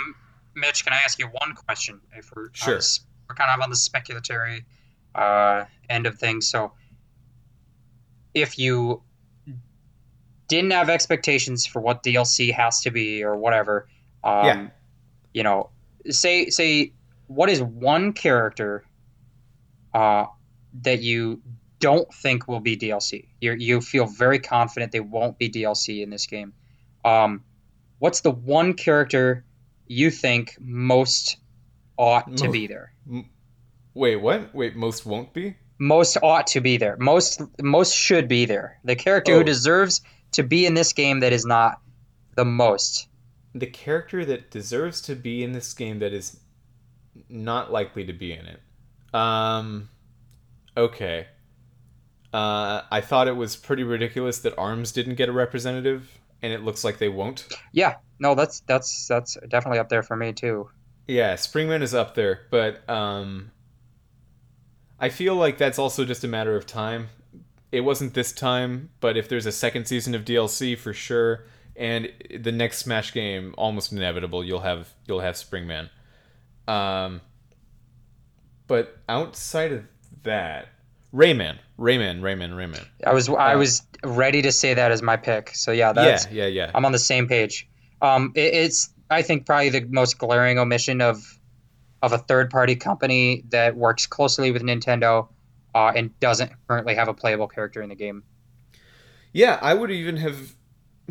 [0.56, 2.02] Mitch, can I ask you one question?
[2.14, 2.82] If we're sure, uh,
[3.30, 4.64] we're kind of on the speculatory
[5.14, 6.48] uh, end of things.
[6.50, 6.74] So,
[8.34, 9.02] if you
[10.48, 13.88] didn't have expectations for what DLC has to be or whatever.
[14.24, 14.68] Um, Yeah.
[15.34, 15.70] You know,
[16.10, 16.94] say say
[17.28, 18.86] what is one character
[19.94, 20.26] uh,
[20.82, 21.42] that you
[21.80, 23.28] don't think will be DLC?
[23.42, 26.54] You you feel very confident they won't be DLC in this game.
[27.04, 27.44] Um,
[28.00, 29.46] what's the one character
[29.88, 31.38] you think most
[31.98, 32.94] ought to be there?
[33.94, 34.54] Wait, what?
[34.56, 35.56] Wait, most won't be?
[35.78, 36.96] most ought to be there.
[36.98, 38.80] Most most should be there.
[38.86, 39.38] The character Oh.
[39.40, 40.00] who deserves
[40.36, 41.82] to be in this game that is not
[42.36, 43.08] the most.
[43.54, 46.40] The character that deserves to be in this game that is
[47.30, 48.60] not likely to be in it.
[49.14, 49.90] Um
[50.76, 51.28] okay.
[52.34, 56.64] Uh I thought it was pretty ridiculous that ARMS didn't get a representative and it
[56.64, 57.48] looks like they won't.
[57.72, 60.70] Yeah, no, that's that's that's definitely up there for me too.
[61.08, 63.52] Yeah, Springman is up there, but um
[65.00, 67.10] I feel like that's also just a matter of time.
[67.76, 71.44] It wasn't this time, but if there's a second season of DLC for sure
[71.76, 72.08] and
[72.40, 75.90] the next Smash game almost inevitable, you'll have you'll have Springman.
[76.68, 77.20] Um
[78.68, 79.84] but outside of
[80.24, 80.70] that,
[81.14, 82.86] Rayman, Rayman, Rayman, Rayman.
[83.06, 85.52] I was I Uh, was ready to say that as my pick.
[85.54, 86.72] So yeah, that's yeah, yeah, yeah.
[86.74, 87.68] I'm on the same page.
[88.02, 91.18] Um, it, it's I think probably the most glaring omission of
[92.02, 95.28] of a third party company that works closely with Nintendo
[95.76, 98.24] uh, and doesn't currently have a playable character in the game.
[99.34, 100.56] Yeah, I would even have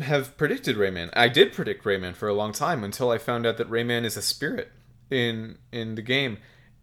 [0.01, 1.09] have predicted Rayman.
[1.13, 4.17] I did predict Rayman for a long time until I found out that Rayman is
[4.17, 4.71] a spirit
[5.09, 6.39] in in the game,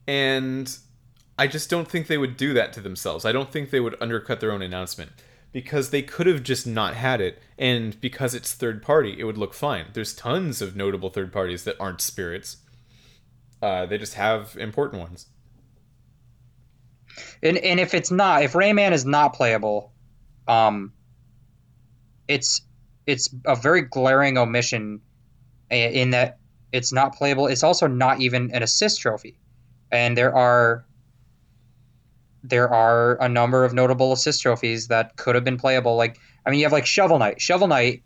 [0.07, 0.75] and
[1.37, 3.25] I just don't think they would do that to themselves.
[3.25, 5.11] I don't think they would undercut their own announcement
[5.51, 9.37] because they could have just not had it, and because it's third party, it would
[9.37, 9.87] look fine.
[9.93, 12.59] There's tons of notable third parties that aren't spirits.
[13.61, 15.27] Uh, they just have important ones.
[17.43, 19.93] And and if it's not, if Rayman is not playable,
[20.47, 20.93] um,
[22.29, 22.63] it's
[23.07, 25.01] it's a very glaring omission
[25.71, 26.39] in that
[26.73, 27.47] it's not playable.
[27.47, 29.39] It's also not even an assist trophy,
[29.91, 30.85] and there are
[32.45, 35.97] there are a number of notable assist trophies that could have been playable.
[35.97, 37.41] Like I mean, you have like Shovel Knight.
[37.41, 38.03] Shovel Knight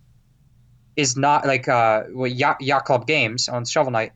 [0.97, 4.13] is not like uh well, Yacht, Yacht Club Games on Shovel Knight.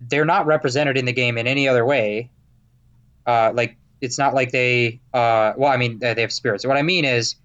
[0.00, 2.30] They're not represented in the game in any other way.
[3.24, 6.66] Uh, like it's not like they uh well i mean they have spirits.
[6.66, 7.36] What i mean is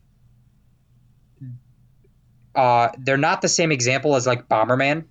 [2.56, 5.06] uh they're not the same example as like bomberman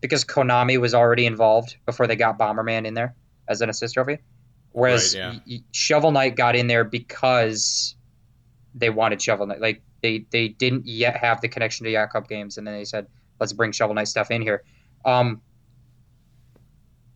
[0.00, 3.14] because konami was already involved before they got bomberman in there
[3.48, 4.18] as an assist trophy.
[4.72, 5.58] Whereas Right, yeah.
[5.72, 7.94] shovel knight got in there because
[8.74, 9.60] they wanted shovel knight.
[9.60, 13.06] Like they they didn't yet have the connection to club games and then they said
[13.38, 14.64] let's bring shovel knight stuff in here.
[15.04, 15.40] Um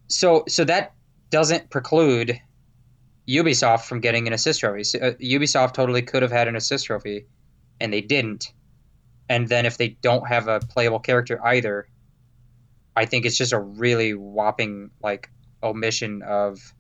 [0.06, 0.94] so so that
[1.30, 2.40] doesn't preclude
[3.28, 4.80] Ubisoft from getting an assist trophy.
[5.00, 7.26] Uh, Ubisoft totally could have had an assist trophy,
[7.80, 8.52] and they didn't.
[9.28, 11.86] And then if they don't have a playable character either,
[12.96, 15.30] I think it's just a really whopping like
[15.62, 16.74] omission of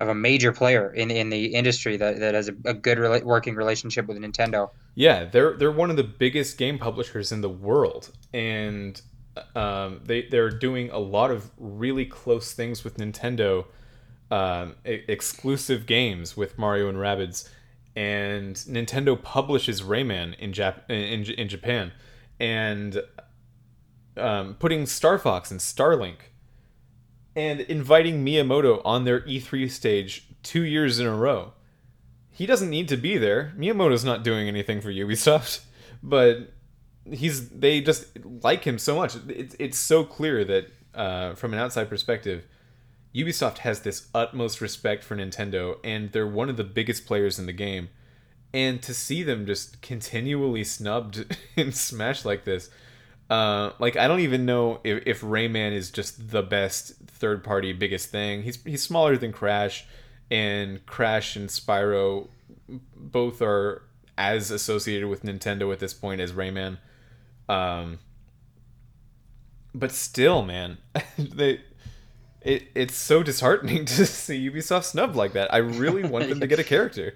[0.00, 3.54] of a major player in in the industry that, that has a, a good working
[3.54, 4.70] relationship with Nintendo.
[4.94, 9.00] Yeah, they're they're one of the biggest game publishers in the world, and
[9.54, 13.66] um, they they're doing a lot of really close things with Nintendo,
[14.32, 17.48] um, exclusive games with Mario and Rabbids,
[17.94, 21.92] and Nintendo publishes Rayman in Jap- in in Japan,
[22.40, 23.02] and
[24.16, 26.30] um, putting Star Fox and Starlink,
[27.36, 31.52] and inviting Miyamoto on their E3 stage two years in a row
[32.32, 33.52] he doesn't need to be there.
[33.56, 35.60] Miyamoto's not doing anything for Ubisoft,
[36.02, 36.52] but
[37.10, 38.06] he's they just
[38.42, 39.14] like him so much.
[39.28, 42.46] It's it's so clear that uh, from an outside perspective,
[43.14, 47.46] Ubisoft has this utmost respect for Nintendo, and they're one of the biggest players in
[47.46, 47.90] the game.
[48.54, 52.70] And to see them just continually snubbed in Smash like this,
[53.30, 57.72] uh, like I don't even know if, if Rayman is just the best third party
[57.72, 58.42] biggest thing.
[58.42, 59.86] He's he's smaller than Crash,
[60.30, 62.28] and Crash and Spyro
[62.94, 63.82] both are
[64.18, 66.78] as associated with Nintendo at this point as Rayman.
[67.48, 68.00] Um,
[69.74, 70.78] but still, man,
[71.18, 71.60] they
[72.44, 75.52] it it's so disheartening to see Ubisoft snubbed like that.
[75.52, 77.14] I really want them to get a character.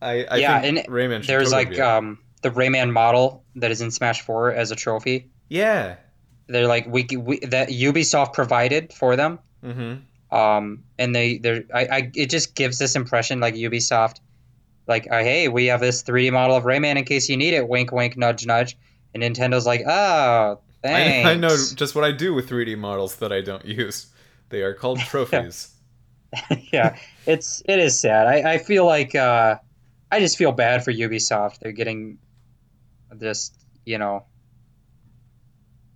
[0.00, 3.70] I, I yeah, think and Rayman should there's totally like um the Rayman model that
[3.70, 5.30] is in Smash Four as a trophy.
[5.48, 5.96] yeah.
[6.50, 9.38] They're like we, we that Ubisoft provided for them.
[9.62, 10.34] Mm-hmm.
[10.34, 14.20] um, and they they're I, I it just gives this impression like Ubisoft,
[14.86, 17.68] like uh, hey we have this 3D model of Rayman in case you need it,
[17.68, 18.78] wink wink nudge nudge,
[19.12, 21.22] and Nintendo's like oh I.
[21.32, 24.06] I know just what I do with 3D models that I don't use.
[24.50, 25.74] They are called trophies.
[26.72, 26.96] yeah,
[27.26, 28.26] it's it is sad.
[28.26, 29.56] I, I feel like uh,
[30.12, 31.58] I just feel bad for Ubisoft.
[31.60, 32.18] They're getting
[33.18, 34.24] just you know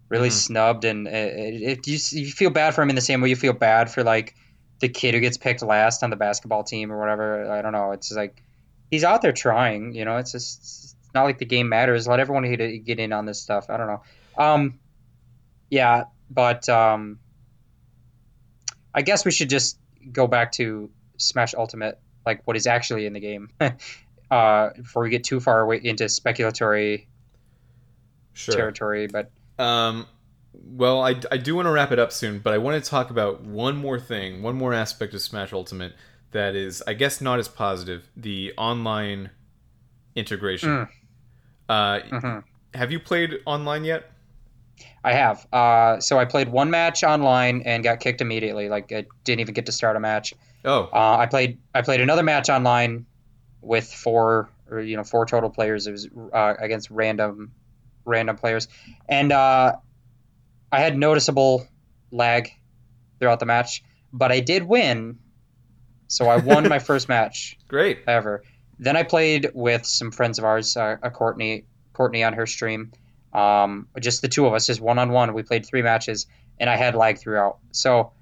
[0.09, 0.33] really Mhm.
[0.33, 3.29] snubbed, and it, it, it- you you feel bad for them in the same way
[3.29, 4.35] you feel bad for like
[4.81, 7.51] the kid who gets picked last on the basketball team or whatever.
[7.51, 7.93] I don't know.
[7.93, 8.43] It's just like
[8.91, 9.95] he's out there trying.
[9.95, 12.09] You know, it's just it's not like the game matters.
[12.09, 12.45] Let everyone
[12.85, 13.67] get in on this stuff.
[13.69, 14.03] I don't know.
[14.37, 14.79] Um,
[15.71, 17.19] yeah, but um,
[18.95, 19.79] I guess we should just
[20.11, 23.51] go back to Smash Ultimate, like what is actually in the game,
[24.31, 27.07] uh, before we get too far away into speculatory
[28.35, 28.55] Sure.
[28.55, 29.09] territory.
[29.09, 30.07] But Um,
[30.55, 33.11] well, I, I do want to wrap it up soon, but I want to talk
[33.11, 35.93] about one more thing, one more aspect of Smash Ultimate
[36.31, 39.31] that is, I guess, not as positive: the online
[40.15, 40.71] integration.
[40.71, 40.89] Mm.
[41.69, 42.45] Uh, mhm.
[42.75, 44.11] have you played online yet?
[45.05, 45.47] I have.
[45.53, 48.69] Uh, so I played one match online and got kicked immediately.
[48.69, 50.35] Like I didn't even get to start a match.
[50.65, 53.07] Oh, Uh, I played I played another match online
[53.61, 55.87] with four or you know four total players.
[55.87, 57.53] It was uh, against random
[58.05, 58.69] random players,
[59.09, 59.73] and uh,
[60.71, 61.67] I had noticeable
[62.11, 62.51] lag
[63.19, 63.83] throughout the match,
[64.13, 65.19] but I did win.
[66.09, 68.01] So I won my first match great.
[68.07, 68.43] ever.
[68.79, 72.93] Then I played with some friends of ours, uh, a Courtney, Courtney on her stream.
[73.33, 75.33] Um, just the two of us, just one on one.
[75.35, 76.27] We played three matches,
[76.61, 77.59] and I had lag throughout.
[77.73, 78.13] So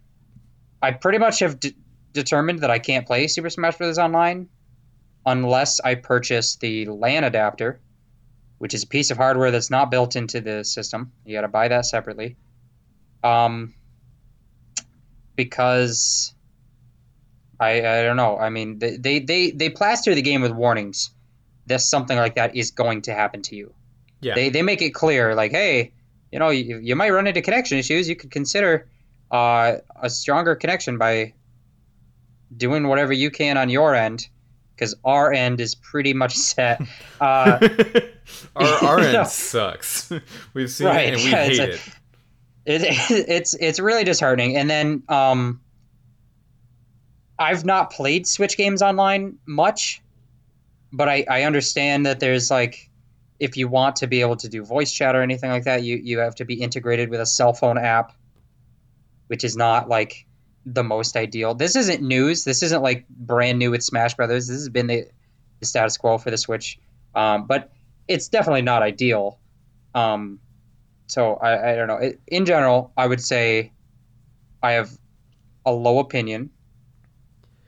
[0.81, 1.75] I pretty much have d-
[2.13, 3.99] determined that I can't play Super Smash Bros.
[3.99, 4.49] online
[5.27, 7.81] unless I purchase the LAN adapter,
[8.59, 11.13] which is a piece of hardware that's not built into the system.
[11.25, 12.37] You got to buy that separately.
[13.23, 13.75] Um,
[15.37, 16.33] because
[17.59, 18.39] I I don't know.
[18.39, 21.11] I mean, they they they, they plaster the game with warnings
[21.67, 23.75] that something like that is going to happen to you.
[24.21, 24.35] Yeah.
[24.35, 25.93] They they make it clear, like, hey,
[26.33, 28.09] you know, you, you might run into connection issues.
[28.09, 28.87] You could consider
[29.31, 31.33] uh, a stronger connection by
[32.57, 34.29] doing whatever you can on your end,
[34.75, 36.81] because our end is pretty much set.
[37.21, 37.59] Uh,
[38.57, 40.13] our our end sucks.
[40.53, 42.83] We've seen Right, it and we yeah, it's hate a- it.
[42.83, 44.57] it, it's it's really disheartening.
[44.57, 45.61] And then um,
[47.39, 50.03] I've not played Switch games online much,
[50.93, 52.90] but I, I understand that there's like
[53.41, 55.97] if you want to be able to do voice chat or anything like that, you
[55.97, 58.13] you have to be integrated with a cell phone app,
[59.27, 60.27] which is not like
[60.67, 61.55] the most ideal.
[61.55, 62.45] This isn't news.
[62.45, 64.47] This isn't like brand new with Smash Brothers.
[64.47, 65.07] This has been the,
[65.59, 66.79] the status quo for the Switch,
[67.15, 67.73] um, but
[68.07, 69.39] it's definitely not ideal.
[69.95, 70.39] Um,
[71.07, 72.13] so I, I don't know.
[72.27, 73.73] In general, I would say
[74.63, 74.91] I have
[75.65, 76.51] a low opinion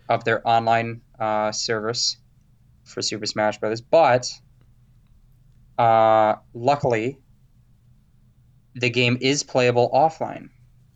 [0.08, 2.18] of their online uh, service
[2.84, 4.30] for Super Smash Brothers, but
[5.82, 7.18] uh, luckily,
[8.74, 10.48] the game is playable offline.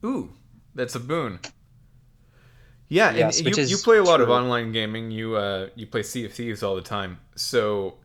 [0.04, 0.30] Ooh,
[0.74, 1.40] that's a boon.
[2.88, 5.10] Yeah, Yes, and you, you play a lot of online gaming.
[5.10, 7.18] You uh you play Sea of Thieves all the time.
[7.34, 7.96] So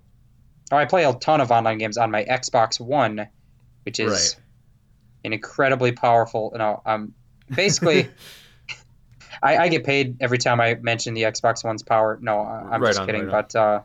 [0.72, 3.28] Oh, I play a ton of online games on my Xbox One,
[3.84, 4.36] which is Right.
[5.26, 6.52] an incredibly powerful.
[6.56, 7.14] No, um,
[7.54, 8.10] basically,
[9.44, 12.18] I, I get paid every time I mention the Xbox One's power.
[12.22, 13.26] No, I'm Right just on, kidding.
[13.28, 13.82] right but uh,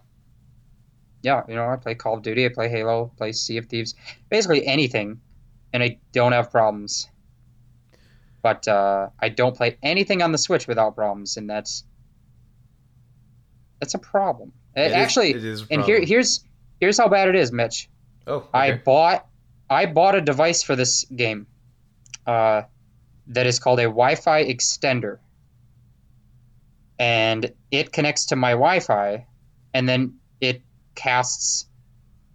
[1.23, 3.95] yeah, you know, I play Call of Duty, I play Halo, play Sea of Thieves,
[4.31, 5.21] basically anything,
[5.73, 7.09] and I don't have problems.
[8.43, 11.85] But uh, I don't play anything on the Switch without problems, and that's
[13.81, 14.53] that's a problem.
[14.75, 16.45] It is- Actually, it is a and here here's
[16.81, 17.89] here's how bad it is, Mitch.
[18.27, 19.27] oh, I bought
[19.69, 21.47] I bought a device for this game
[22.27, 22.63] uh,
[23.29, 25.19] that is called a Wi-Fi extender,
[26.99, 29.27] and it connects to my Wi-Fi,
[29.75, 30.63] and then it
[30.97, 31.67] casts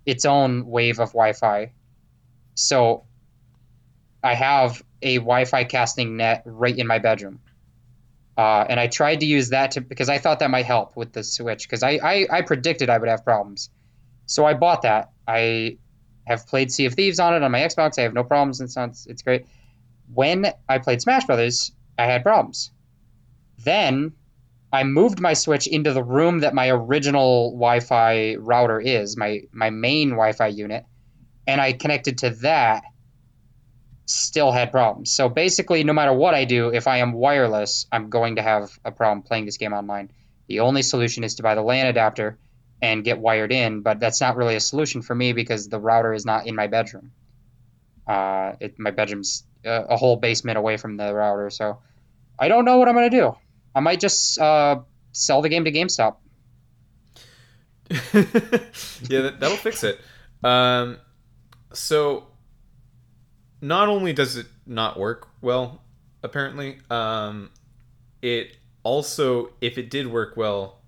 [0.05, 1.71] its own wave of Wi-Fi.
[2.55, 3.03] So
[4.23, 7.39] I have a Wi-Fi casting net right in my bedroom.
[8.37, 11.11] Uh, and I tried to use that to because I thought that might help with
[11.11, 13.69] the Switch because I, I, I predicted I would have problems.
[14.25, 15.11] So I bought that.
[15.27, 15.77] I
[16.25, 17.99] have played Sea of Thieves on it on my Xbox.
[17.99, 18.61] I have no problems.
[18.61, 19.45] It's, it's, it's great.
[20.13, 22.71] When I played Smash Brothers, I had problems.
[23.63, 24.13] Then
[24.73, 29.69] I moved my Switch into the room that my original Wi-Fi router is, my my
[29.69, 30.85] main Wi-Fi unit,
[31.45, 32.83] and I connected to that.
[34.05, 35.11] Still had problems.
[35.13, 38.77] So basically, no matter what I do, if I am wireless, I'm going to have
[38.83, 40.11] a problem playing this game online.
[40.47, 42.37] The only solution is to buy the LAN adapter
[42.81, 46.13] and get wired in, but that's not really a solution for me because the router
[46.13, 47.11] is not in my bedroom.
[48.05, 51.79] Uh, it, my bedroom's a, a whole basement away from the router, so
[52.37, 53.35] I don't know what I'm gonna do.
[53.75, 54.81] I might just uh,
[55.11, 56.17] sell the game to GameStop.
[57.89, 59.99] yeah, that, that'll fix it.
[60.43, 60.97] Um,
[61.73, 62.27] so
[63.61, 65.81] not only does it not work well,
[66.23, 67.49] apparently, um,
[68.21, 70.79] it also, if it did work well,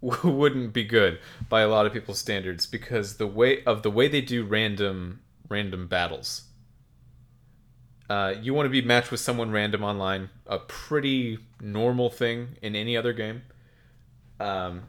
[0.00, 1.18] wouldn't be good
[1.48, 5.20] by a lot of people's standards because the way of the way they do random
[5.48, 6.44] random battles.
[8.10, 12.74] Uh, you want to be matched with someone random online, a pretty normal thing in
[12.74, 13.42] any other game.
[14.40, 14.88] Um,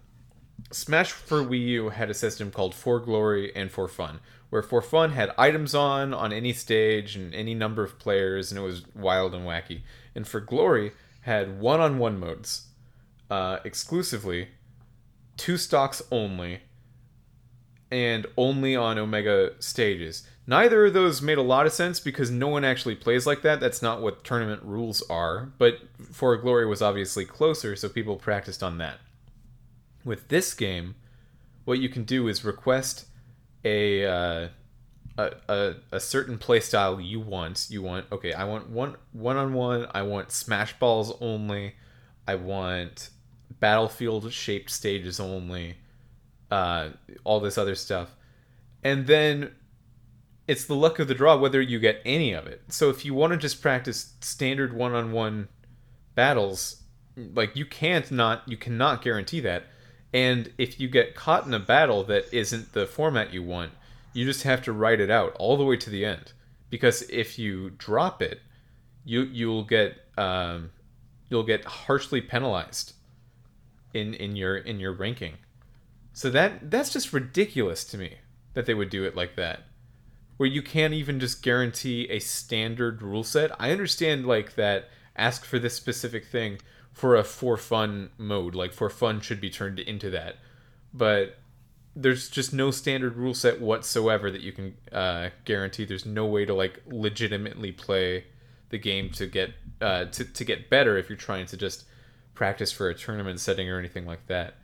[0.72, 4.81] Smash for Wii U had a system called For Glory and For Fun, where For
[4.81, 8.85] Fun had items on on any stage and any number of players, and it was
[8.95, 9.81] wild and wacky.
[10.15, 10.91] And For Glory
[11.22, 12.69] had one-on-one modes,
[13.30, 14.48] uh, exclusively,
[15.38, 16.61] two stocks only,
[17.91, 20.26] and only on Omega stages.
[20.47, 23.59] Neither of those made a lot of sense because no one actually plays like that.
[23.59, 25.51] That's not what tournament rules are.
[25.57, 25.80] But
[26.11, 28.97] For Glory was obviously closer, so people practiced on that.
[30.03, 30.95] With this game,
[31.65, 33.05] what you can do is request
[33.63, 34.47] a uh,
[35.18, 37.68] a, a, a certain playstyle you want.
[37.69, 39.88] You want okay, I want one one on one.
[39.93, 41.76] I want smash balls only.
[42.27, 43.09] I want
[43.59, 45.77] battlefield shaped stages only.
[46.49, 46.89] Uh,
[47.23, 48.09] all this other stuff,
[48.84, 49.51] and then
[50.52, 52.61] it's the luck of the draw whether you get any of it.
[52.68, 55.48] So if you want to just practice standard one on one
[56.14, 56.82] battles,
[57.15, 59.64] like you can't not you cannot guarantee that.
[60.14, 63.72] And if you get caught in a battle that isn't the format you want,
[64.11, 66.34] you just have to write it out all the way to the end.
[66.69, 68.41] Because if you drop it,
[69.06, 70.72] you you'll get um,
[71.30, 72.91] you'll get harshly penalized
[73.94, 75.36] in in your in your ranking.
[76.11, 78.18] So that that's just ridiculous to me
[78.53, 79.64] that they would do it like that.
[80.41, 83.51] Where you can't even just guarantee a standard rule set.
[83.61, 86.57] I understand like that ask for this specific thing
[86.91, 88.55] for a for fun mode.
[88.55, 90.38] Like for fun should be turned into that.
[90.95, 91.38] But
[91.95, 95.85] there's just no standard rule set whatsoever that you can uh, guarantee.
[95.85, 98.23] There's no way to like legitimately play
[98.69, 101.84] the game to get uh, to to get better if you're trying to just
[102.34, 104.55] practice for a tournament setting or anything like that.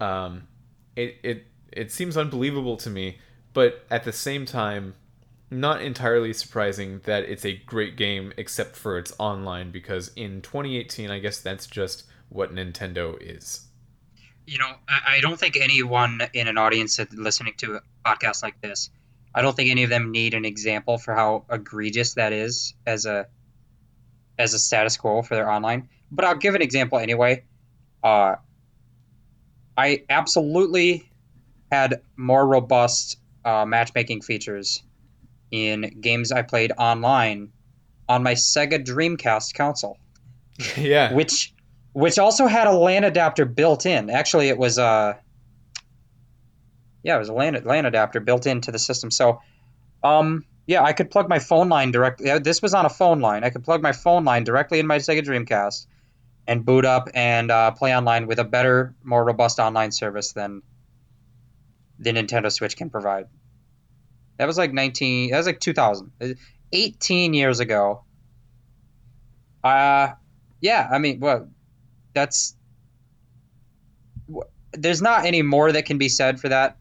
[0.00, 0.48] Um,
[0.96, 3.20] it it it seems unbelievable to me,
[3.54, 4.96] but at the same time,
[5.50, 11.10] not entirely surprising that it's a great game except for its online because in 2018,
[11.10, 13.68] I guess that's just what Nintendo is
[14.46, 18.90] you know, I, don't think anyone in an audience listening to a podcast like this,
[19.34, 23.06] I don't think any of them need an example for how egregious that is as
[23.06, 23.26] a
[24.38, 25.88] as a status quo for their online.
[26.10, 27.44] But I'll give an example anyway.
[28.02, 28.36] Uh,
[29.76, 31.08] I absolutely
[31.70, 34.82] had more robust uh, matchmaking features
[35.54, 37.52] in games I played online
[38.08, 39.98] on my Sega Dreamcast console.
[40.76, 41.12] yeah.
[41.12, 41.52] Which
[41.92, 44.10] which also had a LAN adapter built in.
[44.10, 45.14] Actually, it was a uh,
[47.04, 49.10] yeah, it was a LAN, LAN adapter built into the system.
[49.10, 49.42] So,
[50.02, 52.38] um, yeah, I could plug my phone line directly.
[52.38, 53.44] This was on a phone line.
[53.44, 55.86] I could plug my phone line directly in my Sega Dreamcast
[56.46, 60.62] and boot up and uh, play online with a better, more robust online service than
[61.98, 63.26] the Nintendo Switch can provide.
[64.36, 65.30] That was like 19.
[65.30, 66.10] That was like 2000.
[66.72, 68.04] 18 years ago.
[69.62, 70.08] Uh,
[70.60, 71.48] yeah, I mean, well,
[72.12, 72.56] that's
[74.72, 76.76] there's not any more that can be said for that.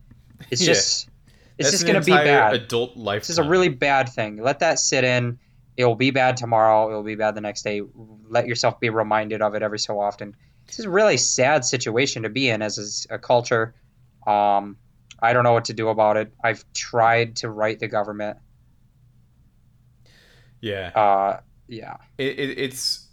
[0.50, 0.74] It's yeah.
[0.74, 1.10] just
[1.58, 2.54] it's that's just going to be bad.
[2.54, 3.22] Adult life.
[3.22, 4.38] This is a really bad thing.
[4.38, 5.40] Let that sit in.
[5.78, 6.92] It will be bad tomorrow.
[6.92, 7.82] It will be bad the next day.
[8.28, 10.36] Let yourself be reminded of it every so often.
[10.68, 13.76] This is a really sad situation to be in as a, a culture.
[14.26, 14.78] Um,
[15.24, 16.34] I don't know what to do about it.
[16.44, 18.38] I've tried to write the government.
[20.60, 20.92] Yeah.
[20.94, 21.96] Uh, yeah.
[22.18, 23.08] It, it, it's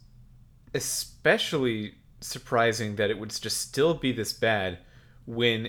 [0.74, 4.78] especially surprising that it would just still be this bad
[5.24, 5.68] when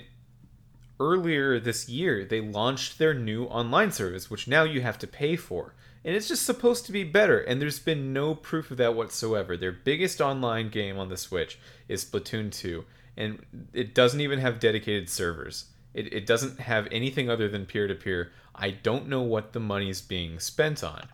[0.99, 5.35] earlier this year they launched their new online service, which now you have to pay
[5.35, 5.75] for.
[6.03, 9.55] And it's just supposed to be better, and there's been no proof of that whatsoever.
[9.55, 12.83] Their biggest online game on the Switch is Splatoon 2,
[13.17, 15.65] and it doesn't even have dedicated servers.
[15.93, 18.31] It, it doesn't have anything other than peer to peer.
[18.55, 21.07] I don't know what the money's being spent on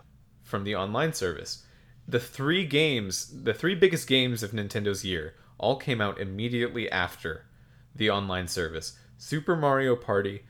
[0.43, 1.63] from the online service
[2.07, 7.45] the three games, the three biggest games of Nintendo's year, all came out immediately after
[7.93, 10.43] the online service Super Mario Party,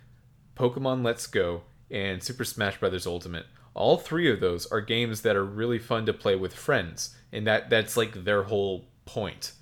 [0.55, 3.07] Pokemon Let's Go, and Super Smash Bros.
[3.07, 3.45] Ultimate.
[3.73, 7.47] All three of those are games that are really fun to play with friends, and
[7.47, 9.53] that that's like their whole point.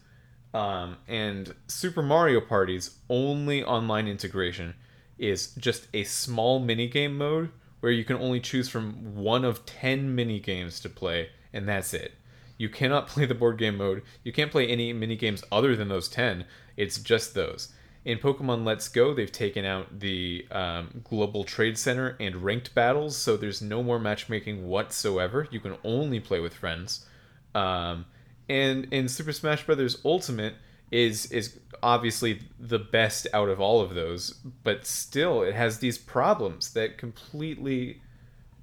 [0.55, 4.73] Um, and Super Mario Party's only online integration
[5.17, 7.51] is just a small minigame mode
[7.81, 12.13] where you can only choose from one of 10 minigames to play and that's it.
[12.57, 14.01] You cannot play the board game mode.
[14.23, 16.45] You can't play any minigames other than those 10.
[16.77, 17.73] It's just those.
[18.05, 23.17] In Pokemon Let's Go, they've taken out the um, Global Trade Center and ranked battles,
[23.17, 25.49] so there's no more matchmaking whatsoever.
[25.51, 27.05] You can only play with friends.
[27.53, 28.05] Um,
[28.49, 29.97] and in Super Smash Bros.
[30.05, 30.55] Ultimate,
[30.91, 34.31] is is obviously the best out of all of those,
[34.63, 38.01] but still it has these problems that completely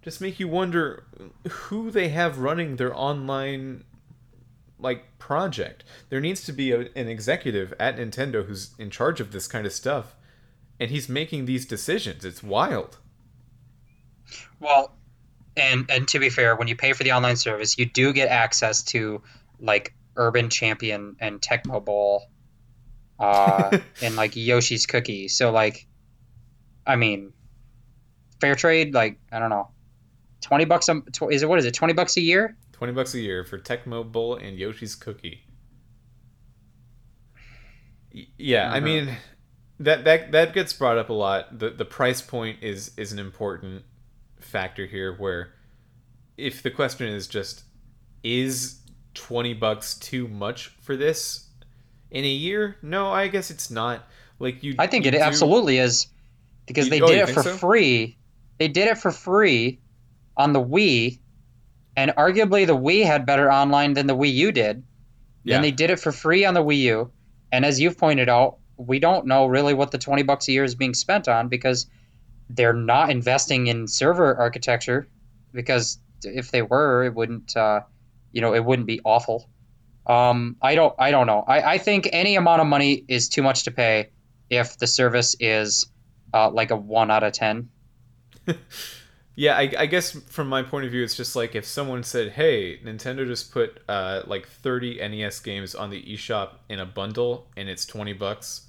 [0.03, 1.05] just make you wonder
[1.49, 3.85] who they have running their online
[4.79, 5.85] like project.
[6.09, 9.65] There needs to be a, an executive at Nintendo who's in charge of this kind
[9.67, 10.17] of stuff
[10.81, 12.25] and he's making these decisions.
[12.25, 12.99] It's wild.
[14.59, 14.93] Well,
[15.57, 18.29] and and to be fair, when you pay for the online service, you do get
[18.29, 19.23] access to
[19.63, 22.29] like Urban Champion and Tecmo Bowl,
[23.19, 25.29] uh, and like Yoshi's Cookie.
[25.29, 25.87] So like,
[26.87, 27.33] I mean,
[28.41, 28.93] fair trade.
[28.93, 29.71] Like I don't know,
[30.41, 30.89] twenty bucks.
[30.89, 31.75] A, tw- is it what is it?
[31.75, 32.57] Twenty bucks a year?
[32.73, 35.45] Twenty bucks a year for Tecmo Bowl and Yoshi's Cookie.
[38.37, 38.75] Yeah, mm-hmm.
[38.75, 39.17] I mean
[39.81, 41.59] that that that gets brought up a lot.
[41.59, 43.85] The the price point is is an important
[44.41, 45.55] factor here where
[46.37, 47.63] if the question is just
[48.23, 48.81] is
[49.15, 51.47] 20 bucks too much for this
[52.11, 52.77] in a year?
[52.83, 54.07] No, I guess it's not.
[54.39, 56.09] Like you I think you it do, absolutely is
[56.67, 57.57] because you, they oh, did it for so?
[57.57, 58.19] free.
[58.59, 59.81] They did it for free
[60.37, 61.21] on the Wii
[61.97, 64.83] and arguably the Wii had better online than the Wii U did.
[65.45, 65.57] Yeah.
[65.57, 67.11] And they did it for free on the Wii U.
[67.51, 70.65] And as you've pointed out, we don't know really what the 20 bucks a year
[70.65, 71.87] is being spent on because
[72.49, 75.07] they're not investing in server architecture
[75.53, 77.81] because if they were, it wouldn't, uh,
[78.33, 79.49] you know, it wouldn't be awful.
[80.07, 81.45] Um, I don't, I don't know.
[81.47, 84.11] I, I think any amount of money is too much to pay
[84.51, 85.87] if the service is
[86.35, 87.69] uh, like a one out of ten.
[89.37, 92.33] yeah, I, I, guess from my point of view, it's just like if someone said,
[92.33, 97.49] "Hey, Nintendo just put uh, like 30 NES games on the eShop in a bundle,
[97.57, 98.67] and it's 20 bucks,"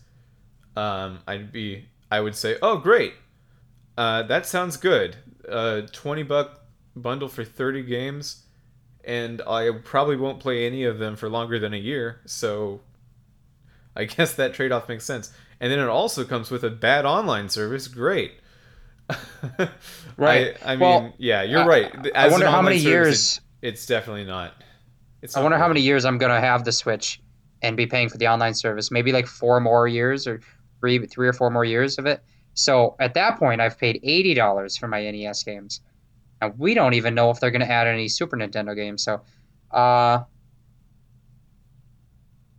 [0.76, 3.14] um, I'd be, I would say, "Oh, great,
[3.98, 5.16] uh, that sounds good.
[5.50, 6.62] Uh, 20 buck
[6.96, 8.43] bundle for 30 games,
[9.04, 12.82] and I probably won't play any of them for longer than a year, so
[13.96, 15.32] I guess that trade off makes sense.
[15.60, 17.88] And then it also comes with a bad online service.
[17.88, 18.34] Great.
[20.18, 20.58] right.
[20.66, 21.94] I, I mean, well, yeah, you're right.
[22.08, 23.38] As I wonder how many years.
[23.62, 24.54] It, it's definitely not.
[25.22, 27.22] It's I wonder how many years I'm going to have the Switch
[27.62, 28.92] and be paying for the online service.
[28.92, 30.42] Maybe like four more years or
[30.82, 32.22] three, three or four more years of it.
[32.56, 35.82] So at that point, I've paid eighty dollars for my NES games,
[36.44, 39.04] and we don't even know if they're going to add any Super Nintendo games.
[39.04, 39.22] So,
[39.72, 40.24] uh,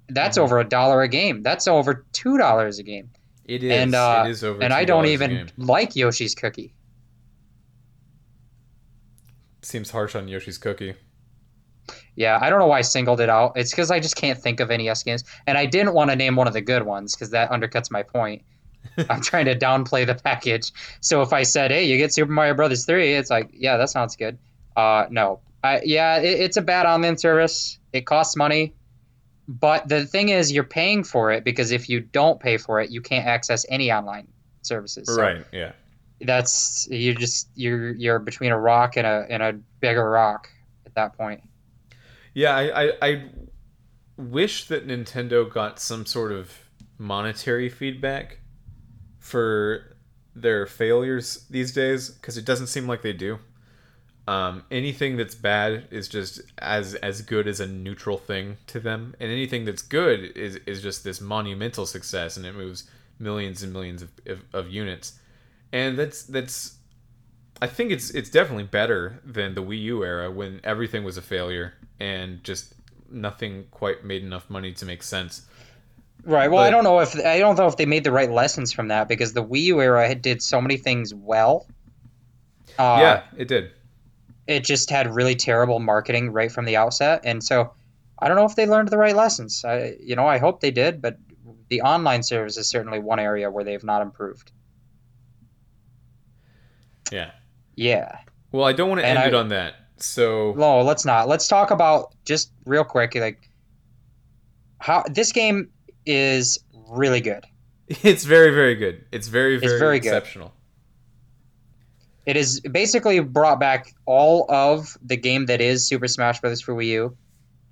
[0.08, 0.44] that's mm-hmm.
[0.44, 1.42] over a dollar a game.
[1.42, 3.10] That's over two dollars a game.
[3.44, 3.72] It is.
[3.72, 4.62] And uh, it is over.
[4.62, 6.74] And I don't even like Yoshi's Cookie.
[9.62, 10.94] Seems harsh on Yoshi's Cookie.
[12.16, 13.52] Yeah, I don't know why I singled it out.
[13.56, 16.36] It's because I just can't think of NES games, and I didn't want to name
[16.36, 18.42] one of the good ones because that undercuts my point.
[19.10, 20.72] I'm trying to downplay the package.
[21.00, 23.90] So if I said, "Hey, you get Super Mario Brothers 3," it's like, "Yeah, that
[23.90, 24.38] sounds good."
[24.76, 27.78] Uh, no, I, yeah, it, it's a bad online service.
[27.92, 28.74] It costs money,
[29.48, 32.90] but the thing is, you're paying for it because if you don't pay for it,
[32.90, 34.28] you can't access any online
[34.62, 35.06] services.
[35.06, 35.44] So right.
[35.52, 35.72] Yeah.
[36.20, 40.48] That's you just you're you're between a rock and a and a bigger rock
[40.86, 41.42] at that point.
[42.32, 43.24] Yeah, I, I, I
[44.16, 46.52] wish that Nintendo got some sort of
[46.98, 48.40] monetary feedback
[49.24, 49.96] for
[50.36, 53.38] their failures these days because it doesn't seem like they do.
[54.28, 59.14] Um, anything that's bad is just as as good as a neutral thing to them,
[59.18, 62.84] and anything that's good is is just this monumental success, and it moves
[63.18, 65.18] millions and millions of, of, of units,
[65.72, 66.76] and that's that's.
[67.62, 71.22] I think it's it's definitely better than the Wii U era when everything was a
[71.22, 72.74] failure and just
[73.10, 75.46] nothing quite made enough money to make sense.
[76.24, 76.50] Right.
[76.50, 78.72] Well, but, I don't know if I don't know if they made the right lessons
[78.72, 81.66] from that because the Wii U era did so many things well.
[82.78, 83.70] Uh, yeah, it did.
[84.46, 87.72] It just had really terrible marketing right from the outset, and so
[88.18, 89.64] I don't know if they learned the right lessons.
[89.64, 91.18] I, you know, I hope they did, but
[91.68, 94.50] the online service is certainly one area where they've not improved.
[97.10, 97.32] Yeah.
[97.74, 98.18] Yeah.
[98.52, 99.74] Well, I don't want to end I, it on that.
[99.98, 100.54] So.
[100.56, 101.28] No, let's not.
[101.28, 103.50] Let's talk about just real quick, like
[104.78, 105.70] how this game
[106.06, 106.58] is
[106.88, 107.46] really good.
[107.88, 109.04] It's very, very good.
[109.12, 110.48] It's very, very, it's very exceptional.
[110.48, 110.54] Good.
[112.26, 116.62] It is basically brought back all of the game that is Super Smash Bros.
[116.62, 117.16] for Wii U,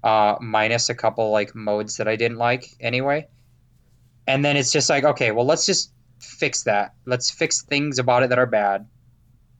[0.05, 3.29] uh, minus a couple like modes that I didn't like anyway.
[4.27, 5.91] And then it's just like, okay, well, let's just
[6.21, 6.95] fix that.
[7.07, 8.87] Let's fix things about it that are bad.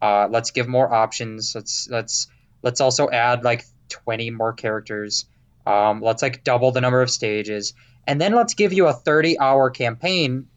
[0.01, 1.55] Uh, let's give more options.
[1.55, 2.27] Let's let's
[2.63, 5.25] let's also add like twenty more characters.
[5.67, 7.73] Um, let's like double the number of stages
[8.07, 10.49] and then let's give you a 30 hour campaign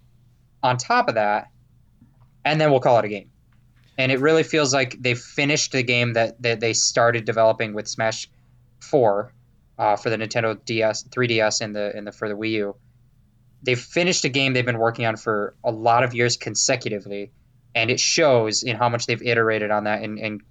[0.63, 1.49] on top of that
[2.43, 3.31] and then we'll call it a game.
[3.97, 7.87] And it really feels like they finished the game that, that they started developing with
[7.87, 8.29] smash
[8.81, 9.31] 4
[9.77, 12.75] uh, for the nintendo ds 3ds and the, and the for the wii u.
[13.63, 17.31] They've finished a game they've been working on for a lot of years consecutively,
[17.73, 20.41] and it shows in how much they've iterated on that and, and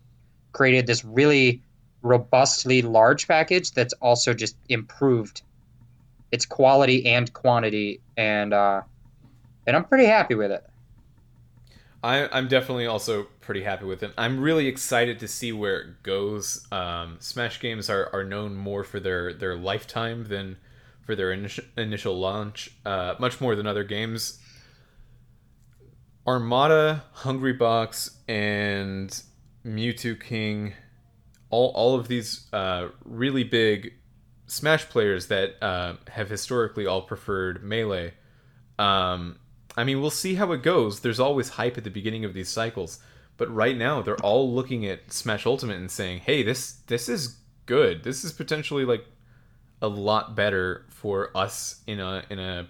[0.53, 1.63] created this really
[2.03, 5.43] robustly large package that's also just improved
[6.35, 8.83] its quality and quantity, and uh,
[9.67, 10.69] and I'm pretty happy with it.
[12.03, 14.13] I, I'm definitely also pretty happy with it.
[14.19, 16.67] I'm really excited to see where it goes.
[16.71, 20.59] Um, Smash games are, are known more for their, their lifetime than
[21.07, 24.39] for their initial, launch, uh, much more than other games.
[26.27, 29.23] Armada, Hungrybox, and
[29.65, 30.75] Mew2King,
[31.49, 33.95] all, all of these uh, really big
[34.55, 38.15] Smash players that uh, have historically all preferred Melee.
[38.79, 39.39] Um,
[39.77, 41.01] I mean, we'll see how it goes.
[41.01, 43.01] There's always hype at the beginning of these cycles,
[43.37, 47.39] but right now they're all looking at Smash Ultimate and saying, "Hey, this this is
[47.67, 48.05] good.
[48.05, 49.05] This is potentially like
[49.83, 52.69] a lot better for us in a in a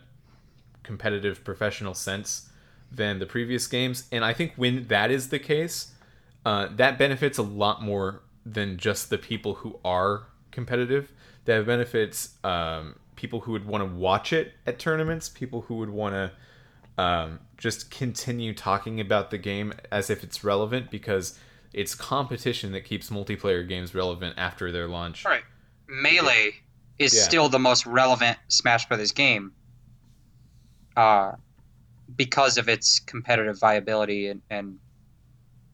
[0.82, 2.48] competitive professional sense
[2.90, 5.92] than the previous games." And I think when that is the case,
[6.46, 11.12] uh, that benefits a lot more than just the people who are competitive.
[11.46, 15.90] That benefits um, people who would want to watch it at tournaments, people who would
[15.90, 21.38] want to um, just continue talking about the game as if it's relevant because
[21.72, 25.26] it's competition that keeps multiplayer games relevant after their launch.
[25.26, 25.42] All right.
[25.88, 26.52] Melee
[26.98, 27.22] is yeah.
[27.22, 29.52] still the most relevant Smash Brothers game
[30.96, 31.32] uh,
[32.16, 34.78] because of its competitive viability and, and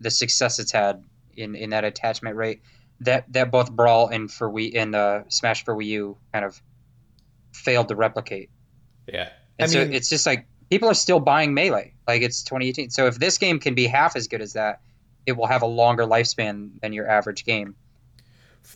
[0.00, 1.04] the success it's had
[1.36, 2.62] in, in that attachment rate
[3.00, 6.60] that that both Brawl and for Wii and uh, Smash for Wii U kind of
[7.52, 8.50] failed to replicate.
[9.06, 11.94] Yeah, and I so mean, it's just like people are still buying Melee.
[12.06, 12.90] Like it's 2018.
[12.90, 14.80] So if this game can be half as good as that,
[15.26, 17.74] it will have a longer lifespan than your average game.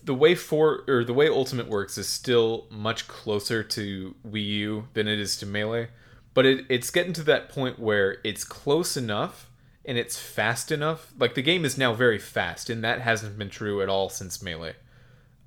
[0.03, 4.89] The way for or the way Ultimate works is still much closer to Wii U
[4.95, 5.89] than it is to Melee,
[6.33, 9.51] but it, it's getting to that point where it's close enough
[9.85, 11.13] and it's fast enough.
[11.19, 14.43] Like the game is now very fast, and that hasn't been true at all since
[14.43, 14.75] Melee.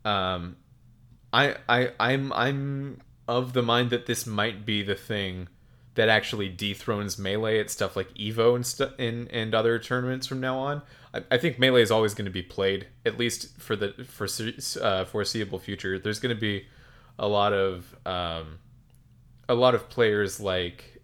[0.06, 0.58] Um,
[1.34, 5.48] I I I'm I'm of the mind that this might be the thing
[5.96, 10.40] that actually dethrones melee at stuff like Evo and stuff in and other tournaments from
[10.40, 10.82] now on.
[11.14, 14.28] I, I think melee is always going to be played at least for the for
[14.82, 16.00] uh, foreseeable future.
[16.00, 16.68] There's going to be
[17.20, 18.60] a lot of um,
[19.50, 21.02] a lot of players like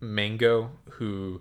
[0.00, 1.40] Mang0 who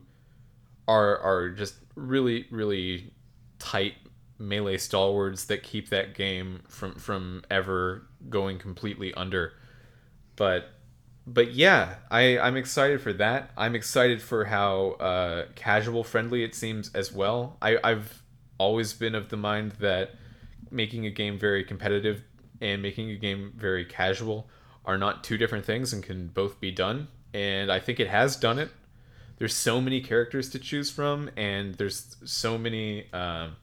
[0.87, 3.11] are are just really really
[3.59, 3.93] tight
[4.37, 9.53] melee stalwarts that keep that game from from ever going completely under.
[10.35, 10.69] But
[11.27, 13.51] but yeah, I I'm excited for that.
[13.57, 17.57] I'm excited for how uh, casual friendly it seems as well.
[17.61, 18.21] I I've
[18.57, 20.11] always been of the mind that
[20.71, 22.23] making a game very competitive
[22.61, 24.49] and making a game very casual
[24.85, 27.07] are not two different things and can both be done.
[27.33, 28.69] And I think it has done it.
[29.37, 33.11] There's so many characters to choose from, and there's so many.
[33.13, 33.57] Um,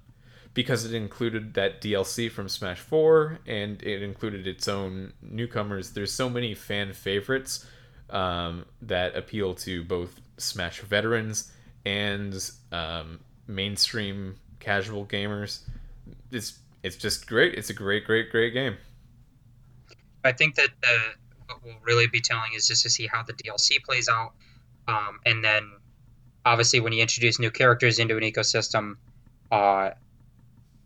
[0.55, 5.93] because it included that DLC from Smash 4 and it included its own newcomers.
[5.93, 7.66] There's so many fan favorites
[8.11, 11.51] um, that appeal to both Smash veterans
[11.86, 12.35] and
[12.70, 15.61] um, mainstream casual gamers.
[16.31, 17.55] It's it's just great.
[17.55, 18.77] It's a great, great, great game.
[20.24, 20.70] I think that
[21.47, 24.32] what we'll really be telling is just to see how the DLC plays out,
[24.88, 25.70] um, and then
[26.44, 28.96] obviously when you introduce new characters into an ecosystem,
[29.50, 29.90] uh,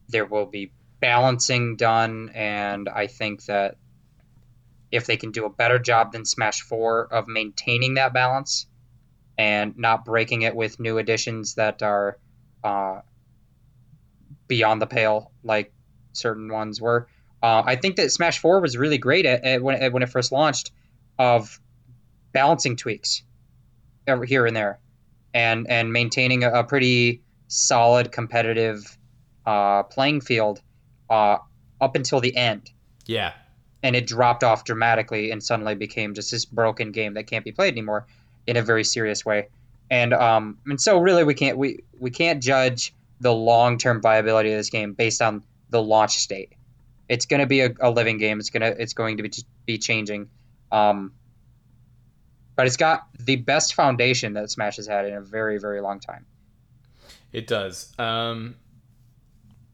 [0.08, 3.76] there will be balancing done, and I think that
[4.92, 8.66] if they can do a better job than Smash 4 of maintaining that balance
[9.36, 12.18] and not breaking it with new additions that are
[12.62, 13.00] uh,
[14.48, 15.72] beyond the pale, like
[16.12, 17.08] certain ones were.
[17.42, 20.08] Uh, I think that Smash 4 was really great at, at when, at when it
[20.08, 20.70] first launched
[21.18, 21.60] of
[22.32, 23.22] balancing tweaks
[24.24, 24.78] here and there
[25.34, 28.96] and and maintaining a, a pretty solid competitive
[29.44, 30.60] uh, playing field
[31.10, 31.38] uh,
[31.80, 32.70] up until the end.
[33.04, 33.32] Yeah.
[33.82, 37.52] And it dropped off dramatically and suddenly became just this broken game that can't be
[37.52, 38.06] played anymore
[38.46, 39.48] in a very serious way.
[39.90, 44.52] And um, and so really we can't we, we can't judge the long term viability
[44.52, 46.52] of this game based on the launch state.
[47.08, 48.40] It's going to be a, a, living game.
[48.40, 49.30] It's gonna it's going to be
[49.64, 50.28] be changing.
[50.72, 51.12] Um,
[52.56, 56.00] but it's got the best foundation that Smash has had in a very very long
[56.00, 56.26] time.
[57.32, 57.92] It does.
[57.98, 58.56] Um,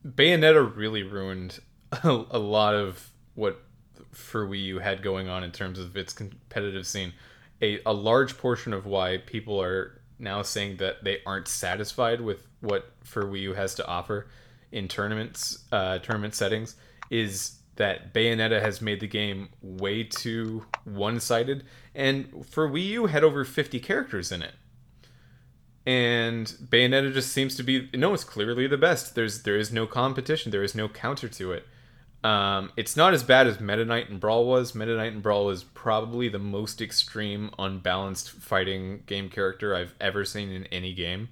[0.06, 1.60] Bayonetta really ruined
[1.92, 3.62] a, a lot of what
[4.10, 7.12] for Wii U had going on in terms of its competitive scene.
[7.62, 12.46] A, a large portion of why people are now saying that they aren't satisfied with
[12.60, 14.28] what for Wii U has to offer
[14.70, 16.76] in tournaments, uh, tournament settings,
[17.10, 23.24] is that Bayonetta has made the game way too one-sided, and for Wii U had
[23.24, 24.54] over 50 characters in it.
[25.84, 29.14] And Bayonetta just seems to be no, it's clearly the best.
[29.14, 31.66] There's there is no competition, there is no counter to it.
[32.24, 34.74] Um, it's not as bad as Meta Knight and Brawl was.
[34.74, 40.24] Meta Knight and Brawl is probably the most extreme, unbalanced fighting game character I've ever
[40.24, 41.30] seen in any game.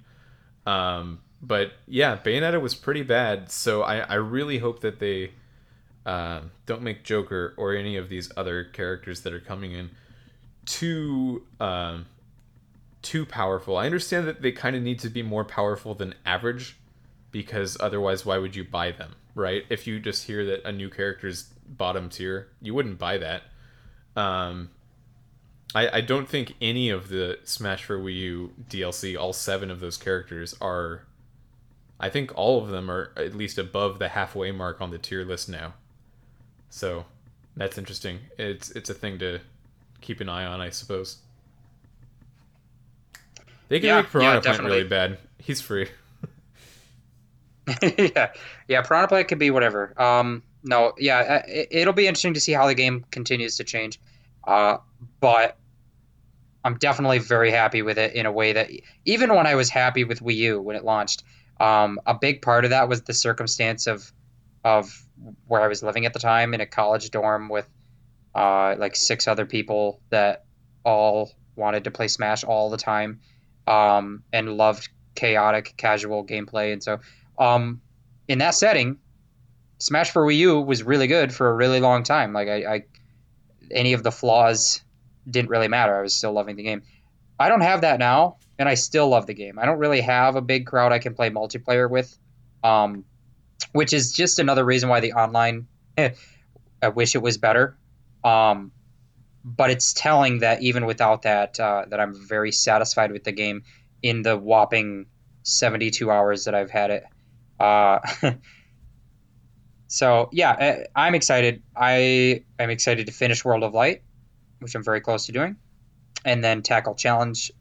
[0.65, 3.49] Um, but yeah, Bayonetta was pretty bad.
[3.49, 5.31] So I, I really hope that they
[6.05, 9.91] uh, don't make Joker or any of these other characters that are coming in
[10.65, 12.05] too um,
[13.01, 13.77] too powerful.
[13.77, 16.77] I understand that they kind of need to be more powerful than average
[17.31, 19.15] because otherwise, why would you buy them?
[19.35, 19.63] right?
[19.69, 23.43] If you just hear that a new character's bottom tier, you wouldn't buy that.
[24.15, 24.69] Um,
[25.73, 29.79] I, I don't think any of the Smash for Wii U DLC, all seven of
[29.79, 31.05] those characters are.
[31.99, 35.23] I think all of them are at least above the halfway mark on the tier
[35.23, 35.75] list now.
[36.71, 37.05] So
[37.55, 38.19] that's interesting.
[38.39, 39.39] It's it's a thing to
[40.01, 41.17] keep an eye on, I suppose.
[43.69, 44.77] They can Yeah, make Piranha yeah, Plant definitely.
[44.77, 45.19] really bad.
[45.39, 45.89] He's free.
[47.97, 48.31] yeah,
[48.67, 48.81] yeah.
[48.81, 49.93] Piranha Plant could be whatever.
[50.01, 53.63] Um, no, yeah, uh, it, it'll be interesting to see how the game continues to
[53.63, 53.99] change.
[54.45, 54.77] Uh,
[55.19, 55.57] but
[56.63, 58.69] I'm definitely very happy with it in a way that
[59.05, 61.23] even when I was happy with Wii U when it launched,
[61.59, 64.11] um, a big part of that was the circumstance of
[64.63, 65.05] of
[65.47, 67.67] where I was living at the time in a college dorm with
[68.35, 70.45] uh, like six other people that
[70.83, 73.19] all wanted to play Smash all the time
[73.67, 76.99] um, and loved chaotic casual gameplay and so
[77.37, 77.81] um,
[78.27, 78.97] in that setting,
[79.79, 82.33] Smash for Wii U was really good for a really long time.
[82.33, 82.83] Like I, I,
[83.71, 84.81] any of the flaws
[85.29, 85.97] didn't really matter.
[85.97, 86.83] I was still loving the game.
[87.39, 89.57] I don't have that now, and I still love the game.
[89.57, 92.15] I don't really have a big crowd I can play multiplayer with,
[92.63, 93.05] um,
[93.73, 95.67] which is just another reason why the online.
[95.97, 96.11] eh,
[96.81, 97.77] I wish it was better,
[98.23, 98.71] um,
[99.43, 103.63] but it's telling that even without that, uh, that I'm very satisfied with the game
[104.01, 105.07] in the whopping
[105.43, 107.03] 72 hours that I've had it.
[107.59, 107.99] Uh,
[109.87, 111.63] so yeah, I- I'm excited.
[111.75, 114.03] I am excited to finish World of Light,
[114.59, 115.57] which I'm very close to doing,
[116.25, 117.51] and then tackle challenge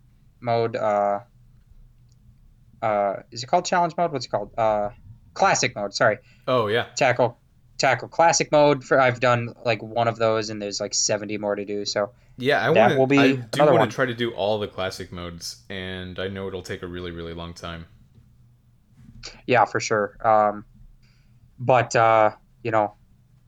[0.40, 0.76] mode.
[0.76, 1.20] Uh,
[2.82, 4.12] uh, is it called challenge mode?
[4.12, 4.99] What's it called?
[5.34, 5.94] Classic mode.
[5.94, 6.86] Sorry, Oh yeah.
[6.96, 7.38] tackle
[7.78, 8.84] tackle classic mode.
[8.84, 11.84] For I've done like one of those, and there's like 70 more to do.
[11.84, 13.88] So Yeah, I want will be I do want one.
[13.88, 17.10] to try to do all the classic modes, and I know it'll take a really,
[17.10, 17.86] really long time.
[19.46, 20.16] yeah, for sure.
[20.26, 20.64] Um,
[21.58, 22.30] but uh,
[22.62, 22.94] you know,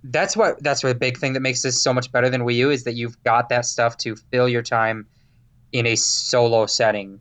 [0.05, 2.71] that's what that's the big thing that makes this so much better than Wii U
[2.71, 5.07] is that you've got that stuff to fill your time
[5.73, 7.21] in a solo setting,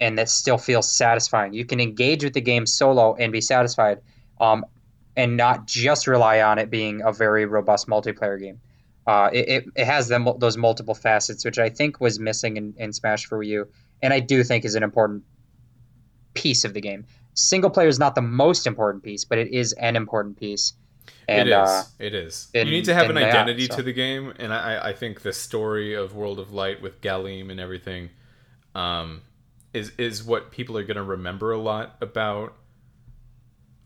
[0.00, 1.52] and that still feels satisfying.
[1.52, 4.00] You can engage with the game solo and be satisfied,
[4.40, 4.64] um,
[5.16, 8.60] and not just rely on it being a very robust multiplayer game.
[9.06, 12.74] Uh, it, it, it has them those multiple facets, which I think was missing in,
[12.76, 13.68] in Smash for Wii U,
[14.02, 15.24] and I do think is an important
[16.34, 19.72] piece of the game single player is not the most important piece, but it is
[19.74, 20.74] an important piece.
[21.28, 21.68] And it is.
[21.68, 22.48] Uh, it is.
[22.54, 25.22] and- you need to have an identity so- to the game, and I, I think
[25.22, 28.10] the story of World of Light with Galeem and everything,
[28.74, 29.22] um,
[29.72, 32.54] is is what people are going to remember a lot about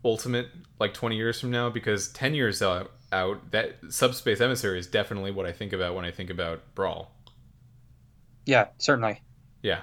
[0.03, 0.47] Ultimate,
[0.79, 5.31] like twenty years from now, because ten years out, out that Subspace Emissary is definitely
[5.31, 7.11] what I think about when I think about Brawl.
[8.45, 9.21] yeah, certainly.
[9.63, 9.81] Yeah.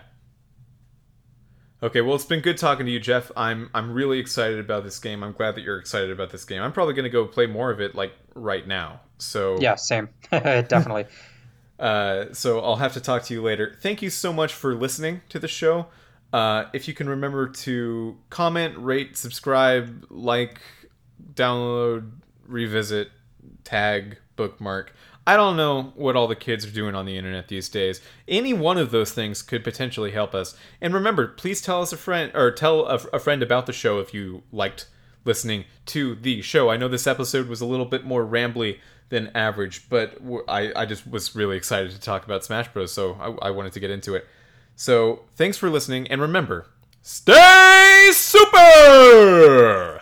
[1.83, 3.33] Okay, well, it's been good talking to you, Jeff.
[3.37, 5.25] I'm I'm really excited about this game.
[5.25, 6.63] I'm glad that you're excited about this game.
[6.63, 9.01] I'm probably going to go play more of it like right now.
[9.19, 10.09] So Yeah, same.
[10.31, 11.07] Definitely.
[11.79, 13.77] uh, so I'll have to talk to you later.
[13.81, 15.87] Thank you so much for listening to the show.
[16.33, 20.61] Uh, if you can remember to comment, rate, subscribe, like,
[21.35, 22.11] download,
[22.47, 23.11] revisit,
[23.65, 24.95] tag, bookmark.
[25.27, 28.01] I don't know what all the kids are doing on the internet these days.
[28.27, 30.57] Any one of those things could potentially help us.
[30.81, 34.01] And remember, please tell us a friend or tell a, a friend about the show
[34.01, 34.89] if you liked
[35.25, 36.71] listening to the show.
[36.71, 38.79] I know this episode was a little bit more rambly
[39.13, 40.17] than average, but
[40.49, 42.93] I, I just was really excited to talk about Smash Bros.
[42.93, 44.27] So I, I wanted to get into it.
[44.75, 46.67] So thanks for listening, and remember,
[47.03, 50.01] stay super.